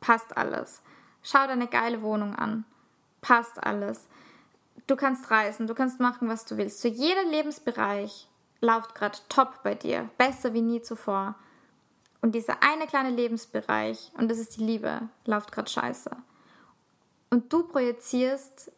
Passt 0.00 0.36
alles. 0.36 0.82
Schau 1.22 1.46
deine 1.46 1.68
geile 1.68 2.02
Wohnung 2.02 2.34
an. 2.34 2.64
Passt 3.20 3.62
alles. 3.62 4.08
Du 4.86 4.96
kannst 4.96 5.30
reisen, 5.30 5.66
du 5.66 5.74
kannst 5.74 6.00
machen, 6.00 6.28
was 6.28 6.44
du 6.44 6.56
willst. 6.56 6.80
Zu 6.80 6.88
jeder 6.88 7.24
Lebensbereich 7.24 8.28
läuft 8.60 8.94
gerade 8.94 9.18
top 9.28 9.62
bei 9.62 9.74
dir. 9.74 10.10
Besser 10.18 10.52
wie 10.54 10.62
nie 10.62 10.82
zuvor. 10.82 11.36
Und 12.20 12.34
dieser 12.34 12.62
eine 12.62 12.86
kleine 12.86 13.10
Lebensbereich, 13.10 14.12
und 14.16 14.30
das 14.30 14.38
ist 14.38 14.56
die 14.56 14.64
Liebe, 14.64 15.08
läuft 15.24 15.52
gerade 15.52 15.70
scheiße. 15.70 16.10
Und 17.30 17.52
du 17.52 17.64
projizierst 17.64 18.70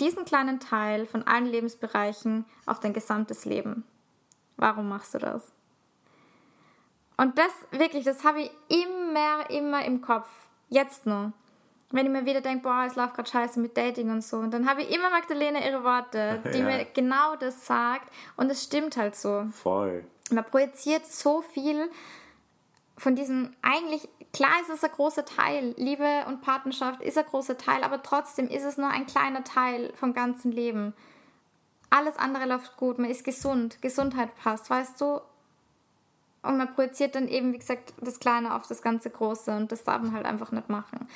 diesen 0.00 0.24
kleinen 0.24 0.60
Teil 0.60 1.06
von 1.06 1.26
allen 1.26 1.46
Lebensbereichen 1.46 2.44
auf 2.66 2.80
dein 2.80 2.92
gesamtes 2.92 3.44
Leben. 3.44 3.84
Warum 4.56 4.88
machst 4.88 5.14
du 5.14 5.18
das? 5.18 5.52
Und 7.16 7.38
das 7.38 7.52
wirklich, 7.70 8.04
das 8.04 8.24
habe 8.24 8.42
ich 8.42 8.50
immer, 8.68 9.48
immer 9.50 9.84
im 9.84 10.00
Kopf. 10.00 10.28
Jetzt 10.68 11.06
nur. 11.06 11.32
Wenn 11.90 12.06
ich 12.06 12.12
mir 12.12 12.24
wieder 12.24 12.40
denke, 12.40 12.62
boah, 12.62 12.84
es 12.86 12.96
läuft 12.96 13.14
gerade 13.14 13.28
scheiße 13.28 13.60
mit 13.60 13.76
Dating 13.76 14.10
und 14.10 14.22
so. 14.22 14.38
Und 14.38 14.52
dann 14.52 14.68
habe 14.68 14.82
ich 14.82 14.94
immer 14.94 15.10
Magdalena 15.10 15.60
ihre 15.60 15.84
Worte, 15.84 16.40
die 16.54 16.58
ja. 16.58 16.64
mir 16.64 16.86
genau 16.94 17.36
das 17.36 17.66
sagt. 17.66 18.10
Und 18.36 18.50
es 18.50 18.64
stimmt 18.64 18.96
halt 18.96 19.14
so. 19.14 19.46
Voll. 19.52 20.04
Man 20.30 20.44
projiziert 20.44 21.06
so 21.06 21.42
viel 21.42 21.90
von 22.96 23.16
diesem, 23.16 23.54
eigentlich, 23.62 24.08
klar 24.32 24.60
ist 24.60 24.70
es 24.70 24.84
ein 24.84 24.90
großer 24.92 25.24
Teil, 25.24 25.74
Liebe 25.76 26.24
und 26.28 26.40
Partnerschaft 26.40 27.02
ist 27.02 27.18
ein 27.18 27.26
großer 27.26 27.58
Teil, 27.58 27.82
aber 27.84 28.02
trotzdem 28.02 28.48
ist 28.48 28.64
es 28.64 28.78
nur 28.78 28.88
ein 28.88 29.06
kleiner 29.06 29.44
Teil 29.44 29.92
vom 29.94 30.14
ganzen 30.14 30.52
Leben. 30.52 30.94
Alles 31.90 32.16
andere 32.16 32.46
läuft 32.46 32.76
gut, 32.76 32.98
man 32.98 33.10
ist 33.10 33.24
gesund, 33.24 33.82
Gesundheit 33.82 34.34
passt, 34.36 34.70
weißt 34.70 35.00
du? 35.00 35.20
Und 36.42 36.58
man 36.58 36.74
projiziert 36.74 37.14
dann 37.14 37.28
eben, 37.28 37.52
wie 37.52 37.58
gesagt, 37.58 37.94
das 38.00 38.18
Kleine 38.18 38.54
auf 38.54 38.66
das 38.66 38.82
ganze 38.82 39.10
Große 39.10 39.54
und 39.56 39.70
das 39.70 39.84
darf 39.84 40.02
man 40.02 40.12
halt 40.12 40.26
einfach 40.26 40.50
nicht 40.50 40.68
machen. 40.68 41.06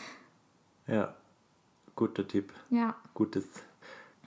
Ja, 0.87 1.15
guter 1.97 2.27
Tipp. 2.27 2.53
Ja. 2.71 2.95
Gutes, 3.13 3.45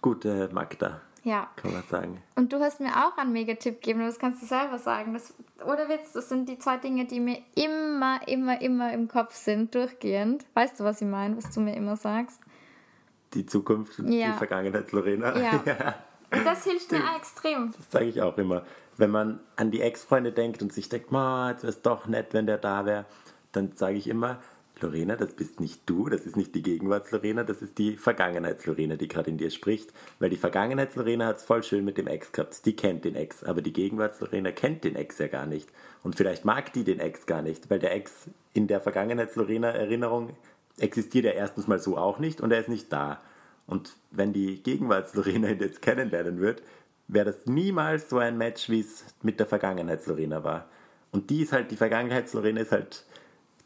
gute 0.01 0.49
Magda. 0.51 1.01
Ja. 1.23 1.49
Kann 1.55 1.73
man 1.73 1.83
sagen. 1.83 2.21
Und 2.35 2.51
du 2.51 2.59
hast 2.59 2.79
mir 2.79 2.91
auch 2.91 3.17
einen 3.17 3.31
Megatipp 3.31 3.81
gegeben, 3.81 4.01
das 4.01 4.19
kannst 4.19 4.41
du 4.41 4.45
selber 4.45 4.77
sagen. 4.77 5.13
Das, 5.13 5.33
oder 5.65 5.87
Witz, 5.89 6.13
das 6.13 6.29
sind 6.29 6.49
die 6.49 6.59
zwei 6.59 6.77
Dinge, 6.77 7.05
die 7.05 7.19
mir 7.19 7.39
immer, 7.55 8.19
immer, 8.27 8.61
immer 8.61 8.93
im 8.93 9.07
Kopf 9.07 9.35
sind, 9.35 9.75
durchgehend. 9.75 10.45
Weißt 10.53 10.79
du, 10.79 10.83
was 10.83 11.01
ich 11.01 11.07
meine, 11.07 11.37
was 11.37 11.53
du 11.53 11.61
mir 11.61 11.75
immer 11.75 11.95
sagst? 11.95 12.39
Die 13.33 13.45
Zukunft 13.45 13.99
und 13.99 14.11
ja. 14.11 14.31
die 14.31 14.37
Vergangenheit, 14.37 14.91
Lorena. 14.91 15.37
Ja. 15.37 15.63
ja. 15.65 15.95
Und 16.31 16.45
das 16.45 16.63
hilft 16.63 16.91
mir 16.91 16.99
auch 16.99 17.17
extrem. 17.17 17.73
Das 17.75 17.91
sage 17.91 18.05
ich 18.05 18.21
auch 18.21 18.37
immer. 18.37 18.63
Wenn 18.99 19.11
man 19.11 19.39
an 19.55 19.71
die 19.71 19.79
Ex-Freunde 19.79 20.33
denkt 20.33 20.61
und 20.61 20.73
sich 20.73 20.89
denkt, 20.89 21.07
jetzt 21.11 21.63
wäre 21.63 21.67
es 21.69 21.81
doch 21.81 22.05
nett, 22.07 22.33
wenn 22.33 22.45
der 22.45 22.57
da 22.57 22.85
wäre, 22.85 23.05
dann 23.53 23.71
sage 23.75 23.95
ich 23.95 24.07
immer, 24.07 24.39
Lorena, 24.81 25.15
das 25.15 25.33
bist 25.33 25.61
nicht 25.61 25.81
du, 25.85 26.09
das 26.09 26.25
ist 26.25 26.35
nicht 26.35 26.53
die 26.53 26.61
Gegenwarts-Lorena, 26.61 27.43
das 27.43 27.61
ist 27.61 27.77
die 27.77 27.95
Vergangenheits-Lorena, 27.95 28.97
die 28.97 29.07
gerade 29.07 29.29
in 29.29 29.37
dir 29.37 29.51
spricht. 29.51 29.93
Weil 30.19 30.29
die 30.29 30.37
Vergangenheits-Lorena 30.37 31.27
hat 31.27 31.37
es 31.37 31.43
voll 31.43 31.63
schön 31.63 31.85
mit 31.85 31.97
dem 31.97 32.07
Ex 32.07 32.33
gehabt. 32.33 32.65
Die 32.65 32.75
kennt 32.75 33.05
den 33.05 33.15
Ex, 33.15 33.43
aber 33.43 33.61
die 33.61 33.73
Gegenwarts-Lorena 33.73 34.51
kennt 34.51 34.83
den 34.83 34.97
Ex 34.97 35.17
ja 35.17 35.27
gar 35.27 35.45
nicht. 35.45 35.69
Und 36.03 36.15
vielleicht 36.15 36.43
mag 36.43 36.73
die 36.73 36.83
den 36.83 36.99
Ex 36.99 37.25
gar 37.25 37.41
nicht, 37.41 37.69
weil 37.69 37.79
der 37.79 37.93
Ex 37.93 38.29
in 38.53 38.67
der 38.67 38.81
Vergangenheits-Lorena-Erinnerung 38.81 40.35
existiert 40.77 41.25
er 41.25 41.35
erstens 41.35 41.67
mal 41.67 41.79
so 41.79 41.97
auch 41.97 42.19
nicht 42.19 42.41
und 42.41 42.51
er 42.51 42.59
ist 42.59 42.69
nicht 42.69 42.91
da. 42.91 43.21
Und 43.67 43.95
wenn 44.11 44.33
die 44.33 44.63
Gegenwarts-Lorena 44.63 45.49
ihn 45.49 45.59
jetzt 45.59 45.81
kennenlernen 45.81 46.39
wird, 46.39 46.63
wäre 47.09 47.25
das 47.25 47.45
niemals 47.45 48.09
so 48.09 48.19
ein 48.19 48.37
Match, 48.37 48.69
wie 48.69 48.79
es 48.79 49.03
mit 49.21 49.39
der 49.39 49.47
Vergangenheits-Lorena 49.47 50.43
war. 50.43 50.67
Und 51.11 51.29
die 51.29 51.41
ist 51.41 51.51
halt, 51.51 51.71
die 51.71 51.75
Vergangenheits-Lorena 51.75 52.61
ist 52.61 52.71
halt 52.71 53.03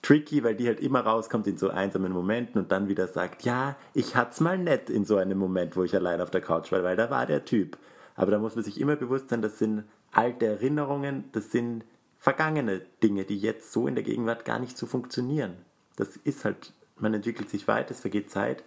tricky, 0.01 0.43
weil 0.43 0.55
die 0.55 0.67
halt 0.67 0.79
immer 0.79 1.01
rauskommt 1.01 1.45
in 1.47 1.57
so 1.57 1.69
einsamen 1.69 2.11
Momenten 2.11 2.59
und 2.59 2.71
dann 2.71 2.87
wieder 2.87 3.07
sagt, 3.07 3.43
ja, 3.43 3.75
ich 3.93 4.15
hat's 4.15 4.39
mal 4.39 4.57
nett 4.57 4.89
in 4.89 5.05
so 5.05 5.17
einem 5.17 5.37
Moment, 5.37 5.75
wo 5.75 5.83
ich 5.83 5.93
allein 5.93 6.21
auf 6.21 6.31
der 6.31 6.41
Couch 6.41 6.71
war, 6.71 6.83
weil 6.83 6.95
da 6.95 7.09
war 7.09 7.25
der 7.25 7.45
Typ. 7.45 7.77
Aber 8.15 8.31
da 8.31 8.39
muss 8.39 8.55
man 8.55 8.63
sich 8.63 8.79
immer 8.79 8.95
bewusst 8.95 9.29
sein, 9.29 9.41
das 9.41 9.59
sind 9.59 9.83
alte 10.11 10.45
Erinnerungen, 10.45 11.25
das 11.33 11.51
sind 11.51 11.83
vergangene 12.19 12.81
Dinge, 13.01 13.25
die 13.25 13.37
jetzt 13.37 13.73
so 13.73 13.87
in 13.87 13.95
der 13.95 14.03
Gegenwart 14.03 14.45
gar 14.45 14.59
nicht 14.59 14.77
so 14.77 14.85
funktionieren. 14.85 15.55
Das 15.97 16.15
ist 16.15 16.45
halt, 16.45 16.71
man 16.97 17.13
entwickelt 17.13 17.49
sich 17.49 17.67
weiter, 17.67 17.91
es 17.91 17.99
vergeht 17.99 18.29
Zeit, 18.31 18.63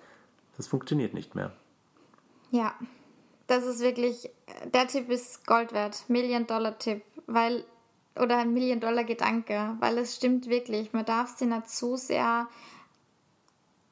das 0.58 0.66
funktioniert 0.66 1.14
nicht 1.14 1.34
mehr. 1.34 1.52
Ja, 2.50 2.74
das 3.46 3.64
ist 3.64 3.80
wirklich, 3.80 4.30
der 4.72 4.86
Tipp 4.88 5.10
ist 5.10 5.46
Gold 5.46 5.72
wert, 5.72 6.04
Million-Dollar-Tipp, 6.08 7.02
weil 7.26 7.64
oder 8.18 8.38
ein 8.38 8.54
Million-Dollar-Gedanke, 8.54 9.76
weil 9.80 9.98
es 9.98 10.16
stimmt 10.16 10.48
wirklich. 10.48 10.92
Man 10.92 11.04
darf 11.04 11.36
sie 11.36 11.46
nicht 11.46 11.68
zu 11.68 11.96
sehr 11.96 12.48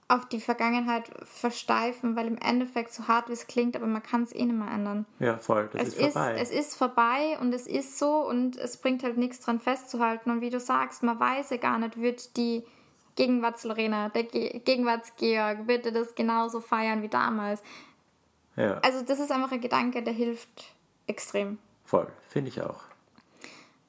auf 0.08 0.26
die 0.26 0.40
Vergangenheit 0.40 1.10
versteifen, 1.24 2.14
weil 2.14 2.26
im 2.26 2.38
Endeffekt 2.38 2.92
so 2.92 3.08
hart 3.08 3.28
wie 3.28 3.32
es 3.32 3.46
klingt, 3.46 3.74
aber 3.74 3.86
man 3.86 4.02
kann 4.02 4.22
es 4.22 4.34
eh 4.34 4.44
nicht 4.44 4.56
mehr 4.56 4.70
ändern. 4.70 5.06
Ja, 5.18 5.38
voll, 5.38 5.68
das 5.72 5.88
es 5.88 5.94
ist 5.94 6.12
vorbei. 6.12 6.36
es 6.38 6.50
ist 6.50 6.76
vorbei 6.76 7.38
und 7.40 7.54
es 7.54 7.66
ist 7.66 7.98
so 7.98 8.28
und 8.28 8.56
es 8.56 8.76
bringt 8.76 9.02
halt 9.02 9.16
nichts 9.16 9.40
dran 9.40 9.60
festzuhalten. 9.60 10.30
Und 10.30 10.40
wie 10.40 10.50
du 10.50 10.60
sagst, 10.60 11.02
man 11.02 11.18
weiß 11.18 11.50
ja 11.50 11.56
gar 11.56 11.78
nicht, 11.78 12.00
wird 12.00 12.36
die 12.36 12.64
Gegenwarts-Lorena, 13.16 14.10
der 14.10 14.24
Ge 14.24 14.60
Gegenwarts-Georg, 14.64 15.68
wird 15.68 15.86
er 15.86 15.92
das 15.92 16.14
genauso 16.14 16.60
feiern 16.60 17.02
wie 17.02 17.08
damals. 17.08 17.62
Ja. 18.56 18.78
Also 18.78 19.02
das 19.02 19.18
ist 19.18 19.32
einfach 19.32 19.52
ein 19.52 19.60
Gedanke, 19.60 20.02
der 20.02 20.12
hilft 20.12 20.74
extrem. 21.06 21.58
Voll, 21.84 22.06
finde 22.28 22.50
ich 22.50 22.62
auch. 22.62 22.80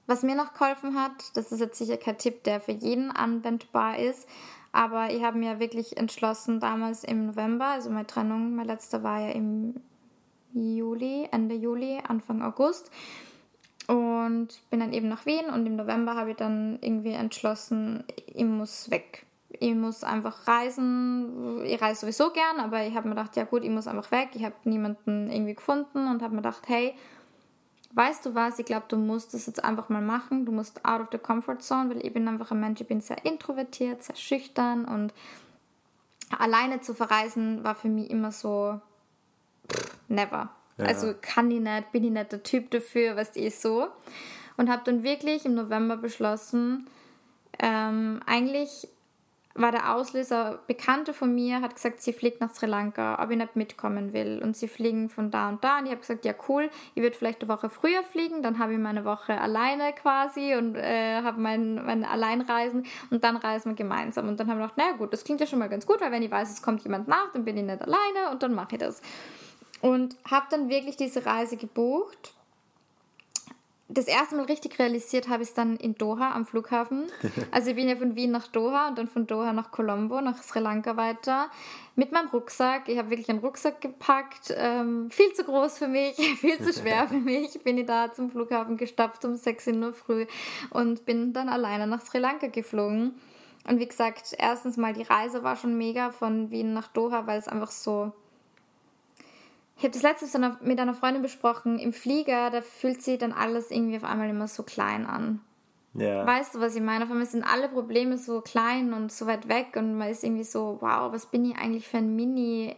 Was 0.07 0.21
mir 0.21 0.35
noch 0.35 0.53
geholfen 0.53 0.99
hat, 0.99 1.35
das 1.35 1.51
ist 1.51 1.59
jetzt 1.59 1.77
sicher 1.77 1.97
kein 1.97 2.17
Tipp, 2.17 2.43
der 2.43 2.61
für 2.61 2.73
jeden 2.73 3.11
anwendbar 3.11 3.97
ist, 3.97 4.27
aber 4.71 5.09
ich 5.09 5.23
habe 5.23 5.37
mir 5.37 5.59
wirklich 5.59 5.97
entschlossen, 5.97 6.59
damals 6.59 7.03
im 7.03 7.27
November, 7.27 7.67
also 7.67 7.89
meine 7.89 8.05
Trennung, 8.05 8.55
mein 8.55 8.67
letzter 8.67 9.03
war 9.03 9.21
ja 9.21 9.31
im 9.31 9.81
Juli, 10.53 11.27
Ende 11.31 11.55
Juli, 11.55 11.99
Anfang 12.07 12.41
August. 12.41 12.91
Und 13.87 14.47
bin 14.69 14.79
dann 14.79 14.93
eben 14.93 15.07
nach 15.07 15.25
Wien 15.25 15.45
und 15.45 15.65
im 15.65 15.75
November 15.75 16.15
habe 16.15 16.31
ich 16.31 16.37
dann 16.37 16.79
irgendwie 16.81 17.11
entschlossen, 17.11 18.03
ich 18.25 18.43
muss 18.43 18.89
weg. 18.89 19.25
Ich 19.49 19.73
muss 19.75 20.03
einfach 20.03 20.47
reisen. 20.47 21.63
Ich 21.63 21.81
reise 21.81 22.01
sowieso 22.01 22.31
gern, 22.31 22.59
aber 22.59 22.85
ich 22.85 22.95
habe 22.95 23.07
mir 23.07 23.15
gedacht, 23.15 23.35
ja 23.35 23.43
gut, 23.43 23.63
ich 23.63 23.69
muss 23.69 23.87
einfach 23.87 24.11
weg. 24.11 24.29
Ich 24.33 24.43
habe 24.43 24.55
niemanden 24.63 25.29
irgendwie 25.29 25.55
gefunden 25.55 26.07
und 26.07 26.21
habe 26.21 26.35
mir 26.35 26.41
gedacht, 26.41 26.63
hey, 26.67 26.93
weißt 27.93 28.25
du 28.25 28.35
was, 28.35 28.59
ich 28.59 28.65
glaube, 28.65 28.85
du 28.89 28.97
musst 28.97 29.33
das 29.33 29.45
jetzt 29.45 29.63
einfach 29.63 29.89
mal 29.89 30.01
machen. 30.01 30.45
Du 30.45 30.51
musst 30.51 30.85
out 30.85 31.01
of 31.01 31.07
the 31.11 31.17
comfort 31.17 31.61
zone, 31.61 31.89
weil 31.89 32.05
ich 32.05 32.13
bin 32.13 32.27
einfach 32.27 32.51
ein 32.51 32.59
Mensch, 32.59 32.81
ich 32.81 32.87
bin 32.87 33.01
sehr 33.01 33.23
introvertiert, 33.25 34.03
sehr 34.03 34.15
schüchtern 34.15 34.85
und 34.85 35.13
alleine 36.37 36.81
zu 36.81 36.93
verreisen 36.93 37.63
war 37.63 37.75
für 37.75 37.87
mich 37.87 38.09
immer 38.09 38.31
so 38.31 38.79
never. 40.07 40.49
Ja. 40.77 40.85
Also 40.85 41.13
kann 41.19 41.49
ich 41.51 41.61
nicht, 41.61 41.91
bin 41.91 42.03
ich 42.03 42.11
nicht 42.11 42.31
der 42.31 42.43
Typ 42.43 42.71
dafür, 42.71 43.15
was 43.15 43.35
ich 43.35 43.57
so. 43.57 43.87
Und 44.57 44.69
habe 44.69 44.83
dann 44.85 45.03
wirklich 45.03 45.45
im 45.45 45.55
November 45.55 45.97
beschlossen, 45.97 46.87
ähm, 47.59 48.21
eigentlich 48.25 48.87
war 49.57 49.71
der 49.71 49.95
Auslöser, 49.95 50.59
Bekannte 50.67 51.13
von 51.13 51.33
mir 51.33 51.61
hat 51.61 51.75
gesagt, 51.75 52.01
sie 52.01 52.11
fliegt 52.11 52.41
nach 52.41 52.53
Sri 52.53 52.65
Lanka, 52.65 53.23
ob 53.23 53.31
ich 53.31 53.37
nicht 53.37 53.55
mitkommen 53.55 54.11
will. 54.11 54.41
Und 54.43 54.57
sie 54.57 54.67
fliegen 54.67 55.09
von 55.09 55.31
da 55.31 55.47
und 55.47 55.63
da. 55.63 55.79
Und 55.79 55.85
ich 55.85 55.91
habe 55.91 56.01
gesagt, 56.01 56.25
ja 56.25 56.33
cool, 56.49 56.69
ich 56.93 57.01
würde 57.01 57.15
vielleicht 57.15 57.41
eine 57.41 57.49
Woche 57.49 57.69
früher 57.69 58.03
fliegen, 58.03 58.43
dann 58.43 58.59
habe 58.59 58.73
ich 58.73 58.79
meine 58.79 59.05
Woche 59.05 59.39
alleine 59.39 59.93
quasi 59.93 60.55
und 60.55 60.75
äh, 60.75 61.21
habe 61.21 61.39
mein, 61.39 61.75
mein 61.85 62.03
Alleinreisen 62.03 62.85
und 63.11 63.23
dann 63.23 63.37
reisen 63.37 63.71
wir 63.71 63.75
gemeinsam. 63.75 64.27
Und 64.27 64.39
dann 64.41 64.49
haben 64.49 64.57
wir 64.57 64.65
gedacht, 64.65 64.77
naja 64.77 64.91
gut, 64.97 65.13
das 65.13 65.23
klingt 65.23 65.39
ja 65.39 65.47
schon 65.47 65.59
mal 65.59 65.69
ganz 65.69 65.85
gut, 65.85 66.01
weil 66.01 66.11
wenn 66.11 66.21
ich 66.21 66.31
weiß, 66.31 66.51
es 66.51 66.61
kommt 66.61 66.83
jemand 66.83 67.07
nach, 67.07 67.31
dann 67.31 67.45
bin 67.45 67.55
ich 67.55 67.63
nicht 67.63 67.81
alleine 67.81 68.31
und 68.31 68.43
dann 68.43 68.53
mache 68.53 68.75
ich 68.75 68.79
das. 68.79 69.01
Und 69.79 70.17
habe 70.29 70.47
dann 70.49 70.67
wirklich 70.67 70.97
diese 70.97 71.25
Reise 71.25 71.55
gebucht 71.55 72.34
das 73.87 74.07
erste 74.07 74.35
Mal 74.35 74.45
richtig 74.45 74.79
realisiert 74.79 75.29
habe 75.29 75.43
ich 75.43 75.49
es 75.49 75.55
dann 75.55 75.75
in 75.77 75.95
Doha 75.95 76.31
am 76.31 76.45
Flughafen. 76.45 77.05
Also 77.51 77.69
ich 77.69 77.75
bin 77.75 77.87
ja 77.87 77.95
von 77.95 78.15
Wien 78.15 78.31
nach 78.31 78.47
Doha 78.47 78.89
und 78.89 78.97
dann 78.97 79.07
von 79.07 79.27
Doha 79.27 79.53
nach 79.53 79.71
Colombo, 79.71 80.19
nach 80.21 80.41
Sri 80.41 80.59
Lanka 80.59 80.97
weiter. 80.97 81.49
Mit 81.95 82.11
meinem 82.11 82.29
Rucksack. 82.29 82.89
Ich 82.89 82.97
habe 82.97 83.09
wirklich 83.09 83.29
einen 83.29 83.39
Rucksack 83.39 83.81
gepackt. 83.81 84.53
Ähm, 84.57 85.09
viel 85.11 85.31
zu 85.33 85.43
groß 85.43 85.77
für 85.77 85.87
mich, 85.87 86.15
viel 86.39 86.57
zu 86.59 86.73
schwer 86.73 87.07
für 87.07 87.19
mich. 87.19 87.61
Bin 87.63 87.77
ich 87.77 87.85
da 87.85 88.11
zum 88.11 88.31
Flughafen 88.31 88.77
gestapft 88.77 89.23
um 89.23 89.35
6 89.35 89.67
Uhr 89.67 89.93
früh 89.93 90.25
und 90.71 91.05
bin 91.05 91.33
dann 91.33 91.47
alleine 91.47 91.85
nach 91.85 92.01
Sri 92.01 92.17
Lanka 92.17 92.47
geflogen. 92.47 93.13
Und 93.67 93.79
wie 93.79 93.87
gesagt, 93.87 94.35
erstens 94.37 94.77
mal 94.77 94.93
die 94.93 95.03
Reise 95.03 95.43
war 95.43 95.55
schon 95.55 95.77
mega 95.77 96.11
von 96.11 96.51
Wien 96.51 96.73
nach 96.73 96.87
Doha, 96.87 97.27
weil 97.27 97.39
es 97.39 97.47
einfach 97.47 97.71
so 97.71 98.11
ich 99.77 99.83
habe 99.83 99.91
das 99.91 100.03
letztes 100.03 100.31
dann 100.31 100.57
mit 100.61 100.79
einer 100.79 100.93
Freundin 100.93 101.21
besprochen, 101.21 101.79
im 101.79 101.91
Flieger, 101.91 102.49
da 102.49 102.61
fühlt 102.61 103.01
sich 103.01 103.17
dann 103.17 103.33
alles 103.33 103.71
irgendwie 103.71 103.97
auf 103.97 104.05
einmal 104.05 104.29
immer 104.29 104.47
so 104.47 104.63
klein 104.63 105.05
an. 105.05 105.41
Ja. 105.93 106.25
Weißt 106.25 106.55
du, 106.55 106.59
was 106.59 106.75
ich 106.75 106.81
meine? 106.81 107.05
Auf 107.05 107.11
einmal 107.11 107.25
sind 107.25 107.43
alle 107.43 107.69
Probleme 107.69 108.17
so 108.17 108.41
klein 108.41 108.93
und 108.93 109.11
so 109.11 109.27
weit 109.27 109.47
weg 109.47 109.75
und 109.75 109.97
man 109.97 110.09
ist 110.09 110.23
irgendwie 110.23 110.43
so, 110.43 110.77
wow, 110.81 111.11
was 111.11 111.25
bin 111.25 111.45
ich 111.45 111.57
eigentlich 111.57 111.87
für 111.87 111.97
ein 111.97 112.15
Mini 112.15 112.75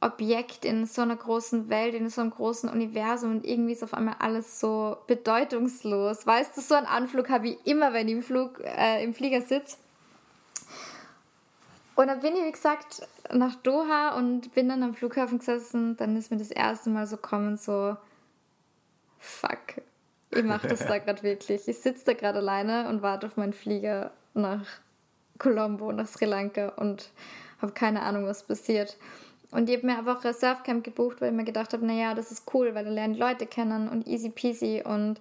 Objekt 0.00 0.64
in 0.64 0.86
so 0.86 1.02
einer 1.02 1.16
großen 1.16 1.68
Welt, 1.68 1.94
in 1.94 2.08
so 2.08 2.20
einem 2.20 2.30
großen 2.30 2.68
Universum 2.68 3.32
und 3.32 3.44
irgendwie 3.44 3.72
ist 3.72 3.82
auf 3.82 3.94
einmal 3.94 4.14
alles 4.20 4.60
so 4.60 4.96
bedeutungslos. 5.08 6.24
Weißt 6.24 6.56
du, 6.56 6.60
so 6.60 6.76
einen 6.76 6.86
Anflug 6.86 7.28
habe 7.30 7.48
ich 7.48 7.58
immer, 7.66 7.92
wenn 7.92 8.06
ich 8.06 8.14
im, 8.14 8.22
Flug, 8.22 8.60
äh, 8.62 9.02
im 9.02 9.12
Flieger 9.12 9.42
sitze. 9.42 9.76
Und 11.98 12.06
dann 12.06 12.20
bin 12.20 12.36
ich, 12.36 12.44
wie 12.44 12.52
gesagt, 12.52 13.08
nach 13.32 13.56
Doha 13.56 14.16
und 14.16 14.54
bin 14.54 14.68
dann 14.68 14.84
am 14.84 14.94
Flughafen 14.94 15.40
gesessen. 15.40 15.96
Dann 15.96 16.14
ist 16.14 16.30
mir 16.30 16.36
das 16.36 16.52
erste 16.52 16.90
Mal 16.90 17.08
so 17.08 17.16
kommen, 17.16 17.56
so, 17.56 17.96
fuck, 19.18 19.82
ich 20.30 20.44
mache 20.44 20.68
das 20.68 20.86
da 20.86 20.98
gerade 20.98 21.24
wirklich. 21.24 21.66
Ich 21.66 21.80
sitze 21.80 22.04
da 22.04 22.12
gerade 22.12 22.38
alleine 22.38 22.88
und 22.88 23.02
warte 23.02 23.26
auf 23.26 23.36
meinen 23.36 23.52
Flieger 23.52 24.12
nach 24.32 24.64
Colombo, 25.40 25.90
nach 25.90 26.06
Sri 26.06 26.26
Lanka 26.26 26.68
und 26.76 27.10
habe 27.60 27.72
keine 27.72 28.02
Ahnung, 28.02 28.26
was 28.26 28.44
passiert. 28.44 28.96
Und 29.50 29.68
ich 29.68 29.78
habe 29.78 29.86
mir 29.86 29.98
einfach 29.98 30.24
ein 30.24 30.34
Surfcamp 30.34 30.84
gebucht, 30.84 31.20
weil 31.20 31.30
ich 31.30 31.36
mir 31.36 31.42
gedacht 31.42 31.72
habe, 31.72 31.84
naja, 31.84 32.14
das 32.14 32.30
ist 32.30 32.54
cool, 32.54 32.76
weil 32.76 32.84
da 32.84 32.92
lernen 32.92 33.16
Leute 33.16 33.44
kennen 33.44 33.88
und 33.88 34.06
easy 34.06 34.30
peasy 34.30 34.84
und 34.86 35.20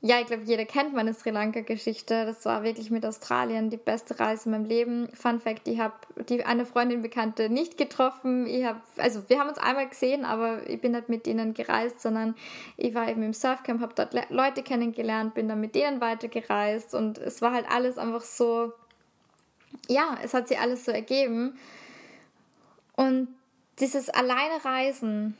ja, 0.00 0.20
ich 0.20 0.26
glaube, 0.26 0.44
jeder 0.44 0.64
kennt 0.64 0.94
meine 0.94 1.12
Sri 1.12 1.30
Lanka-Geschichte. 1.30 2.24
Das 2.24 2.44
war 2.44 2.62
wirklich 2.62 2.88
mit 2.90 3.04
Australien 3.04 3.68
die 3.68 3.76
beste 3.76 4.20
Reise 4.20 4.44
in 4.44 4.52
meinem 4.52 4.64
Leben. 4.64 5.08
Fun 5.12 5.40
Fact: 5.40 5.66
Ich 5.66 5.80
habe 5.80 5.94
die 6.28 6.44
eine 6.44 6.64
Freundin 6.66 7.02
Bekannte 7.02 7.50
nicht 7.50 7.76
getroffen. 7.76 8.46
Ich 8.46 8.64
habe, 8.64 8.80
also 8.96 9.28
wir 9.28 9.40
haben 9.40 9.48
uns 9.48 9.58
einmal 9.58 9.88
gesehen, 9.88 10.24
aber 10.24 10.68
ich 10.70 10.80
bin 10.80 10.92
nicht 10.92 11.08
mit 11.08 11.26
denen 11.26 11.52
gereist, 11.52 12.00
sondern 12.00 12.36
ich 12.76 12.94
war 12.94 13.08
eben 13.08 13.24
im 13.24 13.32
Surfcamp, 13.32 13.80
habe 13.80 13.94
dort 13.96 14.30
Leute 14.30 14.62
kennengelernt, 14.62 15.34
bin 15.34 15.48
dann 15.48 15.60
mit 15.60 15.74
denen 15.74 16.00
weitergereist 16.00 16.94
und 16.94 17.18
es 17.18 17.42
war 17.42 17.52
halt 17.52 17.66
alles 17.68 17.98
einfach 17.98 18.22
so. 18.22 18.72
Ja, 19.88 20.16
es 20.22 20.32
hat 20.32 20.46
sich 20.46 20.60
alles 20.60 20.84
so 20.84 20.92
ergeben. 20.92 21.58
Und 22.94 23.28
dieses 23.80 24.10
alleine 24.10 24.64
Reisen, 24.64 25.36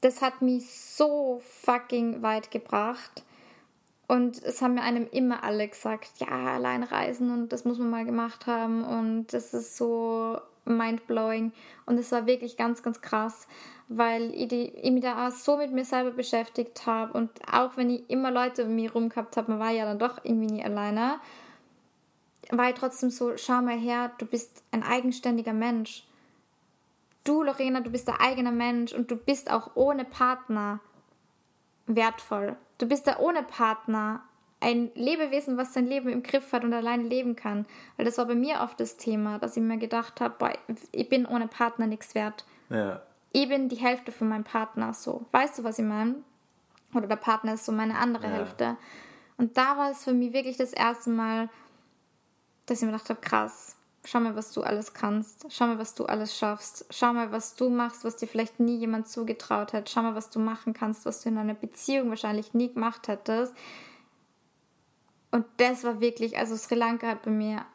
das 0.00 0.22
hat 0.22 0.42
mich 0.42 0.68
so 0.72 1.40
fucking 1.62 2.22
weit 2.22 2.50
gebracht. 2.50 3.22
Und 4.08 4.40
es 4.42 4.62
haben 4.62 4.74
mir 4.74 4.82
einem 4.82 5.08
immer 5.10 5.42
alle 5.42 5.66
gesagt, 5.66 6.10
ja, 6.18 6.28
allein 6.28 6.84
reisen 6.84 7.32
und 7.32 7.48
das 7.48 7.64
muss 7.64 7.78
man 7.78 7.90
mal 7.90 8.04
gemacht 8.04 8.46
haben 8.46 8.84
und 8.84 9.32
das 9.32 9.52
ist 9.52 9.76
so 9.76 10.38
mindblowing. 10.64 11.52
Und 11.86 11.98
es 11.98 12.12
war 12.12 12.26
wirklich 12.26 12.56
ganz, 12.56 12.84
ganz 12.84 13.00
krass, 13.00 13.48
weil 13.88 14.32
ich, 14.32 14.48
die, 14.48 14.68
ich 14.68 14.90
mich 14.92 15.02
da 15.02 15.26
auch 15.26 15.32
so 15.32 15.56
mit 15.56 15.72
mir 15.72 15.84
selber 15.84 16.12
beschäftigt 16.12 16.86
habe 16.86 17.12
und 17.14 17.30
auch 17.52 17.76
wenn 17.76 17.90
ich 17.90 18.08
immer 18.08 18.30
Leute 18.30 18.64
um 18.64 18.76
mich 18.76 18.94
rum 18.94 19.08
gehabt 19.08 19.36
habe, 19.36 19.50
man 19.50 19.60
war 19.60 19.70
ja 19.70 19.84
dann 19.84 19.98
doch 19.98 20.24
irgendwie 20.24 20.54
nie 20.54 20.64
alleine, 20.64 21.18
war 22.50 22.68
ich 22.68 22.74
trotzdem 22.74 23.10
so, 23.10 23.36
schau 23.36 23.60
mal 23.60 23.78
her, 23.78 24.12
du 24.18 24.26
bist 24.26 24.62
ein 24.70 24.84
eigenständiger 24.84 25.52
Mensch. 25.52 26.04
Du, 27.24 27.42
Lorena, 27.42 27.80
du 27.80 27.90
bist 27.90 28.08
ein 28.08 28.20
eigener 28.20 28.52
Mensch 28.52 28.92
und 28.92 29.10
du 29.10 29.16
bist 29.16 29.50
auch 29.50 29.72
ohne 29.74 30.04
Partner 30.04 30.78
wertvoll. 31.86 32.56
Du 32.78 32.86
bist 32.86 33.06
da 33.06 33.18
ohne 33.18 33.42
Partner 33.42 34.22
ein 34.60 34.90
Lebewesen, 34.94 35.56
was 35.56 35.74
sein 35.74 35.86
Leben 35.86 36.08
im 36.08 36.22
Griff 36.22 36.52
hat 36.52 36.64
und 36.64 36.72
alleine 36.72 37.04
leben 37.04 37.36
kann. 37.36 37.66
Weil 37.96 38.06
das 38.06 38.18
war 38.18 38.26
bei 38.26 38.34
mir 38.34 38.60
oft 38.60 38.80
das 38.80 38.96
Thema, 38.96 39.38
dass 39.38 39.56
ich 39.56 39.62
mir 39.62 39.78
gedacht 39.78 40.20
habe, 40.20 40.52
ich 40.92 41.08
bin 41.08 41.26
ohne 41.26 41.46
Partner 41.46 41.86
nichts 41.86 42.14
wert. 42.14 42.44
Ja. 42.70 43.02
Ich 43.32 43.48
bin 43.48 43.68
die 43.68 43.76
Hälfte 43.76 44.12
von 44.12 44.28
meinem 44.28 44.44
Partner 44.44 44.94
so. 44.94 45.26
Weißt 45.32 45.58
du, 45.58 45.64
was 45.64 45.78
ich 45.78 45.84
meine? 45.84 46.16
Oder 46.94 47.06
der 47.06 47.16
Partner 47.16 47.54
ist 47.54 47.66
so 47.66 47.72
meine 47.72 47.98
andere 47.98 48.24
ja. 48.24 48.32
Hälfte. 48.32 48.76
Und 49.36 49.56
da 49.58 49.76
war 49.76 49.90
es 49.90 50.04
für 50.04 50.14
mich 50.14 50.32
wirklich 50.32 50.56
das 50.56 50.72
erste 50.72 51.10
Mal, 51.10 51.50
dass 52.64 52.78
ich 52.78 52.86
mir 52.86 52.92
gedacht 52.92 53.10
habe, 53.10 53.20
krass, 53.20 53.76
Schau 54.06 54.20
mal, 54.20 54.36
was 54.36 54.52
du 54.52 54.62
alles 54.62 54.94
kannst. 54.94 55.46
Schau 55.50 55.66
mal, 55.66 55.78
was 55.78 55.94
du 55.94 56.06
alles 56.06 56.38
schaffst. 56.38 56.86
Schau 56.90 57.12
mal, 57.12 57.32
was 57.32 57.56
du 57.56 57.68
machst, 57.68 58.04
was 58.04 58.16
dir 58.16 58.28
vielleicht 58.28 58.60
nie 58.60 58.76
jemand 58.76 59.08
zugetraut 59.08 59.72
hat. 59.72 59.90
Schau 59.90 60.02
mal, 60.02 60.14
was 60.14 60.30
du 60.30 60.38
machen 60.38 60.74
kannst, 60.74 61.04
was 61.06 61.22
du 61.22 61.28
in 61.28 61.38
einer 61.38 61.54
Beziehung 61.54 62.08
wahrscheinlich 62.10 62.54
nie 62.54 62.72
gemacht 62.72 63.08
hättest. 63.08 63.52
Und 65.32 65.44
das 65.56 65.82
war 65.82 66.00
wirklich, 66.00 66.38
also 66.38 66.56
Sri 66.56 66.76
Lanka 66.76 67.08
hat 67.08 67.22
bei 67.22 67.32
mir 67.32 67.66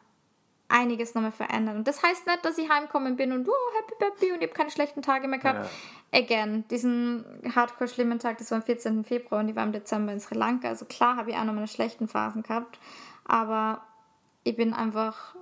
einiges 0.68 1.14
nochmal 1.14 1.32
verändert. 1.32 1.76
Und 1.76 1.86
das 1.86 2.02
heißt 2.02 2.26
nicht, 2.26 2.42
dass 2.44 2.56
ich 2.56 2.70
heimkommen 2.70 3.16
bin 3.16 3.32
und 3.32 3.46
oh, 3.46 3.52
happy, 3.76 3.94
happy 4.00 4.32
und 4.32 4.38
ich 4.38 4.48
habe 4.48 4.54
keine 4.54 4.70
schlechten 4.70 5.02
Tage 5.02 5.28
mehr 5.28 5.38
gehabt. 5.38 5.68
Ja. 6.12 6.18
Again, 6.18 6.64
diesen 6.70 7.26
hardcore 7.54 7.88
schlimmen 7.88 8.18
Tag, 8.18 8.38
das 8.38 8.50
war 8.50 8.56
am 8.56 8.64
14. 8.64 9.04
Februar 9.04 9.42
und 9.42 9.50
ich 9.50 9.54
war 9.54 9.64
im 9.64 9.72
Dezember 9.72 10.12
in 10.12 10.20
Sri 10.20 10.34
Lanka. 10.34 10.68
Also 10.68 10.86
klar 10.86 11.16
habe 11.16 11.30
ich 11.30 11.36
auch 11.36 11.44
noch 11.44 11.52
meine 11.52 11.68
schlechten 11.68 12.08
Phasen 12.08 12.42
gehabt, 12.42 12.78
aber 13.26 13.82
ich 14.44 14.56
bin 14.56 14.72
einfach 14.72 15.34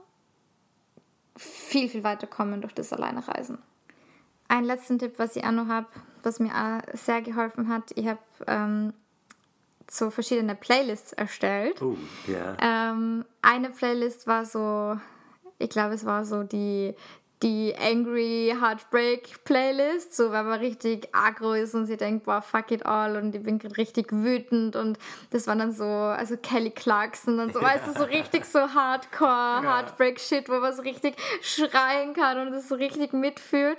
viel, 1.40 1.88
viel 1.88 2.04
weiter 2.04 2.26
kommen 2.26 2.60
durch 2.60 2.74
das 2.74 2.92
Alleinereisen. 2.92 3.58
Ein 4.48 4.64
letzten 4.64 4.98
Tipp, 4.98 5.14
was 5.16 5.36
ich 5.36 5.44
auch 5.44 5.52
noch 5.52 5.68
habe, 5.68 5.86
was 6.22 6.38
mir 6.38 6.50
auch 6.50 6.96
sehr 6.96 7.22
geholfen 7.22 7.68
hat, 7.68 7.92
ich 7.94 8.06
habe 8.06 8.18
ähm, 8.46 8.92
so 9.88 10.10
verschiedene 10.10 10.54
Playlists 10.54 11.12
erstellt. 11.12 11.80
Oh, 11.80 11.96
yeah. 12.28 12.56
ähm, 12.60 13.24
eine 13.40 13.70
Playlist 13.70 14.26
war 14.26 14.44
so, 14.44 15.00
ich 15.58 15.70
glaube, 15.70 15.94
es 15.94 16.04
war 16.04 16.24
so 16.24 16.42
die, 16.42 16.94
die 17.42 17.74
Angry 17.78 18.54
Heartbreak 18.60 19.44
Playlist, 19.44 20.14
so 20.14 20.30
wenn 20.30 20.46
man 20.46 20.60
richtig 20.60 21.08
aggro 21.12 21.54
ist 21.54 21.74
und 21.74 21.86
sie 21.86 21.96
denkt, 21.96 22.26
boah, 22.26 22.42
fuck 22.42 22.70
it 22.70 22.84
all 22.84 23.16
und 23.16 23.34
ich 23.34 23.42
bin 23.42 23.58
gerade 23.58 23.78
richtig 23.78 24.12
wütend 24.12 24.76
und 24.76 24.98
das 25.30 25.46
war 25.46 25.56
dann 25.56 25.72
so, 25.72 25.84
also 25.84 26.36
Kelly 26.36 26.70
Clarkson 26.70 27.38
und 27.38 27.54
so, 27.54 27.60
ja. 27.60 27.68
weißt 27.68 27.86
du, 27.86 27.98
so 27.98 28.04
richtig 28.04 28.44
so 28.44 28.60
Hardcore 28.60 29.30
ja. 29.30 29.62
Heartbreak 29.62 30.20
Shit, 30.20 30.50
wo 30.50 30.60
man 30.60 30.74
so 30.74 30.82
richtig 30.82 31.16
schreien 31.40 32.12
kann 32.12 32.46
und 32.46 32.52
das 32.52 32.68
so 32.68 32.74
richtig 32.74 33.14
mitfühlt. 33.14 33.78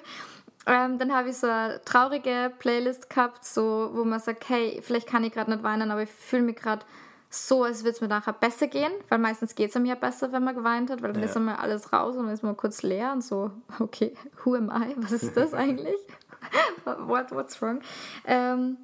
Ähm, 0.68 0.98
dann 1.00 1.14
habe 1.14 1.30
ich 1.30 1.38
so 1.38 1.48
eine 1.48 1.82
traurige 1.86 2.52
Playlist 2.58 3.10
gehabt, 3.10 3.46
so, 3.46 3.92
wo 3.94 4.04
man 4.04 4.20
sagt, 4.20 4.48
hey, 4.50 4.80
vielleicht 4.84 5.08
kann 5.08 5.24
ich 5.24 5.34
gerade 5.34 5.52
nicht 5.52 5.64
weinen, 5.64 5.90
aber 5.92 6.04
ich 6.04 6.12
fühle 6.12 6.44
mich 6.44 6.56
gerade 6.56 6.86
so, 7.34 7.64
als 7.64 7.80
würde 7.80 7.92
es 7.92 8.02
mir 8.02 8.10
nachher 8.10 8.34
besser 8.34 8.68
gehen, 8.68 8.92
weil 9.08 9.18
meistens 9.18 9.56
geht 9.56 9.70
es 9.70 9.76
einem 9.78 9.86
ja 9.86 9.96
besser, 9.96 10.34
wenn 10.34 10.44
man 10.44 10.54
geweint 10.54 10.90
hat, 10.90 11.02
weil 11.02 11.14
dann 11.14 11.24
ja. 11.24 11.30
ist 11.30 11.36
immer 11.38 11.60
alles 11.60 11.94
raus 11.94 12.18
und 12.18 12.26
dann 12.26 12.34
ist 12.34 12.44
man 12.44 12.58
kurz 12.58 12.84
leer 12.84 13.14
und 13.14 13.24
so, 13.24 13.52
okay, 13.80 14.14
who 14.44 14.56
am 14.56 14.70
I? 14.70 14.94
Was 14.98 15.14
ist 15.14 15.36
das 15.38 15.54
eigentlich? 15.56 15.96
What, 16.86 17.32
what's 17.32 17.62
wrong? 17.62 17.82
Ähm, 18.26 18.78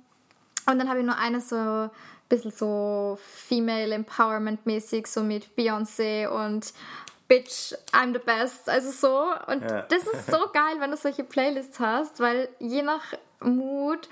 und 0.66 0.80
dann 0.80 0.88
habe 0.88 1.00
ich 1.00 1.06
nur 1.06 1.18
eine 1.18 1.41
so 1.41 1.56
ein 1.56 1.89
bisschen 2.30 2.52
so 2.52 3.18
Female 3.22 3.93
Empowerment 3.93 4.66
mäßig, 4.66 5.08
so 5.08 5.24
mit 5.24 5.58
Beyoncé 5.58 6.28
und 6.28 6.74
Bitch, 7.28 7.74
I'm 7.91 8.14
the 8.14 8.20
best. 8.20 8.70
Also 8.70 8.91
so. 8.91 9.52
Und 9.52 9.62
ja. 9.62 9.82
das 9.82 10.04
ist 10.04 10.28
so 10.28 10.38
geil, 10.54 10.76
wenn 10.80 10.91
du 10.91 10.98
solche 10.98 11.26
Playlists 11.26 11.80
hast, 11.80 12.22
weil 12.22 12.48
je 12.60 12.84
nach 12.84 13.04
Mut 13.41 14.08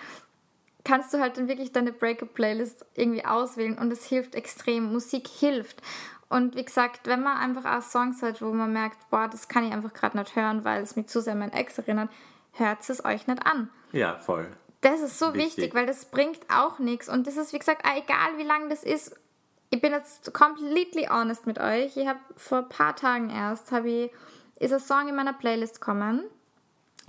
kannst 0.86 1.14
du 1.14 1.20
halt 1.20 1.38
dann 1.38 1.50
wirklich 1.50 1.74
deine 1.74 1.92
Breakup-Playlist 1.92 2.86
irgendwie 2.94 3.26
auswählen 3.26 3.78
und 3.78 3.92
es 3.92 4.06
hilft 4.06 4.36
extrem. 4.36 4.94
Musik 4.94 5.28
hilft. 5.28 5.82
Und 6.30 6.56
wie 6.56 6.64
gesagt, 6.64 7.08
wenn 7.08 7.22
man 7.22 7.38
einfach 7.38 7.78
auch 7.78 7.82
Songs 7.82 8.22
hat, 8.22 8.42
wo 8.42 8.52
man 8.54 8.72
merkt, 8.72 9.10
boah, 9.10 9.28
das 9.28 9.48
kann 9.48 9.66
ich 9.66 9.74
einfach 9.74 9.94
gerade 9.94 10.18
nicht 10.18 10.36
hören, 10.36 10.64
weil 10.64 10.82
es 10.82 10.96
mich 10.96 11.08
zu 11.08 11.22
sehr 11.22 11.34
an 11.34 11.40
mein 11.40 11.52
Ex 11.54 11.78
erinnert, 11.78 12.10
hört 12.54 12.88
es 12.88 13.04
euch 13.04 13.28
nicht 13.28 13.46
an. 13.46 13.70
Ja, 13.92 14.18
voll. 14.18 14.48
Das 14.82 15.02
ist 15.02 15.20
so 15.20 15.34
wichtig, 15.34 15.58
wichtig 15.58 15.76
weil 15.76 15.86
das 15.86 16.06
bringt 16.06 16.40
auch 16.50 16.80
nichts. 16.80 17.10
Und 17.10 17.28
das 17.28 17.38
ist, 17.38 17.54
wie 17.54 17.60
gesagt, 17.60 17.84
egal 17.86 18.38
wie 18.38 18.44
lang 18.44 18.70
das 18.70 18.84
ist. 18.84 19.16
Ich 19.72 19.82
bin 19.82 19.92
jetzt 19.92 20.34
completely 20.34 21.08
honest 21.10 21.48
mit 21.48 21.60
euch. 21.60 21.98
Ich 21.98 22.08
habe 22.08 22.20
vor 22.36 22.60
ein 22.60 22.70
paar 22.70 22.96
Tagen 22.96 23.30
erst, 23.30 23.72
habe 23.72 23.90
ich, 23.90 24.12
ist 24.60 24.72
ein 24.72 24.80
Song 24.80 25.08
in 25.08 25.16
meiner 25.16 25.34
Playlist 25.34 25.82
gekommen 25.82 26.24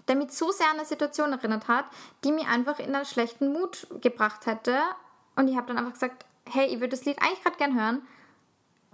der 0.08 0.16
mich 0.16 0.30
zu 0.30 0.50
sehr 0.52 0.68
an 0.70 0.76
eine 0.76 0.84
Situation 0.84 1.32
erinnert 1.32 1.68
hat, 1.68 1.86
die 2.24 2.32
mir 2.32 2.48
einfach 2.48 2.78
in 2.78 2.94
einen 2.94 3.04
schlechten 3.04 3.52
Mut 3.52 3.86
gebracht 4.00 4.46
hätte. 4.46 4.78
Und 5.34 5.48
ich 5.48 5.56
habe 5.56 5.66
dann 5.66 5.78
einfach 5.78 5.92
gesagt, 5.92 6.24
hey, 6.48 6.66
ich 6.66 6.76
würde 6.76 6.90
das 6.90 7.04
Lied 7.04 7.20
eigentlich 7.20 7.42
gerade 7.42 7.56
gern 7.56 7.78
hören, 7.78 8.02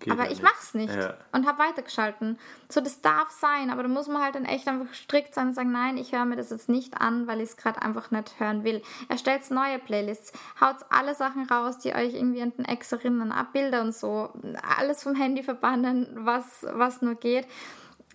Geht 0.03 0.13
aber 0.13 0.25
ich 0.25 0.31
nicht. 0.31 0.43
mach's 0.43 0.75
nicht. 0.75 0.95
Ja. 0.95 1.15
Und 1.31 1.47
habe 1.47 1.61
weitergeschalten. 1.61 2.39
So, 2.69 2.81
das 2.81 3.03
darf 3.03 3.31
sein, 3.31 3.71
aber 3.71 3.85
da 3.85 3.89
muss 3.89 4.09
man 4.09 4.21
halt 4.21 4.35
dann 4.35 4.45
echt 4.45 4.67
einfach 4.67 4.93
strikt 4.95 5.33
sein 5.35 5.49
und 5.49 5.55
sagen, 5.55 5.71
nein, 5.71 5.97
ich 5.97 6.13
höre 6.13 6.25
mir 6.25 6.37
das 6.37 6.51
jetzt 6.51 6.69
nicht 6.69 7.01
an, 7.01 7.27
weil 7.29 7.41
ich 7.41 7.51
es 7.51 7.57
gerade 7.57 7.81
einfach 7.83 8.11
nicht 8.11 8.41
hören 8.41 8.65
will. 8.65 8.83
Erstellt 9.09 9.49
neue 9.51 9.79
Playlists, 9.79 10.33
haut 10.61 10.77
alle 10.91 11.15
Sachen 11.15 11.47
raus, 11.49 11.79
die 11.79 11.95
euch 11.95 12.15
irgendwie 12.15 12.43
an 12.43 12.53
den 12.57 12.65
Ex 12.65 12.91
erinnern, 12.91 13.31
ab 13.31 13.53
Bilder 13.53 13.83
und 13.83 13.95
so. 13.95 14.31
Alles 14.77 15.03
vom 15.03 15.15
Handy 15.15 15.43
verbannen, 15.43 16.09
was, 16.15 16.67
was 16.73 17.01
nur 17.01 17.15
geht. 17.15 17.47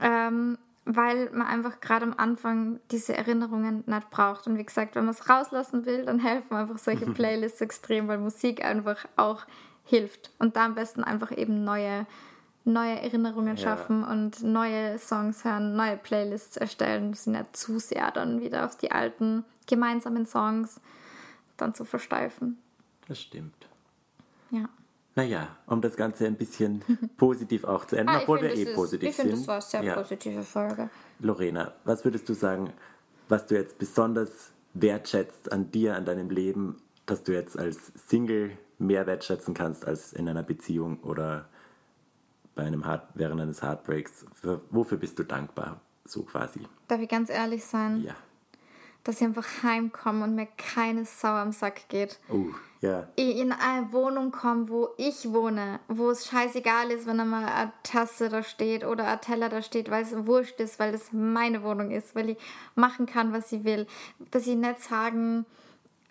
Ähm, 0.02 0.58
weil 0.88 1.30
man 1.32 1.48
einfach 1.48 1.82
gerade 1.82 2.06
am 2.06 2.14
Anfang 2.16 2.80
diese 2.92 3.16
Erinnerungen 3.16 3.84
nicht 3.86 4.10
braucht. 4.10 4.48
Und 4.48 4.58
wie 4.58 4.64
gesagt, 4.64 4.96
wenn 4.96 5.06
man 5.06 5.14
es 5.14 5.30
rauslassen 5.30 5.86
will, 5.86 6.06
dann 6.06 6.20
helfen 6.20 6.56
einfach 6.56 6.78
solche 6.78 7.06
Playlists 7.14 7.62
extrem, 7.62 8.08
weil 8.08 8.18
Musik 8.18 8.64
einfach 8.64 9.06
auch 9.18 9.46
hilft. 9.84 10.32
Und 10.40 10.56
da 10.56 10.66
am 10.66 10.76
besten 10.76 11.04
einfach 11.04 11.36
eben 11.36 11.66
neue, 11.66 12.06
neue 12.64 13.02
Erinnerungen 13.02 13.58
schaffen 13.58 14.02
ja. 14.02 14.12
und 14.12 14.44
neue 14.44 14.98
Songs 14.98 15.44
hören, 15.44 15.76
neue 15.76 15.98
Playlists 15.98 16.56
erstellen. 16.56 17.12
Das 17.12 17.26
sind 17.26 17.36
ja 17.36 17.46
zu 17.52 17.80
sehr 17.80 18.10
dann 18.12 18.40
wieder 18.40 18.66
auf 18.66 18.78
die 18.78 18.92
alten 18.92 19.44
gemeinsamen 19.68 20.26
Songs 20.26 20.80
dann 21.58 21.76
zu 21.76 21.84
versteifen. 21.84 22.58
Das 23.08 23.22
stimmt. 23.22 23.68
Ja. 24.52 24.70
Naja, 25.18 25.58
um 25.66 25.82
das 25.82 25.96
Ganze 25.96 26.28
ein 26.28 26.36
bisschen 26.36 26.84
positiv 27.18 27.64
auch 27.64 27.86
zu 27.86 27.96
enden, 27.96 28.10
ah, 28.10 28.20
obwohl 28.22 28.40
wir 28.40 28.54
eh 28.54 28.62
ist, 28.62 28.76
positiv 28.76 29.10
ich 29.10 29.16
sind. 29.16 29.26
Ich 29.26 29.32
finde, 29.32 29.48
das 29.48 29.48
war 29.48 29.56
eine 29.56 29.62
sehr 29.64 29.84
ja. 29.84 29.96
positive 29.96 30.44
Folge. 30.44 30.90
Lorena, 31.20 31.74
was 31.86 32.06
würdest 32.06 32.30
du 32.30 32.36
sagen, 32.36 32.72
was 33.28 33.48
du 33.48 33.56
jetzt 33.56 33.80
besonders 33.80 34.52
wertschätzt 34.76 35.52
an 35.52 35.72
dir, 35.72 35.96
an 35.96 36.06
deinem 36.06 36.30
Leben, 36.30 36.78
dass 37.08 37.24
du 37.24 37.34
jetzt 37.34 37.58
als 37.58 37.92
Single 37.96 38.52
mehr 38.78 39.08
wertschätzen 39.08 39.56
kannst 39.56 39.88
als 39.88 40.14
in 40.14 40.30
einer 40.30 40.44
Beziehung 40.44 41.00
oder 41.02 41.50
bei 42.54 42.62
einem 42.62 42.86
Heart, 42.86 43.08
während 43.16 43.42
eines 43.42 43.64
Heartbreaks. 43.64 44.28
Für, 44.36 44.62
wofür 44.70 45.00
bist 45.00 45.18
du 45.18 45.24
dankbar, 45.24 45.82
so 46.06 46.22
quasi? 46.22 46.60
Darf 46.88 47.02
ich 47.02 47.10
ganz 47.10 47.32
ehrlich 47.32 47.66
sein? 47.66 48.04
Ja. 48.04 48.14
Dass 49.04 49.16
ich 49.16 49.24
einfach 49.24 49.64
heimkomme 49.64 50.26
und 50.26 50.36
mir 50.36 50.48
keine 50.58 51.06
Sau 51.06 51.30
am 51.30 51.54
Sack 51.54 51.90
geht. 51.90 52.20
Oh, 52.30 52.50
ja. 52.82 53.08
In 53.16 53.52
eine 53.52 53.92
Wohnung 53.92 54.32
komme, 54.32 54.70
wo 54.70 54.90
ich 54.98 55.32
wohne, 55.34 55.80
wo 55.88 56.12
es 56.12 56.28
scheißegal 56.28 56.92
ist, 56.92 57.08
wenn 57.08 57.20
einmal 57.20 57.46
eine 57.46 57.72
Tasse 57.84 58.30
da 58.30 58.44
steht 58.44 58.86
oder 58.86 59.08
ein 59.08 59.22
Teller 59.22 59.50
da 59.50 59.62
steht, 59.62 59.90
weil 59.90 60.04
es 60.04 60.28
wurscht 60.28 60.60
ist, 60.60 60.80
weil 60.80 60.92
das 60.92 61.12
meine 61.12 61.64
Wohnung 61.64 61.92
ist, 61.92 62.16
weil 62.16 62.32
ich 62.32 62.38
machen 62.76 63.06
kann, 63.08 63.34
was 63.34 63.52
ich 63.52 63.64
will. 63.64 63.88
Dass 64.32 64.46
ich 64.46 64.56
nicht 64.56 64.82
sagen 64.82 65.46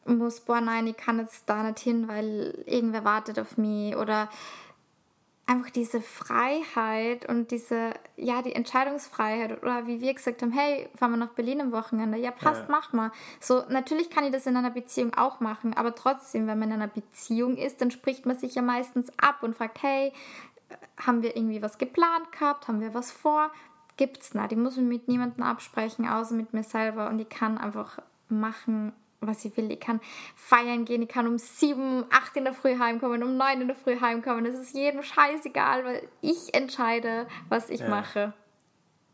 muss, 0.05 0.41
boah, 0.41 0.61
nein, 0.61 0.87
ich 0.87 0.97
kann 0.97 1.19
jetzt 1.19 1.49
da 1.49 1.62
nicht 1.62 1.79
hin, 1.79 2.09
weil 2.09 2.62
irgendwer 2.67 3.05
wartet 3.05 3.39
auf 3.39 3.57
mich 3.57 3.97
oder 3.97 4.29
einfach 5.49 5.70
diese 5.70 6.01
Freiheit 6.01 7.28
und 7.28 7.53
diese, 7.53 7.90
ja, 8.16 8.42
die 8.42 8.55
Entscheidungsfreiheit 8.55 9.62
oder 9.62 9.86
wie 9.86 10.01
wir 10.01 10.12
gesagt 10.12 10.42
haben, 10.42 10.51
hey, 10.51 10.88
fahren 10.97 11.12
wir 11.12 11.16
nach 11.18 11.30
Berlin 11.34 11.61
am 11.61 11.70
Wochenende, 11.72 12.18
ja, 12.18 12.32
passt, 12.32 12.62
Ja. 12.62 12.66
mach 12.68 12.92
mal. 12.92 13.12
So, 13.40 13.62
natürlich 13.68 14.11
kann 14.11 14.24
ich 14.24 14.32
das 14.32 14.47
in 14.47 14.57
einer 14.57 14.70
Beziehung 14.70 15.14
auch 15.14 15.38
machen, 15.38 15.72
aber 15.74 15.94
trotzdem, 15.94 16.49
wenn 16.49 16.59
man 16.59 16.70
in 16.70 16.74
einer 16.74 16.88
Beziehung 16.88 17.57
ist, 17.57 17.80
dann 17.80 17.92
spricht 17.92 18.26
man 18.26 18.36
sich 18.36 18.57
ja 18.57 18.62
meistens 18.62 19.12
ab 19.18 19.42
und 19.42 19.55
fragt, 19.57 19.82
hey, 19.82 20.12
haben 20.99 21.22
wir 21.22 21.36
irgendwie 21.36 21.62
was 21.62 21.78
geplant 21.78 22.32
gehabt, 22.32 22.66
haben 22.66 22.80
wir 22.80 22.92
was 22.92 23.12
vor? 23.12 23.51
Gibt's 23.97 24.34
nicht. 24.34 24.51
Ich 24.51 24.59
muss 24.59 24.76
mich 24.76 24.86
mit 24.86 25.09
niemandem 25.09 25.44
absprechen, 25.44 26.09
außer 26.09 26.34
mit 26.34 26.53
mir 26.55 26.64
selber 26.64 27.09
und 27.09 27.20
ich 27.20 27.28
kann 27.28 27.57
einfach 27.57 27.99
machen, 28.28 28.92
was 29.21 29.45
ich 29.45 29.57
will. 29.57 29.71
Ich 29.71 29.81
kann 29.81 30.01
feiern 30.35 30.85
gehen, 30.85 31.03
ich 31.03 31.09
kann 31.09 31.27
um 31.27 31.39
sieben, 31.39 32.05
acht 32.11 32.37
in 32.37 32.45
der 32.45 32.53
Früh 32.53 32.79
heimkommen, 32.79 33.23
um 33.23 33.37
neun 33.37 33.61
in 33.61 33.69
der 33.69 33.77
Früh 33.77 34.01
heimkommen. 34.01 34.47
Es 34.47 34.55
ist 34.59 34.75
jedem 34.75 35.03
scheißegal, 35.03 35.85
weil 35.85 36.09
ich 36.21 36.55
entscheide, 36.55 37.27
was 37.49 37.71
ich 37.71 37.81
Ja. 37.81 37.89
mache. 37.89 38.33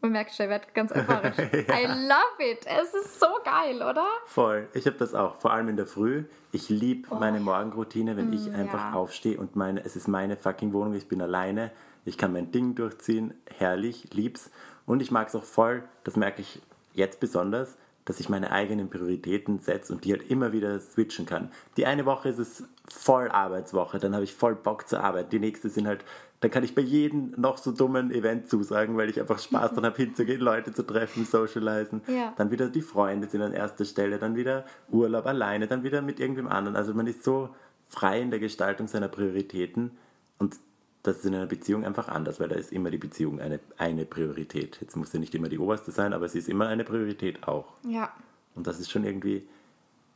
Man 0.00 0.10
merkt 0.12 0.34
schon, 0.34 0.46
ich 0.46 0.50
werde 0.50 0.66
ganz 0.74 0.90
euphorisch. 0.90 1.38
I 1.38 1.86
love 1.86 2.40
it. 2.40 2.66
Es 2.66 2.92
ist 2.92 3.20
so 3.20 3.28
geil, 3.44 3.76
oder? 3.76 4.04
Voll. 4.26 4.68
Ich 4.74 4.86
habe 4.86 4.96
das 4.96 5.14
auch, 5.14 5.36
vor 5.36 5.52
allem 5.52 5.68
in 5.68 5.76
der 5.76 5.86
Früh. 5.86 6.24
Ich 6.50 6.68
liebe 6.68 7.14
meine 7.14 7.38
Morgenroutine, 7.38 8.16
wenn 8.16 8.32
ich 8.32 8.52
einfach 8.52 8.90
ja. 8.90 8.92
aufstehe 8.94 9.38
und 9.38 9.54
meine, 9.54 9.84
es 9.84 9.94
ist 9.94 10.08
meine 10.08 10.36
fucking 10.36 10.72
Wohnung, 10.72 10.94
ich 10.94 11.06
bin 11.06 11.22
alleine, 11.22 11.70
ich 12.04 12.18
kann 12.18 12.32
mein 12.32 12.50
Ding 12.50 12.74
durchziehen, 12.74 13.32
herrlich, 13.46 14.12
lieb's. 14.12 14.50
Und 14.86 15.02
ich 15.02 15.12
mag 15.12 15.28
es 15.28 15.36
auch 15.36 15.44
voll, 15.44 15.84
das 16.02 16.16
merke 16.16 16.42
ich 16.42 16.60
jetzt 16.94 17.20
besonders, 17.20 17.76
dass 18.04 18.20
ich 18.20 18.28
meine 18.28 18.50
eigenen 18.50 18.90
Prioritäten 18.90 19.60
setze 19.60 19.92
und 19.92 20.04
die 20.04 20.12
halt 20.12 20.28
immer 20.30 20.52
wieder 20.52 20.80
switchen 20.80 21.26
kann. 21.26 21.50
Die 21.76 21.86
eine 21.86 22.04
Woche 22.04 22.28
ist 22.28 22.38
es 22.38 22.64
voll 22.88 23.28
Arbeitswoche, 23.28 23.98
dann 23.98 24.14
habe 24.14 24.24
ich 24.24 24.34
voll 24.34 24.54
Bock 24.54 24.88
zur 24.88 25.02
Arbeit. 25.04 25.32
Die 25.32 25.38
nächste 25.38 25.68
sind 25.68 25.86
halt, 25.86 26.04
dann 26.40 26.50
kann 26.50 26.64
ich 26.64 26.74
bei 26.74 26.82
jedem 26.82 27.32
noch 27.36 27.58
so 27.58 27.70
dummen 27.70 28.10
Event 28.10 28.48
zusagen, 28.48 28.96
weil 28.96 29.08
ich 29.08 29.20
einfach 29.20 29.38
Spaß 29.38 29.70
daran 29.74 29.86
habe, 29.86 29.96
hinzugehen, 29.96 30.40
Leute 30.40 30.72
zu 30.72 30.82
treffen, 30.82 31.24
socialisen. 31.24 32.02
Ja. 32.08 32.32
Dann 32.36 32.50
wieder 32.50 32.68
die 32.68 32.82
Freunde 32.82 33.28
sind 33.28 33.42
an 33.42 33.52
erster 33.52 33.84
Stelle, 33.84 34.18
dann 34.18 34.34
wieder 34.34 34.64
Urlaub 34.90 35.26
alleine, 35.26 35.68
dann 35.68 35.84
wieder 35.84 36.02
mit 36.02 36.18
irgendwem 36.18 36.48
anderen. 36.48 36.76
Also 36.76 36.94
man 36.94 37.06
ist 37.06 37.22
so 37.22 37.50
frei 37.86 38.20
in 38.20 38.30
der 38.30 38.40
Gestaltung 38.40 38.88
seiner 38.88 39.08
Prioritäten 39.08 39.92
und 40.38 40.56
das 41.02 41.18
ist 41.18 41.24
in 41.24 41.34
einer 41.34 41.46
Beziehung 41.46 41.84
einfach 41.84 42.08
anders, 42.08 42.38
weil 42.38 42.48
da 42.48 42.54
ist 42.54 42.72
immer 42.72 42.90
die 42.90 42.98
Beziehung 42.98 43.40
eine, 43.40 43.58
eine 43.76 44.04
Priorität. 44.04 44.78
Jetzt 44.80 44.96
muss 44.96 45.12
ja 45.12 45.18
nicht 45.18 45.34
immer 45.34 45.48
die 45.48 45.58
oberste 45.58 45.90
sein, 45.90 46.12
aber 46.12 46.28
sie 46.28 46.38
ist 46.38 46.48
immer 46.48 46.68
eine 46.68 46.84
Priorität 46.84 47.46
auch. 47.46 47.72
Ja. 47.84 48.12
Und 48.54 48.66
das 48.66 48.78
ist 48.78 48.90
schon 48.90 49.04
irgendwie 49.04 49.48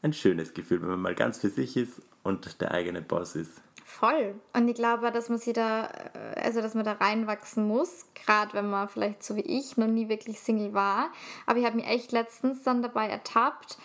ein 0.02 0.12
schönes 0.12 0.54
Gefühl, 0.54 0.82
wenn 0.82 0.90
man 0.90 1.00
mal 1.00 1.14
ganz 1.14 1.38
für 1.38 1.48
sich 1.48 1.76
ist 1.76 2.02
und 2.22 2.60
der 2.60 2.70
eigene 2.70 3.02
Boss 3.02 3.34
ist. 3.34 3.62
Voll. 3.84 4.34
Und 4.52 4.68
ich 4.68 4.74
glaube, 4.74 5.10
dass 5.12 5.28
man 5.28 5.38
sie 5.38 5.52
da, 5.52 5.86
äh, 5.86 6.40
also 6.40 6.60
dass 6.60 6.74
man 6.74 6.84
da 6.84 6.92
reinwachsen 6.92 7.66
muss, 7.66 8.06
gerade 8.14 8.52
wenn 8.54 8.68
man 8.68 8.88
vielleicht 8.88 9.22
so 9.22 9.36
wie 9.36 9.42
ich 9.42 9.76
noch 9.76 9.86
nie 9.86 10.08
wirklich 10.08 10.40
Single 10.40 10.74
war. 10.74 11.10
Aber 11.46 11.58
ich 11.58 11.64
habe 11.64 11.76
mich 11.76 11.86
echt 11.86 12.12
letztens 12.12 12.62
dann 12.62 12.82
dabei 12.82 13.08
ertappt. 13.08 13.78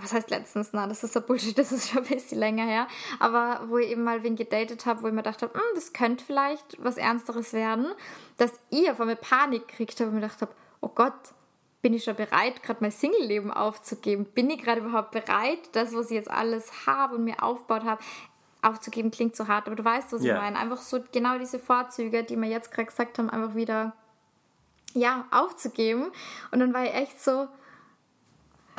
Was 0.00 0.12
heißt 0.12 0.30
letztens? 0.30 0.70
Na, 0.72 0.86
das 0.86 1.04
ist 1.04 1.14
ja 1.14 1.20
Bullshit, 1.20 1.56
das 1.58 1.72
ist 1.72 1.90
schon 1.90 2.02
ein 2.02 2.08
bisschen 2.08 2.38
länger 2.38 2.64
her. 2.64 2.88
Aber 3.20 3.62
wo 3.68 3.78
ich 3.78 3.90
eben 3.90 4.02
mal 4.04 4.22
wen 4.22 4.36
gedatet 4.36 4.86
habe, 4.86 5.02
wo 5.02 5.06
ich 5.06 5.12
mir 5.12 5.22
gedacht 5.22 5.42
habe, 5.42 5.54
"Hm, 5.54 5.62
das 5.74 5.92
könnte 5.92 6.24
vielleicht 6.24 6.82
was 6.82 6.96
Ernsteres 6.96 7.52
werden, 7.52 7.86
dass 8.36 8.52
ich 8.70 8.90
auf 8.90 9.00
einmal 9.00 9.16
Panik 9.16 9.68
gekriegt 9.68 10.00
habe 10.00 10.08
und 10.10 10.16
mir 10.16 10.22
gedacht 10.22 10.40
habe, 10.42 10.52
oh 10.80 10.88
Gott, 10.88 11.12
bin 11.82 11.92
ich 11.94 12.04
schon 12.04 12.16
bereit, 12.16 12.62
gerade 12.62 12.78
mein 12.80 12.90
Single-Leben 12.90 13.52
aufzugeben? 13.52 14.24
Bin 14.24 14.48
ich 14.50 14.62
gerade 14.62 14.80
überhaupt 14.80 15.10
bereit, 15.10 15.58
das, 15.72 15.94
was 15.94 16.06
ich 16.06 16.16
jetzt 16.16 16.30
alles 16.30 16.86
habe 16.86 17.16
und 17.16 17.24
mir 17.24 17.42
aufgebaut 17.42 17.84
habe, 17.84 18.02
aufzugeben? 18.62 19.10
Klingt 19.10 19.36
so 19.36 19.48
hart, 19.48 19.66
aber 19.66 19.76
du 19.76 19.84
weißt, 19.84 20.12
was 20.12 20.24
Ja. 20.24 20.34
ich 20.34 20.40
meine. 20.40 20.58
Einfach 20.58 20.80
so 20.80 21.00
genau 21.12 21.36
diese 21.38 21.58
Vorzüge, 21.58 22.24
die 22.24 22.36
wir 22.36 22.48
jetzt 22.48 22.70
gerade 22.72 22.86
gesagt 22.86 23.18
haben, 23.18 23.28
einfach 23.28 23.54
wieder 23.54 23.92
ja, 24.94 25.26
aufzugeben. 25.30 26.10
Und 26.52 26.60
dann 26.60 26.72
war 26.72 26.84
ich 26.84 26.94
echt 26.94 27.20
so 27.22 27.48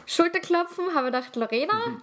Schulterklopfen, 0.05 0.93
habe 0.93 1.07
gedacht, 1.07 1.35
Lorena, 1.35 2.01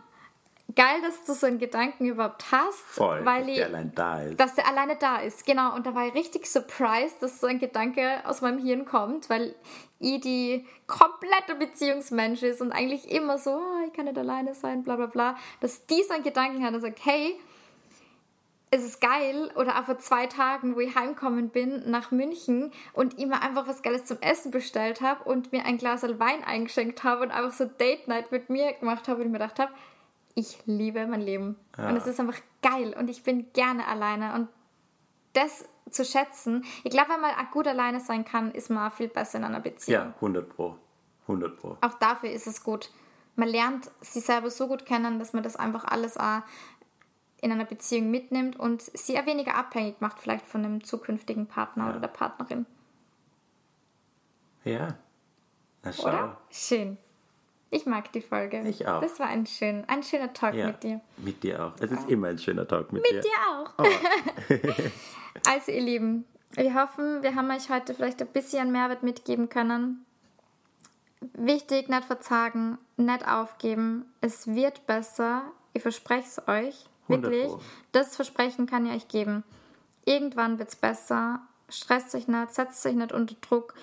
geil, 0.75 1.01
dass 1.03 1.25
du 1.25 1.35
so 1.35 1.47
einen 1.47 1.59
Gedanken 1.59 2.07
überhaupt 2.07 2.51
hast. 2.51 2.79
Voll, 2.87 3.25
weil 3.25 3.43
dass 3.43 3.49
ich, 3.51 3.57
der 3.57 3.67
allein 3.67 3.93
da 3.95 4.21
ist. 4.23 4.41
dass 4.41 4.55
der 4.55 4.67
alleine 4.67 4.97
da 4.97 5.19
ist, 5.19 5.45
genau. 5.47 5.75
Und 5.75 5.87
da 5.87 5.95
war 5.95 6.07
ich 6.07 6.15
richtig 6.15 6.47
surprised, 6.47 7.23
dass 7.23 7.41
so 7.41 7.47
ein 7.47 7.59
Gedanke 7.59 8.23
aus 8.25 8.41
meinem 8.41 8.59
Hirn 8.59 8.85
kommt, 8.85 9.29
weil 9.31 9.55
ich 9.99 10.21
die 10.21 10.67
komplette 10.87 11.55
Beziehungsmensch 11.59 12.43
ist 12.43 12.61
und 12.61 12.73
eigentlich 12.73 13.11
immer 13.11 13.39
so, 13.39 13.51
oh, 13.51 13.87
ich 13.87 13.93
kann 13.93 14.07
nicht 14.07 14.19
alleine 14.19 14.55
sein, 14.55 14.83
bla 14.83 14.97
bla 14.97 15.07
bla, 15.07 15.37
dass 15.61 15.87
die 15.87 16.03
so 16.03 16.15
einen 16.15 16.25
Gedanken 16.25 16.65
hat 16.65 16.75
und 16.75 16.81
sagt, 16.81 17.05
hey, 17.05 17.39
es 18.73 18.85
ist 18.85 19.01
geil. 19.01 19.51
Oder 19.55 19.79
auch 19.79 19.85
vor 19.85 19.99
zwei 19.99 20.27
Tagen, 20.27 20.75
wo 20.75 20.81
ich 20.81 20.97
heimgekommen 20.97 21.51
bin 21.51 21.89
nach 21.89 22.11
München 22.11 22.73
und 22.95 23.19
immer 23.19 23.43
einfach 23.43 23.69
was 23.69 23.83
Geiles 23.83 24.07
zum 24.07 24.19
Essen 24.21 24.51
bestellt 24.51 25.01
habe 25.01 25.23
und 25.25 25.53
mir 25.53 25.65
ein 25.65 25.79
Glas 25.79 26.03
Wein 26.03 26.43
eingeschenkt 26.43 27.05
habe 27.05 27.23
und 27.23 27.31
einfach 27.31 27.53
so 27.53 27.67
Date 27.67 28.09
Night 28.09 28.33
mit 28.33 28.51
mir 28.51 28.73
gemacht 28.73 29.07
habe 29.07 29.23
und 29.23 29.31
mir 29.31 29.39
gedacht 29.39 29.61
habe, 29.61 29.73
ich 30.35 30.59
liebe 30.65 31.07
mein 31.07 31.21
Leben. 31.21 31.57
Und 31.77 31.97
es 31.97 32.07
ist 32.07 32.19
einfach 32.19 32.39
geil 32.63 32.97
und 32.99 33.09
ich 33.11 33.23
bin 33.23 33.53
gerne 33.53 33.87
alleine 33.87 34.35
und 34.35 34.49
das 35.35 35.67
zu 35.91 36.05
schätzen, 36.05 36.65
ich 36.85 36.91
glaube, 36.91 37.11
wenn 37.11 37.21
man 37.21 37.31
gut 37.51 37.67
alleine 37.67 38.01
sein 38.01 38.25
kann, 38.25 38.53
ist 38.53 38.71
man 38.71 38.91
viel 38.91 39.09
besser 39.09 39.39
in 39.39 39.45
einer 39.45 39.61
Beziehung. 39.61 40.01
Ja, 40.01 40.15
100 40.17 40.49
Pro. 40.49 40.79
100 41.23 41.59
Pro. 41.59 41.77
Auch 41.81 41.95
dafür 41.95 42.31
ist 42.31 42.47
es 42.47 42.65
gut. 42.65 42.91
Man 43.37 43.49
lernt 43.49 43.91
sich 44.01 44.25
selber 44.25 44.51
so 44.51 44.69
gut 44.69 44.85
kennen, 44.87 45.19
dass 45.19 45.33
man 45.33 45.43
das 45.43 45.57
einfach 45.57 45.85
alles 45.85 46.17
auch 46.17 46.43
in 47.43 47.51
einer 47.51 47.65
Beziehung 47.65 48.11
mitnimmt 48.11 48.59
und 48.59 48.81
sie 48.81 49.19
auch 49.19 49.27
weniger 49.27 49.57
abhängig 49.57 50.01
macht, 50.01 50.21
vielleicht 50.21 50.47
von 50.47 50.65
einem 50.65 50.85
zukünftigen 50.85 51.47
Partner 51.47 51.91
oder 51.91 51.99
der 51.99 52.09
Partnerin. 52.09 52.67
Ja. 54.65 54.97
Na 55.83 55.93
schau. 55.93 56.05
Oder? 56.05 56.37
Schön. 56.51 56.97
Ich 57.71 57.85
mag 57.85 58.13
die 58.13 58.21
Folge. 58.21 58.61
Ich 58.69 58.87
auch. 58.87 59.01
Das 59.01 59.19
war 59.19 59.27
ein, 59.27 59.47
schön, 59.47 59.85
ein 59.89 60.05
schöner 60.05 60.33
Talk 60.33 60.55
Ja, 60.55 60.69
mit 60.69 60.83
dir. 60.85 61.01
Mit 61.17 61.43
dir 61.43 61.65
auch. 61.65 61.73
Es 61.81 61.91
ist 61.91 62.09
immer 62.09 62.29
ein 62.29 62.39
schöner 62.39 62.69
Talk 62.69 62.93
mit, 62.93 63.03
Mit 63.03 63.25
dir 63.25 63.31
auch. 63.51 63.75
also, 65.49 65.73
ihr 65.73 65.81
Lieben, 65.81 66.25
wir 66.53 66.75
hoffen, 66.75 67.25
wir 67.25 67.35
haben 67.35 67.51
euch 67.51 67.71
heute 67.71 67.95
vielleicht 67.95 68.21
ein 68.23 68.29
bisschen 68.29 68.71
Mehrwert 68.71 69.03
mitgeben 69.03 69.49
können. 69.49 70.07
Wichtig, 71.33 71.89
nicht 71.89 72.05
verzagen, 72.05 72.79
nicht 72.97 73.27
aufgeben. 73.27 74.05
Es 74.21 74.47
wird 74.47 74.87
besser. 74.87 75.43
Ich 75.73 75.83
verspreche 75.83 76.29
es 76.29 76.47
euch. 76.47 76.87
100 77.09 77.31
Wirklich. 77.33 77.53
Das 77.93 78.17
Versprechen 78.17 78.67
kann 78.67 78.87
ich 78.87 78.93
euch 78.93 79.09
geben. 79.09 79.45
Irgendwann 80.05 80.59
wird 80.59 80.69
es 80.71 80.77
besser. 80.77 81.41
Stresst 81.69 82.15
euch 82.15 82.29
nicht, 82.29 82.55
setzt 82.55 82.85
euch 82.87 82.95
nicht 82.95 83.13
unter 83.13 83.35
Druck. 83.41 83.75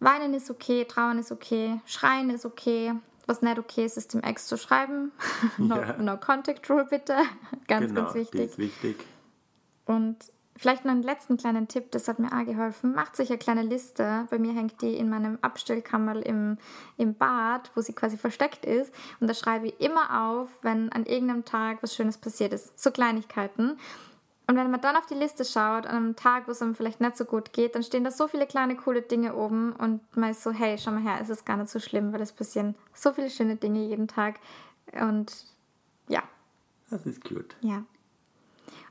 Weinen 0.00 0.34
ist 0.34 0.50
okay, 0.50 0.84
trauern 0.84 1.18
ist 1.18 1.32
okay, 1.32 1.80
schreien 1.86 2.30
ist 2.30 2.44
okay. 2.46 2.92
Was 3.26 3.42
nicht 3.42 3.58
okay 3.58 3.84
ist, 3.84 3.96
ist 3.98 4.14
dem 4.14 4.22
Ex 4.22 4.46
zu 4.46 4.56
schreiben. 4.56 5.12
no, 5.58 5.76
Ja. 5.76 5.96
no 5.98 6.16
Contact 6.16 6.68
Rule 6.70 6.86
bitte. 6.88 7.16
Ganz, 7.68 7.86
genau, 7.88 8.02
ganz 8.02 8.12
die 8.14 8.18
wichtig. 8.20 8.40
ist 8.40 8.58
wichtig. 8.58 8.96
Und 9.84 10.16
vielleicht 10.58 10.84
noch 10.84 10.92
einen 10.92 11.02
letzten 11.02 11.36
kleinen 11.36 11.68
Tipp, 11.68 11.90
das 11.92 12.08
hat 12.08 12.18
mir 12.18 12.32
auch 12.32 12.44
geholfen. 12.44 12.94
Macht 12.94 13.18
euch 13.20 13.30
eine 13.30 13.38
kleine 13.38 13.62
Liste. 13.62 14.26
Bei 14.30 14.38
mir 14.38 14.52
hängt 14.52 14.82
die 14.82 14.96
in 14.96 15.08
meinem 15.08 15.38
Abstellkammer 15.40 16.24
im, 16.26 16.58
im 16.96 17.14
Bad, 17.14 17.70
wo 17.74 17.80
sie 17.80 17.94
quasi 17.94 18.16
versteckt 18.18 18.64
ist. 18.64 18.92
Und 19.20 19.28
da 19.28 19.34
schreibe 19.34 19.68
ich 19.68 19.80
immer 19.80 20.28
auf, 20.28 20.48
wenn 20.62 20.90
an 20.92 21.06
irgendeinem 21.06 21.44
Tag 21.44 21.78
was 21.82 21.94
Schönes 21.94 22.18
passiert 22.18 22.52
ist. 22.52 22.78
So 22.78 22.90
Kleinigkeiten. 22.90 23.78
Und 24.50 24.56
wenn 24.56 24.70
man 24.70 24.80
dann 24.80 24.96
auf 24.96 25.04
die 25.06 25.14
Liste 25.14 25.44
schaut, 25.44 25.86
an 25.86 25.96
einem 25.96 26.16
Tag, 26.16 26.48
wo 26.48 26.52
es 26.52 26.62
einem 26.62 26.74
vielleicht 26.74 27.02
nicht 27.02 27.18
so 27.18 27.26
gut 27.26 27.52
geht, 27.52 27.74
dann 27.74 27.82
stehen 27.82 28.02
da 28.02 28.10
so 28.10 28.28
viele 28.28 28.46
kleine 28.46 28.76
coole 28.76 29.02
Dinge 29.02 29.34
oben 29.36 29.72
und 29.74 30.00
man 30.16 30.30
ist 30.30 30.42
so, 30.42 30.52
hey, 30.52 30.78
schau 30.78 30.90
mal 30.90 31.02
her, 31.02 31.18
es 31.20 31.28
ist 31.28 31.44
gar 31.44 31.58
nicht 31.58 31.68
so 31.68 31.78
schlimm, 31.78 32.14
weil 32.14 32.22
es 32.22 32.32
passieren 32.32 32.74
so 32.94 33.12
viele 33.12 33.28
schöne 33.28 33.56
Dinge 33.56 33.80
jeden 33.80 34.08
Tag. 34.08 34.40
Und 34.98 35.32
ja, 36.08 36.22
Das 36.88 37.04
ist 37.04 37.22
cute. 37.22 37.56
ja. 37.60 37.82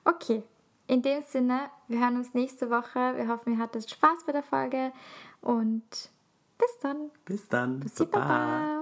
Okay. 0.05 0.43
In 0.88 1.01
dem 1.01 1.21
Sinne, 1.21 1.69
wir 1.88 1.99
hören 1.99 2.15
uns 2.15 2.33
nächste 2.33 2.69
Woche. 2.69 3.17
Wir 3.17 3.27
hoffen, 3.27 3.53
ihr 3.53 3.59
hattet 3.59 3.89
Spaß 3.89 4.25
bei 4.25 4.31
der 4.31 4.43
Folge 4.43 4.93
und 5.41 6.09
bis 6.57 6.79
dann. 6.81 7.11
Bis 7.25 7.47
dann. 7.49 7.81
Bussi, 7.81 8.05
Baba. 8.05 8.76